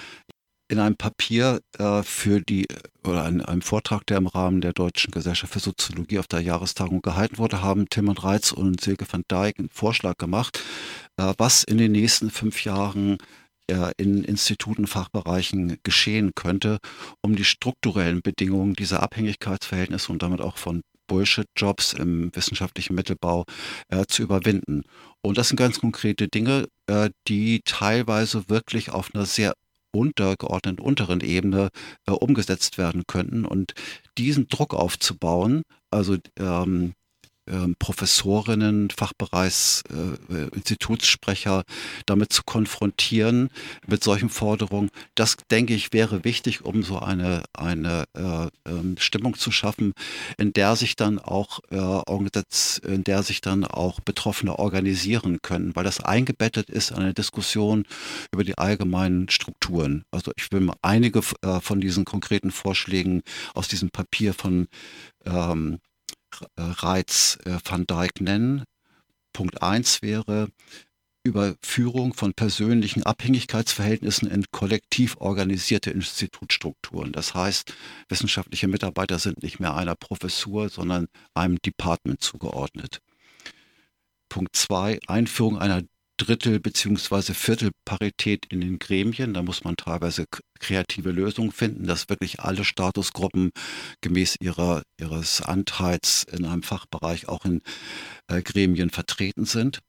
In 0.72 0.80
einem 0.80 0.96
Papier 0.96 1.60
äh, 1.80 2.02
für 2.02 2.40
die 2.40 2.66
oder 3.04 3.28
in 3.28 3.42
einem 3.42 3.62
Vortrag, 3.62 4.08
der 4.08 4.16
im 4.16 4.28
Rahmen 4.28 4.62
der 4.62 4.72
Deutschen 4.72 5.12
Gesellschaft 5.12 5.52
für 5.52 5.60
Soziologie 5.60 6.18
auf 6.18 6.28
der 6.28 6.40
Jahrestagung 6.40 7.02
gehalten 7.02 7.40
wurde, 7.40 7.62
haben 7.62 7.90
Timon 7.90 8.18
Reitz 8.18 8.54
und 8.54 8.80
Silke 8.80 9.06
van 9.12 9.26
Dijk 9.30 9.60
einen 9.60 9.70
Vorschlag 9.70 10.16
gemacht, 10.16 10.64
äh, 11.18 11.34
was 11.38 11.66
in 11.66 11.78
den 11.78 11.92
nächsten 11.92 12.30
fünf 12.30 12.64
Jahren 12.64 13.18
äh, 13.68 13.92
in 13.98 14.24
Instituten, 14.24 14.88
Fachbereichen 14.88 15.78
geschehen 15.84 16.32
könnte, 16.36 16.78
um 17.22 17.36
die 17.36 17.44
strukturellen 17.44 18.22
Bedingungen 18.22 18.74
dieser 18.74 19.04
Abhängigkeitsverhältnisse 19.04 20.10
und 20.10 20.24
damit 20.24 20.40
auch 20.40 20.56
von 20.56 20.84
Bullshit-Jobs 21.08 21.92
im 21.92 22.34
wissenschaftlichen 22.34 22.96
Mittelbau 22.96 23.44
äh, 23.90 24.06
zu 24.08 24.24
überwinden. 24.24 24.84
Und 25.22 25.38
das 25.38 25.50
sind 25.50 25.58
ganz 25.58 25.82
konkrete 25.82 26.30
Dinge, 26.30 26.70
äh, 26.88 27.10
die 27.28 27.60
teilweise 27.66 28.48
wirklich 28.48 28.92
auf 28.92 29.14
einer 29.14 29.26
sehr 29.26 29.54
untergeordneten 29.92 30.84
unteren 30.84 31.22
Ebene 31.22 31.70
äh, 32.08 32.12
umgesetzt 32.12 32.78
werden 32.78 33.04
könnten. 33.08 33.46
Und 33.46 33.74
diesen 34.18 34.48
Druck 34.48 34.74
aufzubauen, 34.74 35.64
also 35.90 36.18
ähm, 36.40 36.94
ähm, 37.52 37.76
Professorinnen, 37.78 38.90
Fachbereichsinstitutssprecher 38.90 41.60
äh, 41.60 41.64
damit 42.06 42.32
zu 42.34 42.44
konfrontieren 42.44 43.50
mit 43.88 44.04
solchen 44.04 44.30
Forderungen. 44.30 44.90
Das, 45.16 45.38
denke 45.50 45.74
ich, 45.74 45.94
wäre 45.94 46.24
wichtig, 46.24 46.64
um 46.64 46.84
so 46.84 47.00
eine, 47.00 47.44
eine 47.54 48.06
äh, 48.16 48.48
ähm, 48.70 48.96
Stimmung 48.98 49.38
zu 49.38 49.52
schaffen, 49.52 49.94
in 50.38 50.54
der 50.54 50.76
sich 50.76 50.96
dann 50.96 51.20
auch 51.20 51.60
äh, 51.70 52.02
in 52.84 53.04
der 53.04 53.24
sich 53.24 53.42
dann 53.42 53.66
auch 53.66 54.00
Betroffene 54.00 54.58
organisieren 54.58 55.40
können, 55.42 55.76
weil 55.76 55.84
das 55.84 56.00
eingebettet 56.00 56.70
ist 56.70 56.92
in 56.92 56.98
eine 56.98 57.14
Diskussion 57.14 57.86
über 58.32 58.44
die 58.44 58.58
allgemeinen 58.58 59.30
Strukturen. 59.30 60.06
Also 60.12 60.32
ich 60.38 60.52
will 60.52 60.62
mal 60.62 60.76
einige 60.82 61.22
äh, 61.42 61.60
von 61.60 61.82
diesen 61.82 62.06
konkreten 62.06 62.52
Vorschlägen 62.52 63.24
aus 63.54 63.68
diesem 63.68 63.90
Papier 63.90 64.34
von 64.34 64.68
ähm, 65.26 65.80
Reiz 66.58 67.38
äh, 67.46 67.58
van 67.64 67.86
Dijk 67.86 68.22
nennen. 68.22 68.64
Punkt 69.34 69.62
1 69.62 70.02
wäre 70.02 70.50
Überführung 71.24 72.14
von 72.14 72.34
persönlichen 72.34 73.04
Abhängigkeitsverhältnissen 73.04 74.30
in 74.30 74.46
kollektiv 74.52 75.18
organisierte 75.18 75.92
Institutstrukturen. 75.92 77.12
Das 77.12 77.36
heißt, 77.36 77.74
wissenschaftliche 78.10 78.68
Mitarbeiter 78.68 79.20
sind 79.20 79.44
nicht 79.44 79.60
mehr 79.60 79.76
einer 79.76 79.96
Professur, 79.96 80.70
sondern 80.70 81.08
einem 81.36 81.62
Department 81.62 82.22
zugeordnet. 82.22 83.02
Punkt 84.30 84.56
2, 84.56 85.00
Einführung 85.08 85.60
einer 85.60 85.84
Drittel- 86.22 86.60
bzw. 86.60 87.34
Viertelparität 87.34 88.46
in 88.50 88.62
den 88.62 88.78
Gremien. 88.78 89.34
Da 89.34 89.42
muss 89.42 89.64
man 89.64 89.76
teilweise 89.76 90.26
kreative 90.60 91.10
Lösungen 91.10 91.52
finden, 91.52 91.88
dass 91.88 92.10
wirklich 92.10 92.40
alle 92.40 92.64
Statusgruppen 92.64 93.52
gemäß 94.02 94.36
ihrer, 94.40 94.84
ihres 95.00 95.42
Anteils 95.42 96.24
in 96.32 96.46
einem 96.46 96.62
Fachbereich 96.62 97.28
auch 97.28 97.44
in 97.46 97.62
äh, 98.28 98.44
Gremien 98.44 98.92
vertreten 98.92 99.46
sind. 99.46 99.80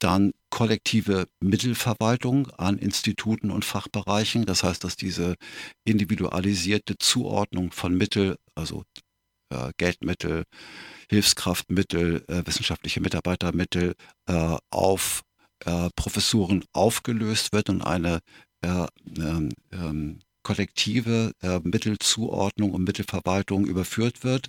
Dann 0.00 0.32
kollektive 0.50 1.28
Mittelverwaltung 1.38 2.50
an 2.50 2.78
Instituten 2.78 3.52
und 3.52 3.64
Fachbereichen. 3.64 4.46
Das 4.46 4.64
heißt, 4.64 4.82
dass 4.82 4.96
diese 4.96 5.36
individualisierte 5.84 6.98
Zuordnung 6.98 7.70
von 7.70 7.96
Mittel, 7.96 8.36
also 8.56 8.82
äh, 9.50 9.70
Geldmittel, 9.76 10.42
Hilfskraftmittel, 11.08 12.24
äh, 12.26 12.42
wissenschaftliche 12.46 13.00
Mitarbeitermittel 13.00 13.94
äh, 14.26 14.56
auf 14.70 15.22
äh, 15.64 15.90
Professuren 15.96 16.64
aufgelöst 16.72 17.52
wird 17.52 17.68
und 17.70 17.82
eine 17.82 18.20
äh, 18.62 18.86
ähm, 19.18 19.50
ähm, 19.72 20.20
kollektive 20.42 21.32
äh, 21.42 21.60
Mittelzuordnung 21.62 22.72
und 22.72 22.84
Mittelverwaltung 22.84 23.66
überführt 23.66 24.24
wird. 24.24 24.48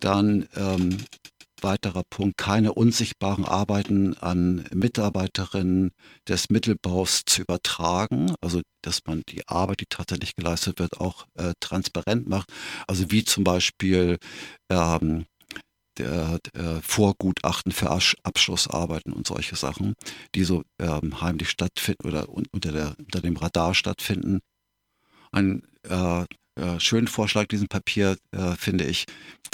Dann 0.00 0.48
ähm, 0.56 0.98
weiterer 1.62 2.04
Punkt, 2.08 2.36
keine 2.38 2.72
unsichtbaren 2.74 3.44
Arbeiten 3.44 4.16
an 4.18 4.64
Mitarbeiterinnen 4.72 5.92
des 6.28 6.50
Mittelbaus 6.50 7.22
zu 7.26 7.42
übertragen, 7.42 8.32
also 8.40 8.60
dass 8.82 9.00
man 9.06 9.22
die 9.28 9.46
Arbeit, 9.48 9.80
die 9.80 9.86
tatsächlich 9.88 10.36
geleistet 10.36 10.78
wird, 10.78 11.00
auch 11.00 11.26
äh, 11.34 11.52
transparent 11.60 12.28
macht. 12.28 12.52
Also 12.86 13.10
wie 13.10 13.24
zum 13.24 13.44
Beispiel 13.44 14.18
ähm, 14.70 15.26
der, 15.98 16.38
der 16.54 16.80
Vorgutachten 16.82 17.72
für 17.72 17.90
Abschlussarbeiten 17.90 19.12
und 19.12 19.26
solche 19.26 19.56
Sachen, 19.56 19.94
die 20.34 20.44
so 20.44 20.62
ähm, 20.78 21.20
heimlich 21.20 21.50
stattfinden 21.50 22.06
oder 22.06 22.28
unter, 22.28 22.72
der, 22.72 22.94
unter 22.98 23.20
dem 23.20 23.36
Radar 23.36 23.74
stattfinden. 23.74 24.40
Ein 25.32 25.62
äh, 25.88 26.24
äh, 26.58 26.80
schönen 26.80 27.08
Vorschlag 27.08 27.46
diesem 27.46 27.68
Papier 27.68 28.16
äh, 28.32 28.56
finde 28.56 28.84
ich 28.84 29.06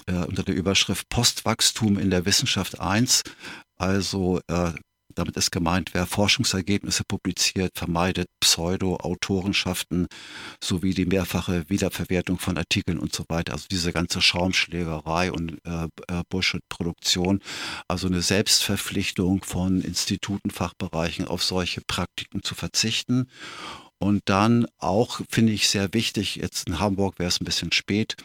äh, 0.07 0.25
unter 0.25 0.43
der 0.43 0.55
Überschrift 0.55 1.09
Postwachstum 1.09 1.99
in 1.99 2.11
der 2.11 2.25
Wissenschaft 2.27 2.81
1, 2.81 3.23
also 3.77 4.41
äh, 4.49 4.73
damit 5.15 5.37
ist 5.37 5.51
gemeint, 5.51 5.95
wer 5.95 6.07
Forschungsergebnisse 6.07 7.05
publiziert, 7.05 7.73
vermeidet 7.77 8.29
Pseudo-Autorenschaften 8.41 10.07
sowie 10.63 10.95
die 10.95 11.07
mehrfache 11.07 11.69
Wiederverwertung 11.69 12.39
von 12.39 12.59
Artikeln 12.59 12.99
und 12.99 13.15
so 13.15 13.25
weiter. 13.29 13.53
Also 13.53 13.67
diese 13.71 13.93
ganze 13.93 14.21
Schaumschlägerei 14.21 15.33
und 15.33 15.59
äh, 15.65 15.87
äh, 16.09 16.23
Bullshit-Produktion. 16.29 17.41
Also 17.89 18.07
eine 18.07 18.23
Selbstverpflichtung 18.23 19.45
von 19.45 19.81
Instituten, 19.81 20.51
Fachbereichen 20.51 21.27
auf 21.27 21.43
solche 21.43 21.81
Praktiken 21.81 22.43
zu 22.43 22.55
verzichten. 22.55 23.29
Und 23.99 24.23
dann 24.27 24.67
auch, 24.79 25.21
finde 25.31 25.53
ich 25.53 25.69
sehr 25.69 25.95
wichtig, 25.95 26.37
jetzt 26.37 26.69
in 26.69 26.79
Hamburg 26.79 27.19
wäre 27.19 27.29
es 27.29 27.41
ein 27.41 27.45
bisschen 27.45 27.73
spät, 27.73 28.17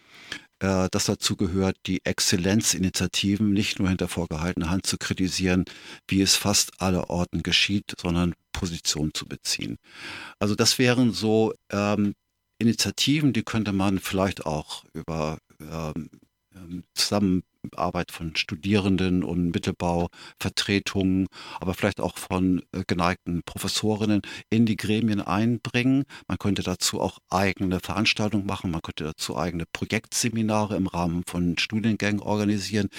äh, 0.59 0.87
dass 0.91 1.05
dazu 1.05 1.35
gehört, 1.35 1.77
die 1.85 2.05
Exzellenzinitiativen 2.05 3.51
nicht 3.51 3.79
nur 3.79 3.89
hinter 3.89 4.07
vorgehaltener 4.07 4.69
Hand 4.69 4.85
zu 4.85 4.97
kritisieren, 4.97 5.65
wie 6.07 6.21
es 6.21 6.35
fast 6.35 6.81
aller 6.81 7.09
Orten 7.09 7.43
geschieht, 7.43 7.93
sondern 7.99 8.33
Position 8.51 9.13
zu 9.13 9.25
beziehen. 9.25 9.77
Also 10.39 10.55
das 10.55 10.79
wären 10.79 11.13
so 11.13 11.53
ähm, 11.71 12.13
Initiativen, 12.59 13.31
die 13.31 13.43
könnte 13.43 13.71
man 13.71 13.99
vielleicht 13.99 14.45
auch 14.45 14.83
über 14.93 15.37
ähm, 15.61 16.09
ähm 16.59 16.83
zusammen 16.93 17.43
Arbeit 17.75 18.11
von 18.11 18.35
Studierenden 18.35 19.23
und 19.23 19.51
Mittelbauvertretungen, 19.51 21.27
aber 21.59 21.73
vielleicht 21.73 21.99
auch 21.99 22.17
von 22.17 22.63
äh, 22.71 22.83
geneigten 22.87 23.43
Professorinnen 23.43 24.21
in 24.49 24.65
die 24.65 24.77
Gremien 24.77 25.21
einbringen. 25.21 26.05
Man 26.27 26.37
könnte 26.37 26.63
dazu 26.63 27.01
auch 27.01 27.19
eigene 27.29 27.79
Veranstaltungen 27.79 28.45
machen, 28.45 28.71
man 28.71 28.81
könnte 28.81 29.03
dazu 29.03 29.37
eigene 29.37 29.65
Projektseminare 29.73 30.75
im 30.77 30.87
Rahmen 30.87 31.23
von 31.27 31.57
Studiengängen 31.57 32.21
organisieren, 32.21 32.89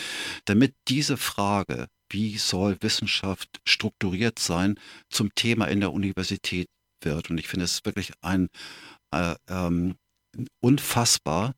damit 0.45 0.75
diese 0.89 1.17
Frage, 1.17 1.87
wie 2.11 2.37
soll 2.39 2.77
Wissenschaft 2.81 3.61
strukturiert 3.65 4.39
sein, 4.39 4.79
zum 5.09 5.35
Thema 5.35 5.67
in 5.67 5.81
der 5.81 5.93
Universität 5.93 6.69
wird. 7.03 7.31
Und 7.31 7.39
ich 7.39 7.49
finde 7.49 7.65
es 7.65 7.85
wirklich 7.85 8.13
ein 8.21 8.49
äh, 9.13 9.35
ähm, 9.49 9.97
unfassbar, 10.61 11.55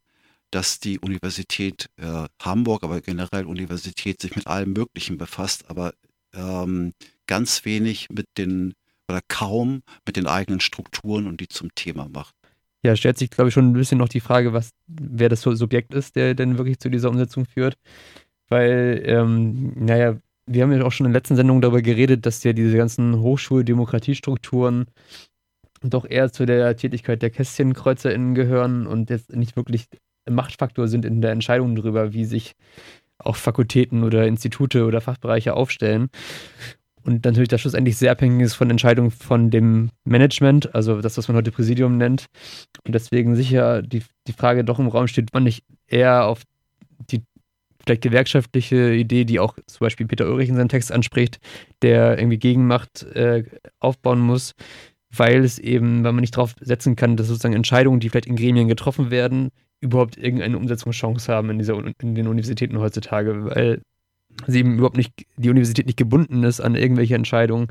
dass 0.53 0.79
die 0.79 1.01
Universität 1.01 1.89
äh, 1.97 2.27
Hamburg, 2.41 2.85
aber 2.85 3.01
generell 3.01 3.47
Universität 3.47 4.21
sich 4.21 4.37
mit 4.37 4.47
allem 4.47 4.73
Möglichen 4.73 5.19
befasst, 5.19 5.65
aber 5.69 5.95
ähm, 6.35 6.93
ganz 7.27 7.65
wenig 7.65 8.09
mit 8.11 8.27
den 8.39 8.75
oder 9.09 9.21
kaum 9.29 9.83
mit 10.07 10.17
den 10.17 10.27
eigenen 10.27 10.61
Strukturen 10.61 11.27
und 11.27 11.41
die 11.41 11.49
zum 11.49 11.75
Thema 11.75 12.09
macht. 12.09 12.35
Ja, 12.85 12.97
stellt 12.97 13.19
sich, 13.19 13.31
glaube 13.31 13.49
ich, 13.49 13.55
schon 13.55 13.71
ein 13.71 13.75
bisschen 13.75 13.99
noch 13.99 14.09
die 14.09 14.21
Frage, 14.21 14.53
was, 14.53 14.71
wer 14.87 15.29
das 15.29 15.43
Subjekt 15.43 15.95
ist, 15.95 16.17
der 16.17 16.35
denn 16.35 16.59
wirklich 16.59 16.79
zu 16.79 16.91
dieser 16.91 17.11
Umsetzung 17.11 17.47
führt. 17.47 17.77
Weil, 18.49 19.03
ähm, 19.07 19.73
naja, 19.77 20.19
wir 20.47 20.63
haben 20.63 20.73
ja 20.73 20.85
auch 20.85 20.93
schon 20.93 21.07
in 21.07 21.13
der 21.13 21.21
letzten 21.21 21.37
Sendung 21.37 21.61
darüber 21.61 21.81
geredet, 21.81 22.27
dass 22.27 22.43
ja 22.43 22.53
diese 22.53 22.77
ganzen 22.77 23.21
Hochschuldemokratiestrukturen 23.21 24.87
doch 25.83 26.05
eher 26.05 26.33
zu 26.33 26.45
der 26.45 26.77
Tätigkeit 26.77 27.23
der 27.23 27.31
KästchenkreuzerInnen 27.31 28.35
gehören 28.35 28.87
und 28.87 29.11
jetzt 29.11 29.35
nicht 29.35 29.57
wirklich 29.57 29.87
Machtfaktor 30.29 30.89
sind 30.89 31.05
in 31.05 31.21
der 31.21 31.33
Entscheidung 31.33 31.75
darüber, 31.75 32.13
wie 32.13 32.25
sich 32.25 32.55
auch 33.19 33.37
Fakultäten 33.37 34.05
oder 34.05 34.27
Institute 34.27 34.85
oder 34.85 35.01
Fachbereiche 35.01 35.55
aufstellen. 35.55 36.09
Und 37.05 37.25
natürlich 37.25 37.49
das 37.49 37.61
schlussendlich 37.61 37.97
sehr 37.97 38.13
abhängig 38.13 38.45
ist 38.45 38.55
von 38.55 38.71
Entscheidungen 38.71 39.11
von 39.11 39.51
dem 39.51 39.91
Management, 40.05 40.75
also 40.75 41.01
das, 41.01 41.19
was 41.19 41.27
man 41.27 41.37
heute 41.37 41.51
Präsidium 41.51 41.97
nennt. 41.97 42.27
Und 42.87 42.95
deswegen 42.95 43.35
sicher 43.35 43.83
die, 43.83 44.03
die 44.29 44.33
Frage 44.33 44.65
doch 44.65 44.79
im 44.79 44.87
Raum 44.87 45.09
steht, 45.09 45.33
man 45.33 45.43
nicht 45.43 45.65
eher 45.89 46.27
auf 46.27 46.43
die 47.11 47.23
vielleicht 47.85 48.03
gewerkschaftliche 48.03 48.95
Idee, 48.95 49.25
die 49.25 49.41
auch 49.41 49.57
zum 49.67 49.85
Beispiel 49.85 50.07
Peter 50.07 50.29
Ulrich 50.29 50.49
in 50.49 50.55
seinem 50.55 50.69
Text 50.69 50.93
anspricht, 50.93 51.41
der 51.83 52.19
irgendwie 52.19 52.39
Gegenmacht 52.39 53.03
äh, 53.15 53.45
aufbauen 53.81 54.21
muss, 54.21 54.55
weil 55.11 55.45
es 55.45 55.59
eben, 55.59 56.05
weil 56.05 56.13
man 56.13 56.21
nicht 56.21 56.37
darauf 56.37 56.55
setzen 56.61 56.95
kann, 56.95 57.17
dass 57.17 57.27
sozusagen 57.27 57.55
Entscheidungen, 57.55 57.99
die 57.99 58.09
vielleicht 58.09 58.27
in 58.27 58.37
Gremien 58.37 58.69
getroffen 58.69 59.11
werden, 59.11 59.51
überhaupt 59.83 60.17
irgendeine 60.17 60.57
Umsetzungschance 60.57 61.31
haben 61.33 61.51
in, 61.51 61.59
dieser, 61.59 61.75
in 62.01 62.15
den 62.15 62.29
Universitäten 62.29 62.79
heutzutage, 62.79 63.45
weil 63.45 63.83
sie 64.47 64.61
eben 64.61 64.77
überhaupt 64.77 64.97
nicht, 64.97 65.13
die 65.37 65.51
Universität 65.51 65.87
nicht 65.87 65.99
gebunden 65.99 66.45
ist 66.45 66.61
an 66.61 66.75
irgendwelche 66.75 67.15
Entscheidungen, 67.15 67.67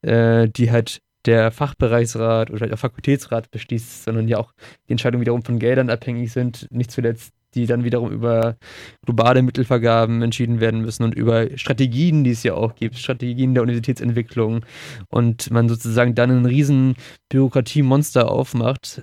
äh, 0.00 0.48
die 0.48 0.72
halt 0.72 1.00
der 1.26 1.52
Fachbereichsrat 1.52 2.50
oder 2.50 2.66
der 2.66 2.76
Fakultätsrat 2.76 3.50
beschließt, 3.52 4.04
sondern 4.04 4.26
ja 4.26 4.38
auch 4.38 4.52
die 4.88 4.92
Entscheidungen 4.92 5.20
wiederum 5.20 5.44
von 5.44 5.60
Geldern 5.60 5.90
abhängig 5.90 6.32
sind, 6.32 6.66
nicht 6.70 6.90
zuletzt 6.90 7.32
die 7.54 7.66
dann 7.66 7.84
wiederum 7.84 8.10
über 8.10 8.56
globale 9.04 9.42
Mittelvergaben 9.42 10.22
entschieden 10.22 10.60
werden 10.60 10.80
müssen 10.80 11.04
und 11.04 11.14
über 11.14 11.56
Strategien, 11.58 12.24
die 12.24 12.30
es 12.30 12.42
ja 12.42 12.54
auch 12.54 12.74
gibt, 12.74 12.96
Strategien 12.96 13.54
der 13.54 13.62
Universitätsentwicklung. 13.62 14.64
Und 15.08 15.50
man 15.50 15.68
sozusagen 15.68 16.14
dann 16.14 16.30
ein 16.30 16.46
riesen 16.46 16.96
Bürokratiemonster 17.28 18.30
aufmacht, 18.30 19.02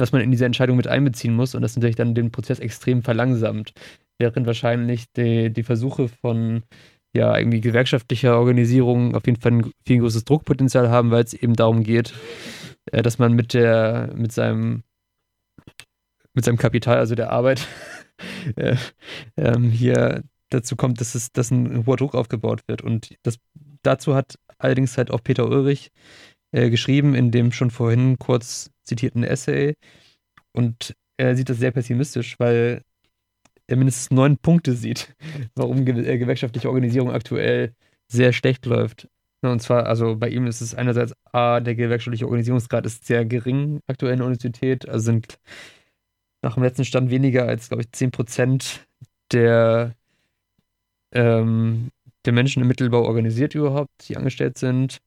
was 0.00 0.12
man 0.12 0.22
in 0.22 0.30
diese 0.30 0.44
Entscheidung 0.46 0.76
mit 0.76 0.86
einbeziehen 0.86 1.34
muss 1.34 1.54
und 1.54 1.62
das 1.62 1.76
natürlich 1.76 1.96
dann 1.96 2.14
den 2.14 2.30
Prozess 2.30 2.58
extrem 2.58 3.02
verlangsamt. 3.02 3.72
während 4.18 4.46
wahrscheinlich 4.46 5.04
die, 5.12 5.50
die 5.52 5.62
Versuche 5.62 6.08
von 6.08 6.62
ja 7.14 7.36
irgendwie 7.36 7.60
gewerkschaftlicher 7.60 8.38
Organisation 8.38 9.14
auf 9.14 9.26
jeden 9.26 9.40
Fall 9.40 9.52
ein 9.52 9.72
viel 9.86 10.00
großes 10.00 10.24
Druckpotenzial 10.24 10.90
haben, 10.90 11.10
weil 11.10 11.24
es 11.24 11.34
eben 11.34 11.54
darum 11.54 11.82
geht, 11.82 12.12
äh, 12.92 13.02
dass 13.02 13.18
man 13.18 13.32
mit 13.32 13.54
der, 13.54 14.10
mit 14.14 14.32
seinem, 14.32 14.82
mit 16.34 16.44
seinem 16.44 16.58
Kapital, 16.58 16.98
also 16.98 17.14
der 17.14 17.30
Arbeit, 17.30 17.66
äh, 18.56 18.76
ähm, 19.36 19.70
hier 19.70 20.22
dazu 20.50 20.76
kommt, 20.76 21.00
dass 21.00 21.14
es, 21.14 21.32
dass 21.32 21.50
ein 21.50 21.86
hoher 21.86 21.96
Druck 21.96 22.14
aufgebaut 22.14 22.62
wird. 22.66 22.82
Und 22.82 23.14
das, 23.22 23.38
dazu 23.82 24.14
hat 24.14 24.38
allerdings 24.58 24.96
halt 24.96 25.10
auch 25.10 25.22
Peter 25.22 25.46
Ulrich 25.46 25.90
äh, 26.52 26.70
geschrieben, 26.70 27.14
in 27.14 27.30
dem 27.30 27.52
schon 27.52 27.70
vorhin 27.70 28.18
kurz 28.18 28.70
zitierten 28.88 29.22
Essay. 29.24 29.74
Und 30.52 30.94
er 31.16 31.36
sieht 31.36 31.48
das 31.48 31.58
sehr 31.58 31.70
pessimistisch, 31.70 32.38
weil 32.38 32.82
er 33.66 33.76
mindestens 33.76 34.10
neun 34.10 34.38
Punkte 34.38 34.72
sieht, 34.74 35.14
warum 35.54 35.84
ge 35.84 36.04
äh, 36.04 36.18
gewerkschaftliche 36.18 36.68
Organisierung 36.68 37.10
aktuell 37.10 37.74
sehr 38.08 38.32
schlecht 38.32 38.66
läuft. 38.66 39.08
Und 39.42 39.62
zwar, 39.62 39.86
also 39.86 40.16
bei 40.16 40.28
ihm 40.30 40.46
ist 40.46 40.60
es 40.60 40.74
einerseits 40.74 41.14
A, 41.32 41.60
der 41.60 41.76
gewerkschaftliche 41.76 42.26
Organisierungsgrad 42.26 42.86
ist 42.86 43.04
sehr 43.04 43.24
gering 43.24 43.80
aktuell 43.86 44.14
in 44.14 44.18
der 44.18 44.26
Universität, 44.26 44.88
also 44.88 45.04
sind 45.04 45.38
nach 46.42 46.54
dem 46.54 46.64
letzten 46.64 46.84
Stand 46.84 47.10
weniger 47.10 47.46
als, 47.46 47.68
glaube 47.68 47.82
ich, 47.82 47.92
10 47.92 48.10
Prozent 48.10 48.86
der, 49.32 49.94
ähm, 51.12 51.90
der 52.24 52.32
Menschen 52.32 52.62
im 52.62 52.68
Mittelbau 52.68 53.04
organisiert 53.04 53.54
überhaupt, 53.54 54.08
die 54.08 54.16
angestellt 54.16 54.58
sind. 54.58 54.98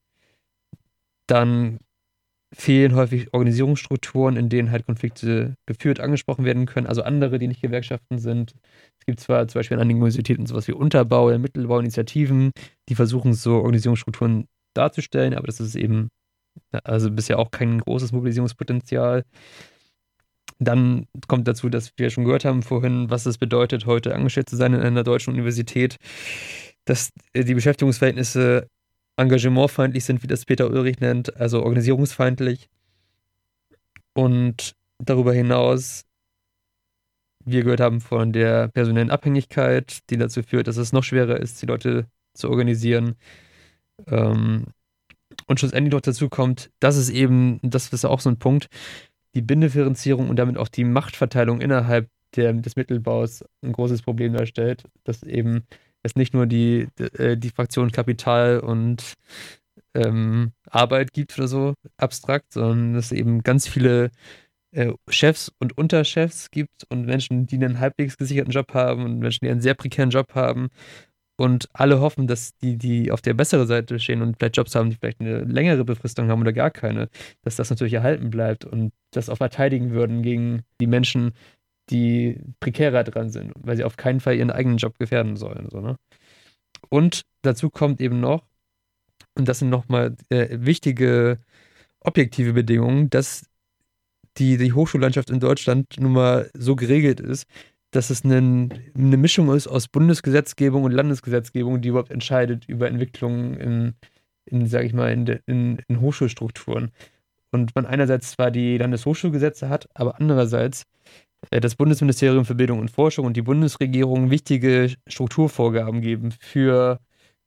Dann 1.28 1.80
fehlen 2.54 2.96
häufig 2.96 3.34
Organisierungsstrukturen, 3.34 4.36
in 4.36 4.50
denen 4.50 4.72
halt 4.72 4.86
Konflikte 4.86 5.56
geführt, 5.66 6.00
angesprochen 6.00 6.44
werden 6.44 6.66
können, 6.66 6.88
also 6.88 7.02
andere, 7.02 7.40
die 7.40 7.48
nicht 7.48 7.62
Gewerkschaften 7.62 8.20
sind. 8.20 8.54
Es 9.00 9.06
gibt 9.06 9.20
zwar 9.22 9.48
zum 9.48 9.60
Beispiel 9.60 9.78
an 9.78 9.82
einigen 9.82 10.00
Universitäten 10.00 10.46
sowas 10.46 10.68
wie 10.68 10.74
Unterbau 10.74 11.28
oder 11.28 11.40
Mittelbauinitiativen, 11.40 12.52
die 12.90 12.96
versuchen, 12.96 13.34
so 13.34 13.56
Organisierungsstrukturen 13.56 14.48
darzustellen, 14.74 15.34
aber 15.34 15.48
das 15.48 15.62
ist 15.62 15.76
eben 15.76 16.10
also 16.84 17.10
bisher 17.12 17.40
auch 17.40 17.52
kein 17.52 17.80
großes 17.80 18.12
Mobilisierungspotenzial. 18.12 19.24
Dann 20.60 21.08
kommt 21.28 21.48
dazu, 21.48 21.70
dass 21.70 21.94
wir 21.98 22.10
schon 22.10 22.26
gehört 22.26 22.46
haben 22.46 22.62
vorhin, 22.64 23.10
was 23.10 23.26
es 23.26 23.38
bedeutet, 23.38 23.86
heute 23.86 24.14
angestellt 24.14 24.50
zu 24.50 24.58
sein 24.58 24.74
in 24.74 24.82
einer 24.82 25.04
deutschen 25.04 25.34
Universität, 25.34 25.96
dass 26.86 27.12
die 27.34 27.54
Beschäftigungsverhältnisse 27.54 28.68
engagementfeindlich 29.18 30.06
sind, 30.06 30.24
wie 30.24 30.28
das 30.28 30.46
Peter 30.46 30.70
Ulrich 30.70 31.00
nennt, 31.00 31.36
also 31.38 31.64
organisierungsfeindlich. 31.64 32.70
Und 34.14 34.76
darüber 35.00 35.34
hinaus, 35.34 36.06
wir 37.46 37.64
gehört 37.64 37.80
haben 37.80 38.02
von 38.02 38.32
der 38.32 38.68
personellen 38.68 39.10
Abhängigkeit, 39.10 40.00
die 40.10 40.18
dazu 40.18 40.44
führt, 40.44 40.68
dass 40.68 40.78
es 40.78 40.94
noch 40.94 41.04
schwerer 41.04 41.40
ist, 41.40 41.62
die 41.62 41.66
Leute 41.66 42.08
zu 42.34 42.50
organisieren. 42.50 43.16
Ähm, 44.08 44.66
und 45.48 45.60
schlussendlich 45.60 45.94
noch 45.94 46.02
dazu 46.02 46.30
kommt, 46.30 46.72
dass 46.80 46.98
es 46.98 47.10
eben, 47.10 47.60
das 47.64 47.92
ist 47.92 48.06
auch 48.06 48.20
so 48.20 48.30
ein 48.30 48.40
Punkt, 48.40 48.68
die 49.34 49.42
Bindifferenzierung 49.42 50.30
und 50.30 50.38
damit 50.38 50.58
auch 50.58 50.68
die 50.68 50.84
Machtverteilung 50.84 51.62
innerhalb 51.62 52.10
der, 52.36 52.54
des 52.54 52.76
Mittelbaus 52.76 53.44
ein 53.62 53.72
großes 53.72 54.02
Problem 54.02 54.34
darstellt, 54.34 54.84
dass 55.04 55.24
eben 55.24 55.66
es 56.04 56.16
nicht 56.16 56.34
nur 56.34 56.46
die, 56.46 56.88
äh, 57.18 57.38
die 57.38 57.50
Fraktion 57.50 57.92
Kapital 57.92 58.60
und 58.60 59.14
ähm, 59.94 60.54
Arbeit 60.70 61.14
gibt 61.14 61.38
oder 61.38 61.48
so 61.48 61.74
abstrakt, 61.98 62.54
sondern 62.54 62.96
es 62.96 63.12
eben 63.12 63.44
ganz 63.44 63.68
viele 63.68 64.12
äh, 64.72 64.94
Chefs 65.10 65.52
und 65.60 65.78
Unterchefs 65.78 66.50
gibt 66.52 66.86
und 66.90 67.06
Menschen, 67.06 67.46
die 67.46 67.56
einen 67.56 67.80
halbwegs 67.80 68.18
gesicherten 68.18 68.52
Job 68.52 68.74
haben 68.74 69.04
und 69.04 69.20
Menschen, 69.20 69.46
die 69.46 69.52
einen 69.52 69.62
sehr 69.62 69.74
prekären 69.74 70.10
Job 70.10 70.34
haben. 70.36 70.70
Und 71.38 71.70
alle 71.74 72.00
hoffen, 72.00 72.28
dass 72.28 72.56
die, 72.58 72.78
die 72.78 73.12
auf 73.12 73.22
der 73.22 73.34
besseren 73.34 73.68
Seite 73.68 74.00
stehen 74.00 74.22
und 74.22 74.38
vielleicht 74.38 74.58
Jobs 74.58 74.76
haben, 74.76 74.92
die 74.92 74.96
vielleicht 74.98 75.22
eine 75.22 75.40
längere 75.40 75.84
Befristung 75.84 76.30
haben 76.30 76.42
oder 76.42 76.54
gar 76.54 76.70
keine, 76.70 77.10
dass 77.42 77.56
das 77.56 77.70
natürlich 77.70 77.94
erhalten 77.94 78.30
bleibt 78.30 78.64
und 78.64 78.94
das 79.12 79.30
auch 79.30 79.38
verteidigen 79.38 79.92
würden 79.92 80.22
gegen 80.22 80.62
die 80.80 80.88
Menschen, 80.88 81.34
die 81.90 82.40
prekärer 82.60 83.04
dran 83.04 83.30
sind, 83.30 83.52
weil 83.56 83.78
sie 83.78 83.84
auf 83.84 83.98
keinen 83.98 84.20
Fall 84.20 84.36
ihren 84.36 84.52
eigenen 84.52 84.78
Job 84.78 84.98
gefährden 85.00 85.36
sollen. 85.36 85.68
So, 85.70 85.82
ne? 85.82 85.98
Und 86.90 87.24
dazu 87.42 87.70
kommt 87.70 88.02
eben 88.02 88.20
noch, 88.20 88.46
und 89.36 89.48
das 89.48 89.60
sind 89.60 89.70
nochmal 89.70 90.16
äh, 90.30 90.48
wichtige 90.52 91.40
objektive 92.02 92.54
Bedingungen, 92.54 93.10
dass 93.10 93.46
die, 94.38 94.58
die 94.58 94.74
Hochschullandschaft 94.74 95.30
in 95.30 95.40
Deutschland 95.40 96.00
nun 96.00 96.14
mal 96.14 96.50
so 96.54 96.76
geregelt 96.76 97.20
ist, 97.20 97.46
dass 97.92 98.10
es 98.10 98.24
eine, 98.24 98.70
eine 98.96 99.18
Mischung 99.18 99.54
ist 99.54 99.68
aus 99.68 99.88
Bundesgesetzgebung 99.88 100.84
und 100.84 100.94
Landesgesetzgebung, 100.94 101.82
die 101.82 101.90
überhaupt 101.90 102.12
entscheidet 102.12 102.68
über 102.68 102.88
Entwicklungen 102.88 103.56
in, 103.56 103.94
in 104.46 104.68
sage 104.68 104.86
ich 104.86 104.94
mal, 104.94 105.12
in, 105.12 105.28
in, 105.46 105.82
in 105.88 106.00
Hochschulstrukturen. 106.00 106.92
Und 107.52 107.76
man 107.76 107.86
einerseits 107.86 108.32
zwar 108.32 108.50
die 108.50 108.78
Landeshochschulgesetze 108.78 109.68
hat, 109.68 109.90
aber 109.94 110.20
andererseits 110.20 110.86
das 111.50 111.76
Bundesministerium 111.76 112.46
für 112.46 112.56
Bildung 112.56 112.80
und 112.80 112.92
Forschung 112.92 113.26
und 113.26 113.36
die 113.36 113.42
Bundesregierung 113.42 114.30
wichtige 114.30 114.94
Strukturvorgaben 115.08 116.02
geben 116.02 116.34
für 116.40 117.00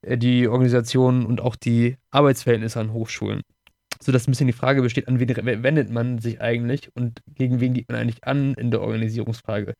äh, 0.02 0.18
die 0.18 0.48
Organisation 0.48 1.24
und 1.24 1.40
auch 1.40 1.56
die 1.56 1.96
Arbeitsverhältnisse 2.10 2.80
an 2.80 2.92
Hochschulen. 2.92 3.42
Sodass 4.02 4.26
ein 4.26 4.32
bisschen 4.32 4.48
die 4.48 4.52
Frage 4.52 4.82
besteht, 4.82 5.08
an 5.08 5.20
wen 5.20 5.62
wendet 5.62 5.90
man 5.90 6.18
sich 6.18 6.40
eigentlich 6.40 6.90
und 6.94 7.20
gegen 7.34 7.60
wen 7.60 7.74
geht 7.74 7.88
man 7.88 7.98
eigentlich 7.98 8.24
an 8.24 8.54
in 8.54 8.70
der 8.70 8.82
Organisierungsfrage? 8.82 9.74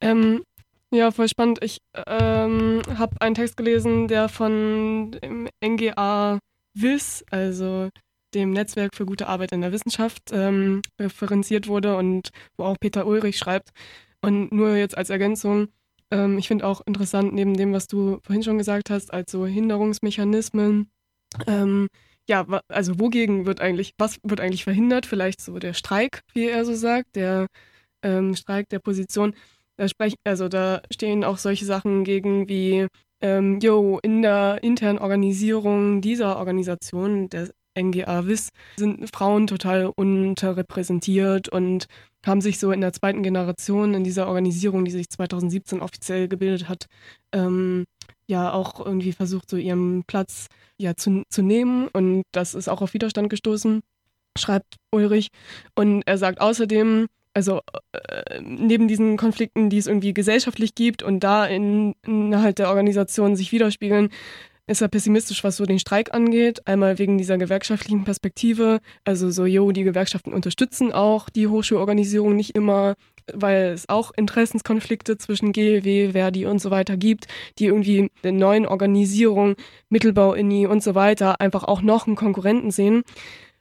Ähm, 0.00 0.42
ja, 0.92 1.10
voll 1.10 1.28
spannend. 1.28 1.64
Ich 1.64 1.78
ähm, 2.06 2.82
habe 2.96 3.20
einen 3.20 3.34
Text 3.34 3.56
gelesen, 3.56 4.08
der 4.08 4.28
von 4.28 5.12
dem 5.12 5.48
NGA 5.64 6.38
WIS, 6.74 7.24
also 7.30 7.88
dem 8.36 8.52
Netzwerk 8.52 8.94
für 8.94 9.06
gute 9.06 9.26
Arbeit 9.26 9.52
in 9.52 9.62
der 9.62 9.72
Wissenschaft 9.72 10.30
ähm, 10.32 10.82
referenziert 11.00 11.68
wurde 11.68 11.96
und 11.96 12.30
wo 12.56 12.64
auch 12.64 12.76
Peter 12.78 13.06
Ulrich 13.06 13.38
schreibt. 13.38 13.70
Und 14.22 14.52
nur 14.52 14.76
jetzt 14.76 14.96
als 14.96 15.10
Ergänzung, 15.10 15.68
ähm, 16.10 16.38
ich 16.38 16.48
finde 16.48 16.66
auch 16.66 16.82
interessant, 16.86 17.32
neben 17.32 17.56
dem, 17.56 17.72
was 17.72 17.86
du 17.86 18.20
vorhin 18.24 18.42
schon 18.42 18.58
gesagt 18.58 18.90
hast, 18.90 19.12
als 19.12 19.32
so 19.32 19.46
Hinderungsmechanismen, 19.46 20.90
ähm, 21.46 21.88
ja, 22.28 22.46
also 22.68 22.98
wogegen 23.00 23.46
wird 23.46 23.60
eigentlich, 23.60 23.94
was 23.98 24.18
wird 24.22 24.40
eigentlich 24.40 24.64
verhindert? 24.64 25.06
Vielleicht 25.06 25.40
so 25.40 25.58
der 25.58 25.74
Streik, 25.74 26.22
wie 26.34 26.48
er 26.48 26.64
so 26.64 26.74
sagt, 26.74 27.16
der 27.16 27.46
ähm, 28.02 28.34
Streik 28.34 28.68
der 28.68 28.80
Position. 28.80 29.34
Da 29.76 29.88
sprechen, 29.88 30.16
also 30.24 30.48
da 30.48 30.82
stehen 30.92 31.24
auch 31.24 31.38
solche 31.38 31.66
Sachen 31.66 32.04
gegen 32.04 32.48
wie, 32.48 32.86
ähm, 33.20 33.58
in 34.02 34.22
der 34.22 34.62
internen 34.62 34.98
Organisierung 34.98 36.00
dieser 36.00 36.38
Organisation, 36.38 37.28
der 37.28 37.50
NGA 37.78 38.26
WIS 38.26 38.50
sind 38.76 39.08
Frauen 39.14 39.46
total 39.46 39.86
unterrepräsentiert 39.86 41.48
und 41.48 41.86
haben 42.24 42.40
sich 42.40 42.58
so 42.58 42.72
in 42.72 42.80
der 42.80 42.92
zweiten 42.92 43.22
Generation 43.22 43.94
in 43.94 44.04
dieser 44.04 44.26
Organisation, 44.26 44.84
die 44.84 44.90
sich 44.90 45.08
2017 45.08 45.80
offiziell 45.80 46.28
gebildet 46.28 46.68
hat, 46.68 46.86
ähm, 47.32 47.84
ja 48.26 48.52
auch 48.52 48.84
irgendwie 48.84 49.12
versucht, 49.12 49.48
so 49.48 49.56
ihren 49.56 50.02
Platz 50.04 50.46
ja 50.78 50.96
zu, 50.96 51.22
zu 51.30 51.42
nehmen. 51.42 51.88
Und 51.88 52.24
das 52.32 52.54
ist 52.54 52.68
auch 52.68 52.82
auf 52.82 52.94
Widerstand 52.94 53.30
gestoßen, 53.30 53.82
schreibt 54.36 54.76
Ulrich. 54.90 55.28
Und 55.74 56.02
er 56.06 56.18
sagt 56.18 56.40
außerdem, 56.40 57.06
also 57.34 57.60
äh, 57.92 58.40
neben 58.40 58.88
diesen 58.88 59.16
Konflikten, 59.16 59.70
die 59.70 59.78
es 59.78 59.86
irgendwie 59.86 60.14
gesellschaftlich 60.14 60.74
gibt 60.74 61.02
und 61.02 61.20
da 61.20 61.44
in, 61.44 61.94
innerhalb 62.04 62.56
der 62.56 62.70
Organisation 62.70 63.36
sich 63.36 63.52
widerspiegeln, 63.52 64.08
ist 64.66 64.80
er 64.80 64.88
pessimistisch, 64.88 65.44
was 65.44 65.56
so 65.56 65.64
den 65.64 65.78
Streik 65.78 66.12
angeht. 66.12 66.66
Einmal 66.66 66.98
wegen 66.98 67.18
dieser 67.18 67.38
gewerkschaftlichen 67.38 68.04
Perspektive. 68.04 68.80
Also 69.04 69.30
so, 69.30 69.46
jo, 69.46 69.70
die 69.72 69.84
Gewerkschaften 69.84 70.32
unterstützen 70.32 70.92
auch 70.92 71.30
die 71.30 71.46
Hochschulorganisierung 71.46 72.34
nicht 72.34 72.56
immer, 72.56 72.94
weil 73.32 73.66
es 73.66 73.88
auch 73.88 74.10
Interessenskonflikte 74.16 75.18
zwischen 75.18 75.52
GEW, 75.52 76.12
Verdi 76.12 76.46
und 76.46 76.60
so 76.60 76.70
weiter 76.70 76.96
gibt, 76.96 77.26
die 77.58 77.66
irgendwie 77.66 78.10
in 78.22 78.36
neuen 78.38 78.66
Organisierungen, 78.66 79.54
Mittelbau, 79.88 80.34
INI 80.34 80.66
und 80.66 80.82
so 80.82 80.94
weiter 80.94 81.40
einfach 81.40 81.64
auch 81.64 81.82
noch 81.82 82.06
einen 82.06 82.16
Konkurrenten 82.16 82.70
sehen. 82.70 83.02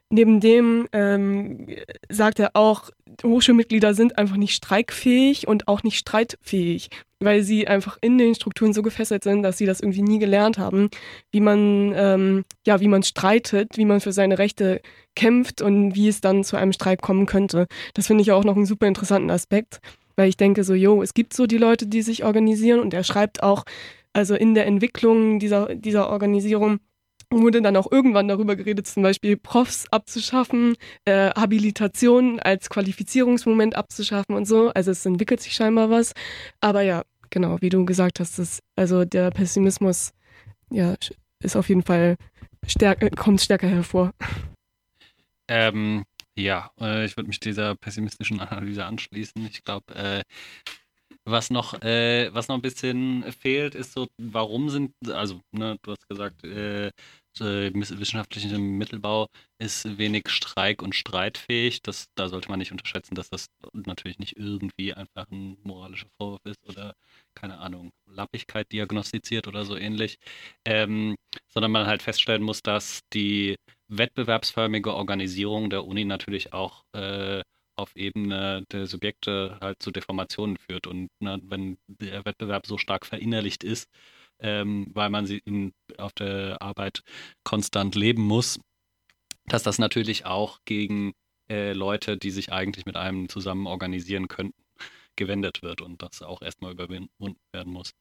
Neben 0.10 0.40
dem 0.40 0.88
ähm, 0.92 1.68
sagt 2.10 2.40
er 2.40 2.52
auch, 2.54 2.92
Hochschulmitglieder 3.24 3.94
sind 3.94 4.18
einfach 4.18 4.38
nicht 4.38 4.54
streikfähig 4.54 5.48
und 5.48 5.68
auch 5.68 5.84
nicht 5.84 5.98
streitfähig, 5.98 6.90
weil 7.26 7.44
sie 7.44 7.68
einfach 7.68 7.98
in 8.02 8.18
den 8.18 8.36
Strukturen 8.36 8.74
so 8.74 8.82
gefesselt 8.82 9.24
sind, 9.24 9.44
dass 9.44 9.58
sie 9.58 9.66
das 9.66 9.82
irgendwie 9.82 10.04
nie 10.04 10.20
gelernt 10.20 10.58
haben, 10.58 10.90
wie 11.32 11.42
man 11.42 11.94
ähm, 11.96 12.46
ja, 12.66 12.80
wie 12.80 12.88
man 12.88 13.04
streitet, 13.04 13.78
wie 13.78 13.86
man 13.86 14.00
für 14.00 14.14
seine 14.14 14.40
Rechte 14.40 14.82
kämpft 15.16 15.62
und 15.62 15.96
wie 15.96 16.08
es 16.08 16.22
dann 16.22 16.44
zu 16.44 16.56
einem 16.56 16.74
Streik 16.74 17.02
kommen 17.02 17.26
könnte. 17.26 17.68
Das 17.94 18.08
finde 18.08 18.22
ich 18.22 18.32
auch 18.32 18.44
noch 18.44 18.56
einen 18.56 18.66
super 18.66 18.88
interessanten 18.88 19.30
Aspekt, 19.30 19.80
weil 20.16 20.30
ich 20.30 20.38
denke 20.38 20.64
so, 20.64 20.74
jo, 20.74 21.02
es 21.02 21.14
gibt 21.14 21.34
so 21.34 21.48
die 21.48 21.58
Leute, 21.58 21.88
die 21.88 22.02
sich 22.02 22.24
organisieren 22.24 22.80
und 22.80 22.94
er 22.94 23.04
schreibt 23.04 23.44
auch, 23.44 23.66
also 24.14 24.36
in 24.36 24.56
der 24.56 24.66
Entwicklung 24.66 25.40
dieser, 25.40 25.76
dieser 25.76 26.10
Organisierung 26.10 26.80
wurde 27.32 27.62
dann 27.62 27.76
auch 27.76 27.92
irgendwann 27.92 28.28
darüber 28.28 28.56
geredet, 28.56 28.88
zum 28.88 29.04
Beispiel 29.04 29.38
Profs 29.38 29.86
abzuschaffen, 29.92 30.76
äh, 31.06 31.32
Habilitation 31.32 32.40
als 32.40 32.70
Qualifizierungsmoment 32.70 33.76
abzuschaffen 33.76 34.36
und 34.36 34.46
so. 34.46 34.70
Also 34.70 34.92
es 34.92 35.06
entwickelt 35.06 35.42
sich 35.42 35.54
scheinbar 35.54 35.90
was. 35.90 36.14
Aber 36.62 36.82
ja, 36.82 37.04
genau, 37.36 37.62
wie 37.62 37.70
du 37.70 37.84
gesagt 37.86 38.22
hast, 38.22 38.40
das, 38.40 38.62
also 38.78 39.04
der 39.04 39.30
Pessimismus 39.30 40.14
ja, 40.72 40.96
ist 41.44 41.58
auf 41.58 41.68
jeden 41.68 41.84
Fall 41.84 42.16
stärker, 42.66 43.10
kommt 43.10 43.42
stärker 43.42 43.68
hervor. 43.68 44.14
Ähm, 45.50 46.06
ja, 46.38 46.72
äh, 46.80 47.06
ich 47.06 47.18
würde 47.18 47.28
mich 47.28 47.42
dieser 47.42 47.76
pessimistischen 47.76 48.40
Analyse 48.40 48.86
anschließen. 48.86 49.46
Ich 49.48 49.66
glaube, 49.66 49.94
äh, 49.94 50.24
was 51.26 51.50
noch, 51.50 51.82
äh, 51.82 52.34
was 52.34 52.48
noch 52.48 52.56
ein 52.56 52.62
bisschen 52.62 53.24
fehlt, 53.34 53.76
ist 53.76 53.92
so, 53.92 54.08
warum 54.18 54.70
sind, 54.70 54.94
also, 55.10 55.42
ne, 55.52 55.78
du 55.82 55.92
hast 55.92 56.08
gesagt, 56.08 56.42
äh, 56.46 56.88
äh, 57.40 57.72
wissenschaftlicher 57.74 58.58
Mittelbau 58.58 59.28
ist 59.60 59.98
wenig 59.98 60.30
streik- 60.30 60.82
und 60.82 60.96
streitfähig. 60.96 61.82
Das, 61.82 62.06
da 62.16 62.30
sollte 62.30 62.50
man 62.50 62.60
nicht 62.60 62.72
unterschätzen, 62.72 63.16
dass 63.16 63.30
das 63.30 63.48
natürlich 63.74 64.20
nicht 64.20 64.38
irgendwie 64.38 64.94
einfach 64.94 65.30
ein 65.32 65.58
moralischer 65.64 66.08
Vorwurf 66.18 66.42
ist 66.46 66.64
oder, 66.68 66.94
keine 67.36 67.60
Ahnung, 67.60 67.92
Lappigkeit 68.08 68.72
diagnostiziert 68.72 69.48
oder 69.48 69.66
so 69.66 69.76
ähnlich, 69.76 70.18
ähm, 70.66 71.16
sondern 71.48 71.72
man 71.72 71.88
halt 71.88 72.02
feststellen 72.02 72.44
muss, 72.44 72.62
dass 72.62 73.02
die 73.14 73.56
wettbewerbsförmige 73.88 74.94
Organisierung 74.94 75.70
der 75.70 75.86
Uni 75.86 76.06
natürlich 76.06 76.54
auch 76.54 76.84
äh, 76.94 77.42
auf 77.76 77.96
Ebene 77.96 78.64
der 78.72 78.88
Subjekte 78.88 79.58
halt 79.62 79.82
zu 79.82 79.92
Deformationen 79.92 80.58
führt. 80.58 80.88
Und 80.88 81.10
ne, 81.20 81.40
wenn 81.44 81.78
der 81.88 82.26
Wettbewerb 82.26 82.66
so 82.66 82.78
stark 82.78 83.06
verinnerlicht 83.06 83.64
ist, 83.64 83.90
ähm, 84.40 84.88
weil 84.94 85.10
man 85.10 85.26
sie 85.26 85.42
in, 85.46 85.74
auf 85.98 86.14
der 86.14 86.62
Arbeit 86.62 87.04
konstant 87.44 87.96
leben 87.96 88.24
muss, 88.24 88.60
dass 89.46 89.64
das 89.64 89.78
natürlich 89.78 90.26
auch 90.26 90.60
gegen 90.66 91.14
äh, 91.50 91.74
Leute, 91.74 92.18
die 92.18 92.32
sich 92.32 92.52
eigentlich 92.52 92.86
mit 92.86 92.96
einem 92.96 93.30
zusammen 93.30 93.68
organisieren 93.68 94.28
könnten, 94.28 94.65
gewendet 95.16 95.62
wird 95.62 95.82
und 95.82 96.02
das 96.02 96.22
auch 96.22 96.42
erstmal 96.42 96.72
überwunden 96.72 97.10
werden 97.52 97.74
muss. 97.74 97.92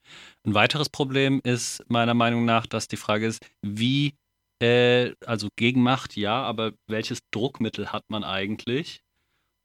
Ein 0.45 0.55
weiteres 0.55 0.89
Problem 0.89 1.41
ist 1.45 1.83
meiner 1.89 2.15
Meinung 2.15 2.45
nach, 2.45 2.67
dass 2.67 2.89
die 2.89 2.97
Frage 2.97 3.27
ist, 3.27 3.45
wie, 3.63 4.15
äh, 4.61 5.13
also 5.27 5.49
Gegenmacht, 5.57 6.17
ja, 6.17 6.43
aber 6.43 6.73
welches 6.87 7.21
Druckmittel 7.31 7.93
hat 7.93 8.05
man 8.09 8.25
eigentlich? 8.25 9.03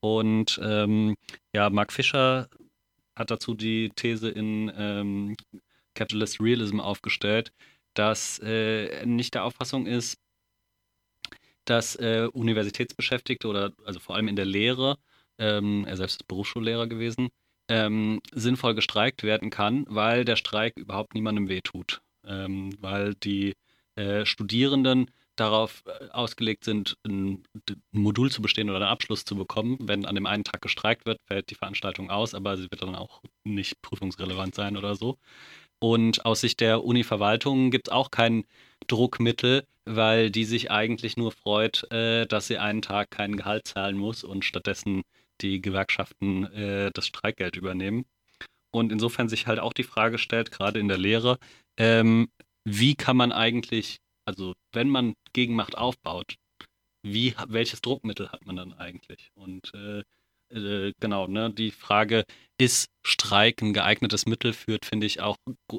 Und 0.02 0.60
ähm, 0.64 1.16
ja, 1.54 1.70
Mark 1.70 1.92
Fischer 1.92 2.48
hat 3.16 3.32
dazu 3.32 3.54
die 3.54 3.90
These 3.96 4.30
in 4.30 4.72
ähm, 4.76 5.36
Capitalist 5.94 6.40
Realism 6.40 6.80
aufgestellt, 6.80 7.52
dass 7.94 8.40
äh, 8.40 9.06
nicht 9.06 9.34
der 9.34 9.44
Auffassung 9.44 9.86
ist, 9.86 10.18
dass 11.66 11.96
äh, 11.98 12.28
Universitätsbeschäftigte 12.32 13.48
oder 13.48 13.74
also 13.86 14.00
vor 14.00 14.16
allem 14.16 14.28
in 14.28 14.36
der 14.36 14.46
Lehre, 14.46 14.98
ähm, 15.40 15.86
er 15.88 15.98
selbst 15.98 16.22
ist 16.22 16.28
Berufsschullehrer 16.28 16.88
gewesen, 16.88 17.30
ähm, 17.70 18.22
sinnvoll 18.34 18.76
gestreikt 18.76 19.24
werden 19.24 19.50
kann, 19.50 19.86
weil 19.88 20.26
der 20.26 20.36
Streik 20.36 20.78
überhaupt 20.78 21.14
niemandem 21.14 21.50
wehtut. 21.50 22.02
Ähm, 22.26 22.76
weil 22.80 23.16
die 23.16 23.54
äh, 23.96 24.26
Studierenden 24.26 25.10
darauf 25.40 25.84
äh, 25.86 26.10
ausgelegt 26.10 26.64
sind, 26.66 26.98
ein, 27.06 27.44
ein, 27.70 27.82
Modul 27.92 28.32
zu 28.32 28.42
bestehen 28.42 28.70
oder 28.70 28.80
einen 28.80 28.88
Abschluss 28.88 29.24
zu 29.24 29.36
bekommen. 29.36 29.78
Wenn 29.80 30.06
an 30.06 30.16
dem 30.16 30.26
einen 30.26 30.44
Tag 30.44 30.62
gestreikt 30.62 31.06
wird, 31.06 31.20
fällt 31.26 31.50
die 31.50 31.56
Veranstaltung 31.56 32.10
aus, 32.10 32.36
aber 32.36 32.58
sie 32.58 32.70
wird 32.70 32.82
dann 32.82 32.96
auch 32.96 33.22
nicht 33.44 33.82
prüfungsrelevant 33.82 34.56
sein 34.56 34.76
oder 34.78 34.96
so. 34.96 35.18
Und 35.80 36.26
aus 36.26 36.42
Sicht 36.42 36.60
der 36.60 36.84
Uni-Verwaltung 36.84 37.72
gibt 37.72 37.88
es 37.88 37.94
auch 37.94 38.12
kein 38.12 38.44
Druckmittel, 38.88 39.66
weil 39.86 40.30
die 40.30 40.44
sich 40.44 40.72
eigentlich 40.72 41.16
nur 41.16 41.32
freut, 41.32 41.90
äh, 41.92 42.26
dass 42.26 42.48
sie 42.48 42.58
einen 42.58 42.82
Tag 42.82 43.12
kein 43.12 43.38
Gehalt 43.38 43.68
zahlen 43.68 43.98
muss 43.98 44.24
und 44.24 44.44
stattdessen 44.44 45.04
die 45.42 45.62
Gewerkschaften 45.62 46.46
äh, 46.54 46.92
das 46.94 47.08
Streikgeld 47.08 47.56
übernehmen. 47.56 48.06
Und 48.72 48.92
insofern 48.92 49.30
sich 49.30 49.48
halt 49.48 49.60
auch 49.60 49.74
die 49.74 49.84
Frage 49.84 50.18
stellt, 50.18 50.52
gerade 50.52 50.80
in 50.80 50.88
der 50.88 50.98
Lehre, 50.98 51.40
ähm, 51.78 52.30
wie 52.66 52.96
kann 52.96 53.18
man 53.18 53.32
eigentlich, 53.32 54.00
also 54.26 54.54
wenn 54.74 54.90
man 54.90 55.16
Gegenmacht 55.34 55.78
aufbaut, 55.78 56.36
wie, 57.02 57.34
welches 57.48 57.82
Druckmittel 57.82 58.32
hat 58.32 58.46
man 58.46 58.58
dann 58.58 58.74
eigentlich? 58.74 59.32
Und 59.34 59.74
äh, 59.74 60.04
äh, 60.52 60.94
genau, 61.00 61.28
ne, 61.28 61.52
die 61.52 61.72
Frage, 61.72 62.26
ist 62.58 62.90
Streik 63.04 63.62
ein 63.62 63.74
geeignetes 63.74 64.26
Mittel, 64.26 64.54
führt, 64.54 64.86
finde 64.86 65.08
ich, 65.08 65.22
auch 65.22 65.38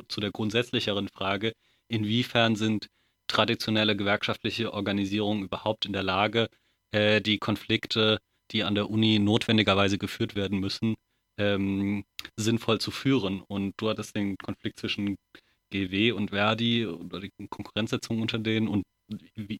zu 0.09 0.21
der 0.21 0.31
grundsätzlicheren 0.31 1.09
Frage, 1.09 1.53
inwiefern 1.89 2.57
sind 2.57 2.89
traditionelle 3.27 3.97
gewerkschaftliche 3.97 4.73
Organisationen 4.73 5.45
überhaupt 5.45 5.87
in 5.87 5.93
der 5.93 6.03
Lage, 6.03 6.49
äh, 6.93 7.21
die 7.21 7.39
Konflikte, 7.39 8.19
die 8.53 8.65
an 8.65 8.75
der 8.75 8.91
Uni 8.91 9.19
notwendigerweise 9.19 9.99
geführt 9.99 10.35
werden 10.35 10.59
müssen, 10.61 10.97
ähm, 11.39 12.05
sinnvoll 12.37 12.81
zu 12.81 12.91
führen. 12.91 13.43
Und 13.43 13.75
du 13.79 13.89
hattest 13.89 14.17
den 14.17 14.37
Konflikt 14.39 14.79
zwischen 14.81 15.17
GW 15.71 16.13
und 16.13 16.31
Verdi 16.31 16.87
oder 16.87 17.21
die 17.21 17.33
Konkurrenzsetzung 17.49 18.21
unter 18.21 18.39
denen 18.39 18.69
und 18.69 18.85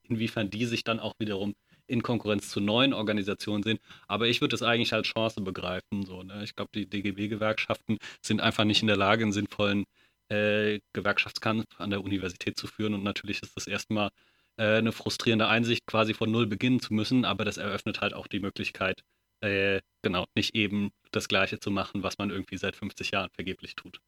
inwiefern 0.03 0.49
die 0.49 0.65
sich 0.65 0.83
dann 0.83 0.99
auch 0.99 1.13
wiederum 1.19 1.53
in 1.87 2.03
Konkurrenz 2.03 2.49
zu 2.49 2.61
neuen 2.61 2.93
Organisationen 2.93 3.63
sehen. 3.63 3.79
Aber 4.07 4.27
ich 4.27 4.41
würde 4.41 4.55
es 4.55 4.63
eigentlich 4.63 4.93
als 4.93 5.07
Chance 5.07 5.41
begreifen. 5.41 6.05
So, 6.05 6.23
ne? 6.23 6.43
Ich 6.43 6.55
glaube, 6.55 6.71
die 6.73 6.87
DGB-Gewerkschaften 6.89 7.97
sind 8.21 8.41
einfach 8.41 8.63
nicht 8.63 8.81
in 8.81 8.87
der 8.87 8.97
Lage, 8.97 9.23
einen 9.23 9.33
sinnvollen 9.33 9.85
äh, 10.29 10.79
Gewerkschaftskampf 10.93 11.65
an 11.77 11.89
der 11.89 12.01
Universität 12.01 12.57
zu 12.57 12.67
führen. 12.67 12.93
Und 12.93 13.03
natürlich 13.03 13.41
ist 13.41 13.55
das 13.57 13.67
erstmal 13.67 14.09
äh, 14.61 14.77
eine 14.77 14.91
frustrierende 14.91 15.47
Einsicht, 15.47 15.87
quasi 15.87 16.13
von 16.13 16.31
Null 16.31 16.45
beginnen 16.45 16.79
zu 16.79 16.93
müssen. 16.93 17.25
Aber 17.25 17.43
das 17.45 17.57
eröffnet 17.57 17.99
halt 17.99 18.13
auch 18.13 18.27
die 18.27 18.39
Möglichkeit, 18.39 19.01
äh, 19.41 19.81
genau, 20.03 20.25
nicht 20.35 20.55
eben 20.55 20.91
das 21.11 21.27
Gleiche 21.27 21.59
zu 21.59 21.71
machen, 21.71 22.03
was 22.03 22.19
man 22.19 22.29
irgendwie 22.29 22.57
seit 22.57 22.75
50 22.75 23.11
Jahren 23.11 23.31
vergeblich 23.33 23.75
tut. 23.75 23.99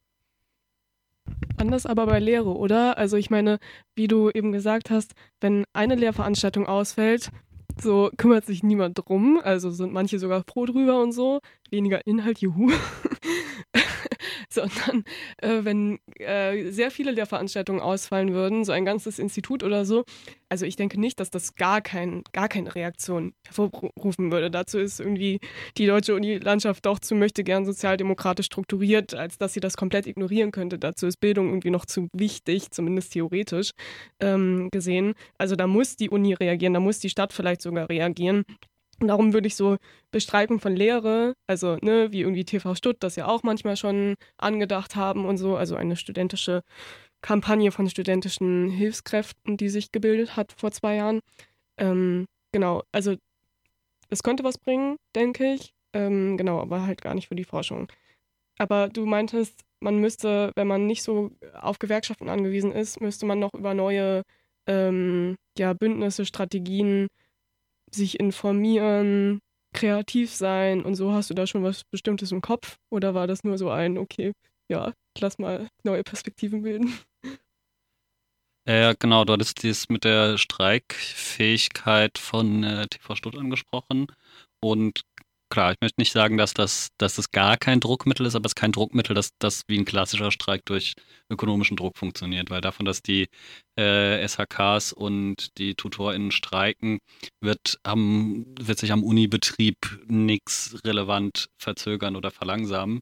Anders 1.56 1.86
aber 1.86 2.06
bei 2.06 2.20
Lehre, 2.20 2.54
oder? 2.56 2.98
Also 2.98 3.16
ich 3.16 3.30
meine, 3.30 3.58
wie 3.96 4.06
du 4.06 4.30
eben 4.30 4.52
gesagt 4.52 4.90
hast, 4.90 5.14
wenn 5.40 5.64
eine 5.72 5.96
Lehrveranstaltung 5.96 6.66
ausfällt, 6.66 7.30
so 7.80 8.10
kümmert 8.16 8.46
sich 8.46 8.62
niemand 8.62 8.98
drum. 8.98 9.40
Also 9.42 9.70
sind 9.70 9.92
manche 9.92 10.20
sogar 10.20 10.44
froh 10.44 10.66
drüber 10.66 11.02
und 11.02 11.12
so. 11.12 11.40
Weniger 11.70 12.06
Inhalt, 12.06 12.38
juhu. 12.38 12.70
sondern 14.76 15.04
äh, 15.38 15.64
wenn 15.64 15.98
äh, 16.18 16.70
sehr 16.70 16.90
viele 16.90 17.14
der 17.14 17.26
Veranstaltungen 17.26 17.80
ausfallen 17.80 18.32
würden, 18.32 18.64
so 18.64 18.72
ein 18.72 18.84
ganzes 18.84 19.18
Institut 19.18 19.62
oder 19.62 19.84
so, 19.84 20.04
also 20.48 20.66
ich 20.66 20.76
denke 20.76 21.00
nicht, 21.00 21.18
dass 21.18 21.30
das 21.30 21.56
gar, 21.56 21.80
kein, 21.80 22.22
gar 22.32 22.48
keine 22.48 22.74
Reaktion 22.74 23.34
hervorrufen 23.46 24.30
würde. 24.30 24.50
Dazu 24.50 24.78
ist 24.78 25.00
irgendwie 25.00 25.40
die 25.76 25.86
deutsche 25.86 26.14
Uni-Landschaft 26.14 26.86
doch 26.86 27.00
zu 27.00 27.14
möchte 27.14 27.42
gern 27.42 27.64
sozialdemokratisch 27.64 28.46
strukturiert, 28.46 29.14
als 29.14 29.36
dass 29.36 29.52
sie 29.52 29.60
das 29.60 29.76
komplett 29.76 30.06
ignorieren 30.06 30.52
könnte. 30.52 30.78
Dazu 30.78 31.06
ist 31.06 31.18
Bildung 31.18 31.48
irgendwie 31.48 31.70
noch 31.70 31.86
zu 31.86 32.08
wichtig, 32.12 32.70
zumindest 32.70 33.12
theoretisch 33.12 33.70
ähm, 34.20 34.68
gesehen. 34.70 35.14
Also 35.38 35.56
da 35.56 35.66
muss 35.66 35.96
die 35.96 36.10
Uni 36.10 36.34
reagieren, 36.34 36.74
da 36.74 36.80
muss 36.80 37.00
die 37.00 37.10
Stadt 37.10 37.32
vielleicht 37.32 37.62
sogar 37.62 37.88
reagieren. 37.88 38.44
Und 39.00 39.08
darum 39.08 39.32
würde 39.32 39.46
ich 39.46 39.56
so 39.56 39.76
Bestreiken 40.10 40.60
von 40.60 40.76
Lehre, 40.76 41.34
also 41.46 41.76
ne, 41.82 42.12
wie 42.12 42.20
irgendwie 42.20 42.44
TV 42.44 42.74
Stutt 42.74 42.98
das 43.00 43.16
ja 43.16 43.26
auch 43.26 43.42
manchmal 43.42 43.76
schon 43.76 44.14
angedacht 44.38 44.96
haben 44.96 45.26
und 45.26 45.36
so, 45.36 45.56
also 45.56 45.74
eine 45.76 45.96
studentische 45.96 46.62
Kampagne 47.22 47.72
von 47.72 47.88
studentischen 47.88 48.70
Hilfskräften, 48.70 49.56
die 49.56 49.68
sich 49.68 49.92
gebildet 49.92 50.36
hat 50.36 50.52
vor 50.56 50.70
zwei 50.70 50.96
Jahren. 50.96 51.20
Ähm, 51.78 52.26
genau, 52.52 52.82
also 52.92 53.16
es 54.10 54.22
könnte 54.22 54.44
was 54.44 54.58
bringen, 54.58 54.96
denke 55.14 55.54
ich. 55.54 55.72
Ähm, 55.92 56.36
genau, 56.36 56.60
aber 56.60 56.86
halt 56.86 57.02
gar 57.02 57.14
nicht 57.14 57.28
für 57.28 57.34
die 57.36 57.44
Forschung. 57.44 57.88
Aber 58.58 58.88
du 58.88 59.06
meintest, 59.06 59.60
man 59.80 59.98
müsste, 59.98 60.52
wenn 60.54 60.66
man 60.66 60.86
nicht 60.86 61.02
so 61.02 61.30
auf 61.54 61.78
Gewerkschaften 61.78 62.28
angewiesen 62.28 62.72
ist, 62.72 63.00
müsste 63.00 63.26
man 63.26 63.38
noch 63.38 63.54
über 63.54 63.74
neue 63.74 64.22
ähm, 64.66 65.36
ja, 65.58 65.72
Bündnisse, 65.72 66.24
Strategien 66.26 67.08
sich 67.94 68.20
informieren, 68.20 69.40
kreativ 69.74 70.32
sein 70.32 70.84
und 70.84 70.94
so. 70.94 71.12
Hast 71.12 71.30
du 71.30 71.34
da 71.34 71.46
schon 71.46 71.62
was 71.62 71.84
Bestimmtes 71.84 72.32
im 72.32 72.40
Kopf? 72.40 72.76
Oder 72.90 73.14
war 73.14 73.26
das 73.26 73.44
nur 73.44 73.58
so 73.58 73.70
ein, 73.70 73.98
okay, 73.98 74.32
ja, 74.70 74.92
lass 75.18 75.38
mal 75.38 75.68
neue 75.84 76.02
Perspektiven 76.04 76.62
bilden? 76.62 76.92
Ja, 78.66 78.94
genau, 78.94 79.26
du 79.26 79.34
hattest 79.34 79.62
dies 79.62 79.90
mit 79.90 80.04
der 80.04 80.38
Streikfähigkeit 80.38 82.16
von 82.16 82.64
äh, 82.64 82.86
TV 82.86 83.14
Stutt 83.14 83.36
angesprochen. 83.36 84.06
Und 84.60 85.02
klar, 85.50 85.72
ich 85.72 85.78
möchte 85.80 86.00
nicht 86.00 86.12
sagen, 86.12 86.36
dass 86.36 86.54
das, 86.54 86.88
dass 86.98 87.16
das 87.16 87.30
gar 87.30 87.56
kein 87.56 87.80
Druckmittel 87.80 88.26
ist, 88.26 88.34
aber 88.34 88.46
es 88.46 88.50
ist 88.50 88.56
kein 88.56 88.72
Druckmittel, 88.72 89.14
das, 89.14 89.30
das 89.38 89.62
wie 89.68 89.78
ein 89.78 89.84
klassischer 89.84 90.30
Streik 90.30 90.64
durch 90.64 90.94
ökonomischen 91.30 91.76
Druck 91.76 91.96
funktioniert, 91.98 92.50
weil 92.50 92.60
davon, 92.60 92.86
dass 92.86 93.02
die 93.02 93.28
äh, 93.76 94.26
SHKs 94.26 94.92
und 94.92 95.56
die 95.58 95.74
TutorInnen 95.74 96.30
streiken, 96.30 96.98
wird, 97.40 97.78
am, 97.82 98.46
wird 98.60 98.78
sich 98.78 98.92
am 98.92 99.04
Unibetrieb 99.04 99.76
nichts 100.06 100.76
relevant 100.84 101.48
verzögern 101.58 102.16
oder 102.16 102.30
verlangsamen. 102.30 103.00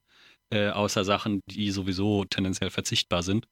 Äh, 0.53 0.69
außer 0.69 1.03
Sachen, 1.03 1.41
die 1.47 1.71
sowieso 1.71 2.25
tendenziell 2.25 2.69
verzichtbar 2.69 3.23
sind. 3.23 3.47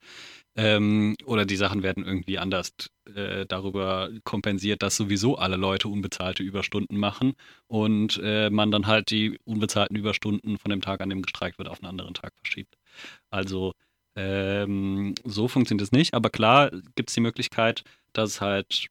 Ähm, 0.56 1.16
oder 1.26 1.45
die 1.45 1.56
Sachen 1.56 1.82
werden 1.82 2.06
irgendwie 2.06 2.38
anders 2.38 2.74
äh, 3.16 3.45
darüber 3.47 4.10
kompensiert, 4.24 4.84
dass 4.84 4.97
sowieso 4.97 5.38
alle 5.38 5.56
Leute 5.56 5.88
unbezahlte 5.88 6.43
Überstunden 6.43 6.97
machen 6.97 7.34
und 7.68 8.20
äh, 8.24 8.49
man 8.52 8.70
dann 8.70 8.86
halt 8.86 9.10
die 9.10 9.39
unbezahlten 9.45 9.95
Überstunden 9.97 10.60
von 10.60 10.70
dem 10.70 10.82
Tag, 10.82 11.02
an 11.02 11.10
dem 11.10 11.24
gestreikt 11.24 11.58
wird, 11.58 11.70
auf 11.70 11.82
einen 11.82 11.89
anderen 11.89 12.14
Tag 12.14 12.34
verschiebt. 12.36 12.76
Also 13.32 13.74
ähm, 14.16 15.16
so 15.24 15.47
funktioniert 15.47 15.86
es 15.88 15.91
nicht, 15.91 16.14
aber 16.14 16.30
klar 16.30 16.70
gibt 16.95 17.10
es 17.10 17.16
die 17.16 17.22
Möglichkeit, 17.22 17.84
dass 18.14 18.32
es 18.32 18.41
halt 18.41 18.88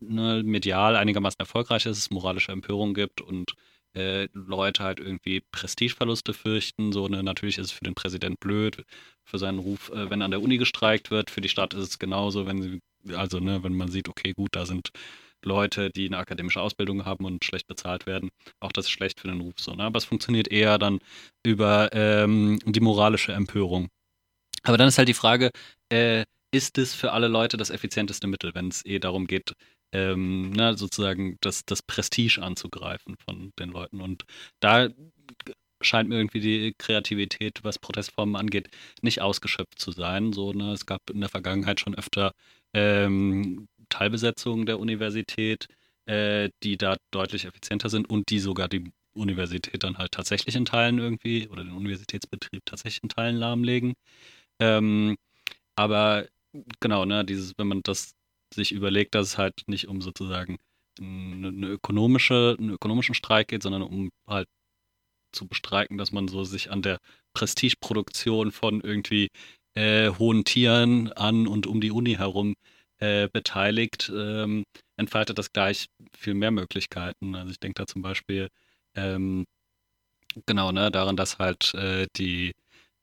ne, 0.00 0.42
medial 0.42 0.96
einigermaßen 0.96 1.38
erfolgreich 1.38 1.86
ist, 1.86 1.98
es 1.98 2.10
moralische 2.10 2.50
Empörung 2.52 2.94
gibt 2.94 3.20
und 3.20 3.54
äh, 3.94 4.28
Leute 4.32 4.82
halt 4.82 5.00
irgendwie 5.00 5.40
Prestigeverluste 5.52 6.34
fürchten. 6.34 6.92
So, 6.92 7.08
ne, 7.08 7.22
natürlich 7.22 7.58
ist 7.58 7.66
es 7.66 7.72
für 7.72 7.84
den 7.84 7.94
Präsident 7.94 8.40
blöd, 8.40 8.84
für 9.24 9.38
seinen 9.38 9.58
Ruf, 9.58 9.90
äh, 9.90 10.10
wenn 10.10 10.22
an 10.22 10.30
der 10.30 10.42
Uni 10.42 10.58
gestreikt 10.58 11.10
wird. 11.10 11.30
Für 11.30 11.40
die 11.40 11.48
Stadt 11.48 11.74
ist 11.74 11.88
es 11.88 11.98
genauso, 11.98 12.46
wenn 12.46 12.62
sie, 12.62 12.80
also, 13.14 13.40
ne, 13.40 13.62
wenn 13.62 13.74
man 13.74 13.90
sieht, 13.90 14.08
okay, 14.08 14.32
gut, 14.34 14.50
da 14.52 14.66
sind 14.66 14.90
Leute, 15.44 15.90
die 15.90 16.06
eine 16.06 16.18
akademische 16.18 16.60
Ausbildung 16.60 17.04
haben 17.04 17.24
und 17.24 17.44
schlecht 17.44 17.66
bezahlt 17.66 18.06
werden. 18.06 18.30
Auch 18.60 18.72
das 18.72 18.86
ist 18.86 18.90
schlecht 18.90 19.20
für 19.20 19.28
den 19.28 19.40
Ruf 19.40 19.54
so. 19.58 19.74
Ne? 19.74 19.84
Aber 19.84 19.98
es 19.98 20.04
funktioniert 20.04 20.48
eher 20.48 20.78
dann 20.78 21.00
über 21.44 21.90
ähm, 21.92 22.58
die 22.64 22.80
moralische 22.80 23.32
Empörung. 23.32 23.88
Aber 24.62 24.78
dann 24.78 24.88
ist 24.88 24.98
halt 24.98 25.08
die 25.08 25.14
Frage, 25.14 25.50
äh, 25.92 26.24
ist 26.52 26.78
es 26.78 26.94
für 26.94 27.12
alle 27.12 27.28
Leute 27.28 27.56
das 27.56 27.70
effizienteste 27.70 28.26
Mittel, 28.26 28.54
wenn 28.54 28.68
es 28.68 28.84
eh 28.86 28.98
darum 28.98 29.26
geht, 29.26 29.54
ähm, 29.94 30.50
na, 30.50 30.76
sozusagen 30.76 31.38
das, 31.40 31.64
das 31.64 31.82
Prestige 31.82 32.42
anzugreifen 32.42 33.16
von 33.16 33.52
den 33.58 33.70
Leuten. 33.70 34.00
Und 34.00 34.24
da 34.60 34.88
scheint 35.80 36.08
mir 36.08 36.16
irgendwie 36.16 36.40
die 36.40 36.74
Kreativität, 36.78 37.60
was 37.62 37.78
Protestformen 37.78 38.36
angeht, 38.36 38.68
nicht 39.02 39.20
ausgeschöpft 39.20 39.78
zu 39.78 39.92
sein. 39.92 40.32
So, 40.32 40.52
ne? 40.52 40.72
Es 40.72 40.84
gab 40.86 41.08
in 41.10 41.20
der 41.20 41.28
Vergangenheit 41.28 41.80
schon 41.80 41.94
öfter 41.94 42.32
ähm, 42.74 43.68
Teilbesetzungen 43.88 44.66
der 44.66 44.80
Universität, 44.80 45.68
äh, 46.06 46.50
die 46.62 46.76
da 46.76 46.96
deutlich 47.12 47.44
effizienter 47.44 47.88
sind 47.88 48.10
und 48.10 48.30
die 48.30 48.40
sogar 48.40 48.68
die 48.68 48.90
Universität 49.14 49.84
dann 49.84 49.98
halt 49.98 50.12
tatsächlich 50.12 50.56
in 50.56 50.64
Teilen 50.64 50.98
irgendwie 50.98 51.48
oder 51.48 51.62
den 51.62 51.72
Universitätsbetrieb 51.72 52.62
tatsächlich 52.66 53.02
in 53.04 53.10
Teilen 53.10 53.36
lahmlegen. 53.36 53.94
Ähm, 54.60 55.16
aber 55.76 56.26
genau, 56.80 57.04
ne, 57.04 57.24
dieses, 57.24 57.52
wenn 57.58 57.68
man 57.68 57.82
das 57.82 58.14
sich 58.54 58.72
überlegt, 58.72 59.14
dass 59.14 59.28
es 59.28 59.38
halt 59.38 59.54
nicht 59.66 59.88
um 59.88 60.00
sozusagen 60.00 60.58
eine, 61.00 61.66
ökonomische, 61.66 62.56
einen 62.58 62.70
ökonomischen 62.70 63.14
Streik 63.14 63.48
geht, 63.48 63.62
sondern 63.62 63.82
um 63.82 64.10
halt 64.28 64.48
zu 65.32 65.46
bestreiken, 65.46 65.98
dass 65.98 66.12
man 66.12 66.28
so 66.28 66.44
sich 66.44 66.70
an 66.70 66.82
der 66.82 66.98
Prestigeproduktion 67.34 68.52
von 68.52 68.80
irgendwie 68.80 69.28
äh, 69.74 70.10
hohen 70.10 70.44
Tieren 70.44 71.12
an 71.12 71.46
und 71.46 71.66
um 71.66 71.80
die 71.80 71.90
Uni 71.90 72.14
herum 72.14 72.54
äh, 72.98 73.28
beteiligt, 73.32 74.10
ähm, 74.14 74.64
entfaltet 74.96 75.38
das 75.38 75.52
gleich 75.52 75.86
viel 76.16 76.34
mehr 76.34 76.52
Möglichkeiten. 76.52 77.34
Also 77.34 77.50
ich 77.50 77.58
denke 77.58 77.82
da 77.82 77.86
zum 77.86 78.02
Beispiel 78.02 78.48
ähm, 78.94 79.44
genau 80.46 80.72
ne, 80.72 80.90
daran, 80.90 81.16
dass 81.16 81.38
halt 81.38 81.74
äh, 81.74 82.06
die, 82.16 82.52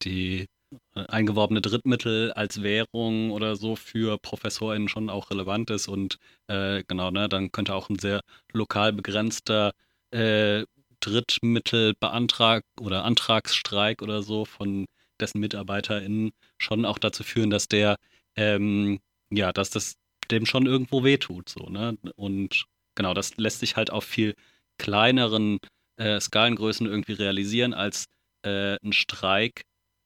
die 0.04 0.48
eingeworbene 0.94 1.62
Drittmittel 1.62 2.32
als 2.34 2.62
Währung 2.64 3.32
oder 3.32 3.56
so 3.56 3.76
für 3.76 4.18
ProfessorInnen 4.18 4.88
schon 4.90 5.10
auch 5.10 5.32
relevant 5.32 5.70
ist 5.70 5.88
und 5.88 6.18
äh, 6.48 6.84
genau, 6.88 7.12
ne, 7.12 7.30
dann 7.30 7.52
könnte 7.52 7.76
auch 7.76 7.90
ein 7.90 8.00
sehr 8.00 8.22
lokal 8.54 8.94
begrenzter 8.94 9.74
äh, 10.12 10.66
Drittmittelbeantrag 11.02 12.64
oder 12.80 13.04
Antragsstreik 13.06 14.02
oder 14.02 14.22
so 14.24 14.46
von 14.46 14.86
dessen 15.20 15.40
MitarbeiterInnen 15.40 16.32
schon 16.58 16.86
auch 16.86 17.00
dazu 17.00 17.24
führen, 17.24 17.50
dass 17.50 17.68
der, 17.68 17.96
ähm, 18.36 19.00
ja, 19.32 19.52
dass 19.52 19.70
das 19.72 19.96
dem 20.30 20.46
schon 20.46 20.66
irgendwo 20.68 21.04
wehtut, 21.04 21.50
so, 21.50 21.70
ne? 21.70 21.98
Und 22.16 22.66
genau, 22.96 23.14
das 23.14 23.38
lässt 23.38 23.60
sich 23.60 23.76
halt 23.76 23.92
auf 23.92 24.04
viel 24.04 24.36
kleineren 24.78 25.60
äh, 25.98 26.20
Skalengrößen 26.20 26.88
irgendwie 26.88 27.14
realisieren 27.14 27.74
als 27.74 28.06
äh, 28.44 28.78
ein 28.84 28.94
Streik, 28.94 29.64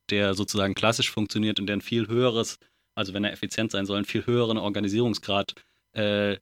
der 0.09 0.33
sozusagen 0.33 0.75
klassisch 0.75 1.11
funktioniert 1.11 1.59
und 1.59 1.67
der 1.67 1.77
ein 1.77 1.81
viel 1.81 2.07
höheres, 2.07 2.57
also 2.95 3.13
wenn 3.13 3.23
er 3.23 3.33
effizient 3.33 3.71
sein 3.71 3.85
soll, 3.85 3.97
einen 3.97 4.05
viel 4.05 4.25
höheren 4.25 4.57
Organisierungsgrad 4.57 5.55
äh, 5.93 6.37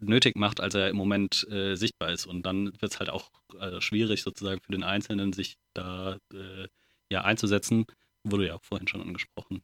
nötig 0.00 0.36
macht, 0.36 0.60
als 0.60 0.74
er 0.74 0.88
im 0.88 0.96
Moment 0.96 1.46
äh, 1.50 1.74
sichtbar 1.74 2.10
ist. 2.10 2.26
Und 2.26 2.42
dann 2.42 2.66
wird 2.80 2.92
es 2.92 2.98
halt 2.98 3.10
auch 3.10 3.30
äh, 3.58 3.80
schwierig, 3.80 4.22
sozusagen 4.22 4.60
für 4.60 4.72
den 4.72 4.84
Einzelnen, 4.84 5.32
sich 5.32 5.56
da 5.74 6.18
äh, 6.32 6.68
ja 7.10 7.22
einzusetzen. 7.22 7.86
Wurde 8.24 8.46
ja 8.46 8.54
auch 8.54 8.64
vorhin 8.64 8.88
schon 8.88 9.02
angesprochen. 9.02 9.62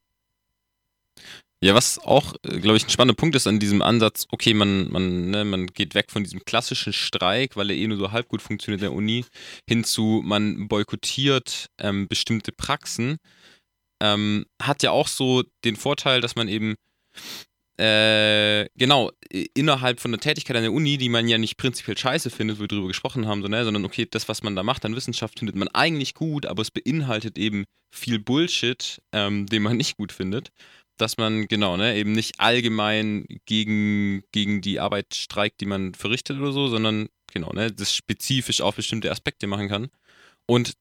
Ja, 1.63 1.75
was 1.75 1.99
auch, 1.99 2.35
äh, 2.45 2.61
glaube 2.61 2.77
ich, 2.77 2.85
ein 2.85 2.91
spannender 2.91 3.17
Punkt 3.17 3.35
ist 3.35 3.47
an 3.47 3.59
diesem 3.59 3.81
Ansatz, 3.81 4.27
okay, 4.31 4.53
man, 4.53 4.91
man, 4.91 5.31
ne, 5.31 5.45
man 5.45 5.67
geht 5.69 5.95
weg 5.95 6.11
von 6.11 6.23
diesem 6.23 6.45
klassischen 6.45 6.93
Streik, 6.93 7.57
weil 7.57 7.71
er 7.71 7.77
eh 7.77 7.87
nur 7.87 7.97
so 7.97 8.13
halb 8.13 8.29
gut 8.29 8.43
funktioniert 8.43 8.83
in 8.83 8.89
der 8.89 8.93
Uni, 8.93 9.25
hin 9.67 9.83
zu, 9.83 10.23
man 10.25 10.69
boykottiert 10.69 11.71
ähm, 11.79 12.09
bestimmte 12.09 12.53
Praxen, 12.53 13.17
ähm, 14.03 14.45
hat 14.61 14.83
ja 14.83 14.91
auch 14.91 15.09
so 15.09 15.45
den 15.65 15.77
Vorteil, 15.77 16.21
dass 16.21 16.37
man 16.37 16.49
eben 16.49 16.75
äh, 17.79 18.69
genau, 18.77 19.11
innerhalb 19.55 20.01
von 20.01 20.11
der 20.11 20.21
Tätigkeit 20.21 20.57
an 20.57 20.63
der 20.63 20.73
Uni, 20.73 20.99
die 20.99 21.09
man 21.09 21.29
ja 21.29 21.39
nicht 21.39 21.57
prinzipiell 21.57 21.97
scheiße 21.97 22.31
findet, 22.31 22.59
wo 22.59 22.63
wir 22.63 22.69
drüber 22.69 22.89
gesprochen 22.89 23.27
haben, 23.27 23.41
so, 23.41 23.49
ne, 23.49 23.65
sondern 23.65 23.87
okay, 23.87 24.07
das, 24.11 24.29
was 24.29 24.43
man 24.43 24.57
da 24.57 24.63
macht 24.63 24.85
an 24.85 24.95
Wissenschaft, 24.95 25.39
findet 25.39 25.57
man 25.57 25.69
eigentlich 25.69 26.13
gut, 26.13 26.45
aber 26.45 26.61
es 26.61 26.71
beinhaltet 26.71 27.39
eben 27.39 27.65
viel 27.91 28.19
Bullshit, 28.19 29.01
ähm, 29.13 29.47
den 29.47 29.63
man 29.63 29.79
nicht 29.79 29.97
gut 29.97 30.13
findet 30.13 30.51
dass 30.97 31.17
man 31.17 31.49
genau, 31.49 31.77
ne, 31.77 31.97
eben 31.97 32.13
nicht 32.13 32.41
allgemein 32.41 33.27
gegen, 33.47 34.23
gegen 34.33 34.61
die 34.61 34.81
Arbeit 34.81 35.15
streikt, 35.15 35.61
die 35.61 35.67
man 35.67 35.95
verrichtet 35.95 36.39
oder 36.39 36.53
so, 36.53 36.69
sondern 36.69 37.09
genau, 37.33 37.53
ne, 37.53 37.73
das 37.73 37.95
spezifisch 37.95 38.61
auf 38.61 38.77
bestimmte 38.77 39.11
Aspekte 39.11 39.47
machen 39.47 39.69
kann. 39.69 39.89
Und 40.47 40.75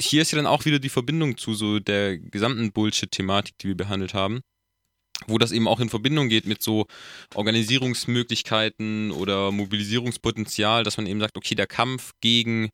hier 0.00 0.22
ist 0.22 0.32
ja 0.32 0.36
dann 0.36 0.46
auch 0.46 0.64
wieder 0.64 0.78
die 0.78 0.88
Verbindung 0.88 1.36
zu 1.36 1.54
so 1.54 1.78
der 1.78 2.18
gesamten 2.18 2.72
Bullshit-Thematik, 2.72 3.58
die 3.58 3.68
wir 3.68 3.76
behandelt 3.76 4.14
haben, 4.14 4.40
wo 5.26 5.38
das 5.38 5.52
eben 5.52 5.68
auch 5.68 5.80
in 5.80 5.90
Verbindung 5.90 6.28
geht 6.28 6.46
mit 6.46 6.62
so 6.62 6.86
Organisierungsmöglichkeiten 7.34 9.10
oder 9.10 9.52
Mobilisierungspotenzial, 9.52 10.84
dass 10.84 10.96
man 10.96 11.06
eben 11.06 11.20
sagt, 11.20 11.36
okay, 11.36 11.54
der 11.54 11.66
Kampf 11.66 12.12
gegen 12.20 12.70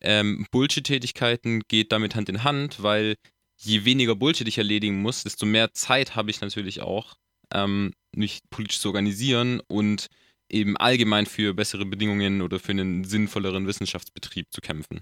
ähm, 0.00 0.46
Bullshit-Tätigkeiten 0.50 1.60
geht 1.68 1.92
damit 1.92 2.14
Hand 2.14 2.28
in 2.28 2.44
Hand, 2.44 2.82
weil 2.82 3.16
je 3.56 3.84
weniger 3.84 4.14
Bullshit 4.14 4.48
ich 4.48 4.58
erledigen 4.58 5.00
muss, 5.02 5.24
desto 5.24 5.46
mehr 5.46 5.72
Zeit 5.72 6.16
habe 6.16 6.30
ich 6.30 6.40
natürlich 6.40 6.82
auch, 6.82 7.14
ähm, 7.52 7.92
mich 8.14 8.40
politisch 8.50 8.80
zu 8.80 8.88
organisieren 8.88 9.60
und 9.68 10.08
eben 10.50 10.76
allgemein 10.76 11.26
für 11.26 11.54
bessere 11.54 11.86
Bedingungen 11.86 12.42
oder 12.42 12.58
für 12.58 12.72
einen 12.72 13.04
sinnvolleren 13.04 13.66
Wissenschaftsbetrieb 13.66 14.46
zu 14.50 14.60
kämpfen. 14.60 15.00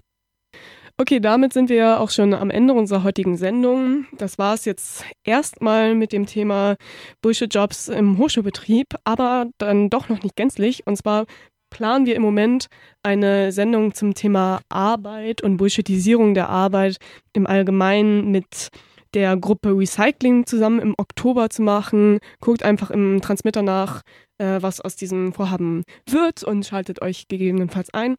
Okay, 0.97 1.19
damit 1.19 1.53
sind 1.53 1.69
wir 1.69 1.99
auch 1.99 2.11
schon 2.11 2.35
am 2.35 2.51
Ende 2.51 2.75
unserer 2.75 3.03
heutigen 3.03 3.35
Sendung. 3.35 4.05
Das 4.17 4.37
war 4.37 4.53
es 4.53 4.65
jetzt 4.65 5.03
erstmal 5.23 5.95
mit 5.95 6.11
dem 6.11 6.27
Thema 6.27 6.75
Bullshit-Jobs 7.23 7.87
im 7.87 8.19
Hochschulbetrieb, 8.19 8.89
aber 9.03 9.47
dann 9.57 9.89
doch 9.89 10.07
noch 10.07 10.21
nicht 10.21 10.35
gänzlich. 10.35 10.85
Und 10.85 10.97
zwar 10.97 11.25
planen 11.73 12.05
wir 12.05 12.15
im 12.15 12.21
Moment 12.21 12.67
eine 13.01 13.51
Sendung 13.51 13.93
zum 13.93 14.13
Thema 14.13 14.61
Arbeit 14.69 15.41
und 15.41 15.57
Bullshitisierung 15.57 16.35
der 16.35 16.47
Arbeit 16.47 16.97
im 17.33 17.47
Allgemeinen 17.47 18.31
mit 18.31 18.69
der 19.13 19.35
Gruppe 19.37 19.77
Recycling 19.77 20.45
zusammen 20.45 20.79
im 20.79 20.95
Oktober 20.97 21.49
zu 21.49 21.61
machen. 21.63 22.19
Guckt 22.39 22.63
einfach 22.63 22.91
im 22.91 23.21
Transmitter 23.21 23.63
nach, 23.63 24.01
äh, 24.43 24.61
was 24.61 24.81
aus 24.81 24.95
diesem 24.95 25.31
Vorhaben 25.31 25.83
wird 26.05 26.43
und 26.43 26.65
schaltet 26.65 27.01
euch 27.01 27.27
gegebenenfalls 27.27 27.93
ein. 27.93 28.15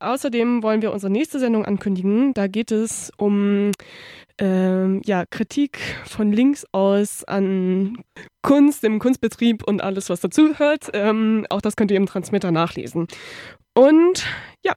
Außerdem 0.00 0.62
wollen 0.62 0.82
wir 0.82 0.92
unsere 0.92 1.12
nächste 1.12 1.38
Sendung 1.38 1.64
ankündigen. 1.64 2.34
Da 2.34 2.48
geht 2.48 2.72
es 2.72 3.12
um 3.16 3.70
ähm, 4.38 5.00
ja, 5.04 5.24
Kritik 5.30 5.78
von 6.06 6.32
links 6.32 6.66
aus 6.72 7.24
an 7.24 8.02
Kunst, 8.42 8.82
im 8.84 8.98
Kunstbetrieb 8.98 9.62
und 9.62 9.82
alles, 9.82 10.10
was 10.10 10.20
dazugehört. 10.20 10.88
Ähm, 10.92 11.46
auch 11.50 11.60
das 11.60 11.76
könnt 11.76 11.90
ihr 11.90 11.96
im 11.96 12.06
Transmitter 12.06 12.50
nachlesen. 12.50 13.06
Und 13.74 14.26
ja, 14.64 14.72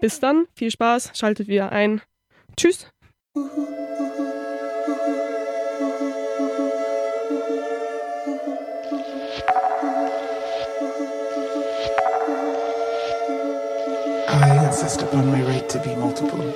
bis 0.00 0.20
dann. 0.20 0.46
Viel 0.54 0.70
Spaß. 0.70 1.12
Schaltet 1.14 1.48
wieder 1.48 1.72
ein. 1.72 2.00
Tschüss. 2.56 2.88
insist 14.80 15.02
upon 15.02 15.26
my 15.26 15.42
right 15.42 15.68
to 15.68 15.80
be 15.80 15.92
multiple. 15.96 16.54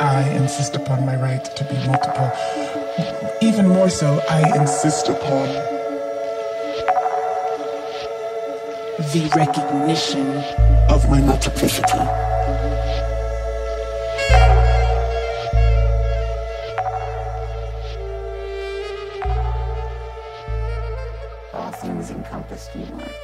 I 0.00 0.22
insist 0.36 0.76
upon 0.76 1.04
my 1.04 1.16
right 1.16 1.44
to 1.44 1.64
be 1.64 1.74
multiple. 1.84 2.30
Even 3.42 3.66
more 3.66 3.90
so, 3.90 4.20
I 4.30 4.56
insist 4.56 5.08
upon 5.08 5.48
the 9.10 9.28
recognition 9.34 10.28
of 10.88 11.10
my 11.10 11.20
multiplicity. 11.22 11.98
All 21.52 21.72
things 21.72 22.12
encompassed 22.12 22.76
you 22.76 22.84
are. 22.94 23.23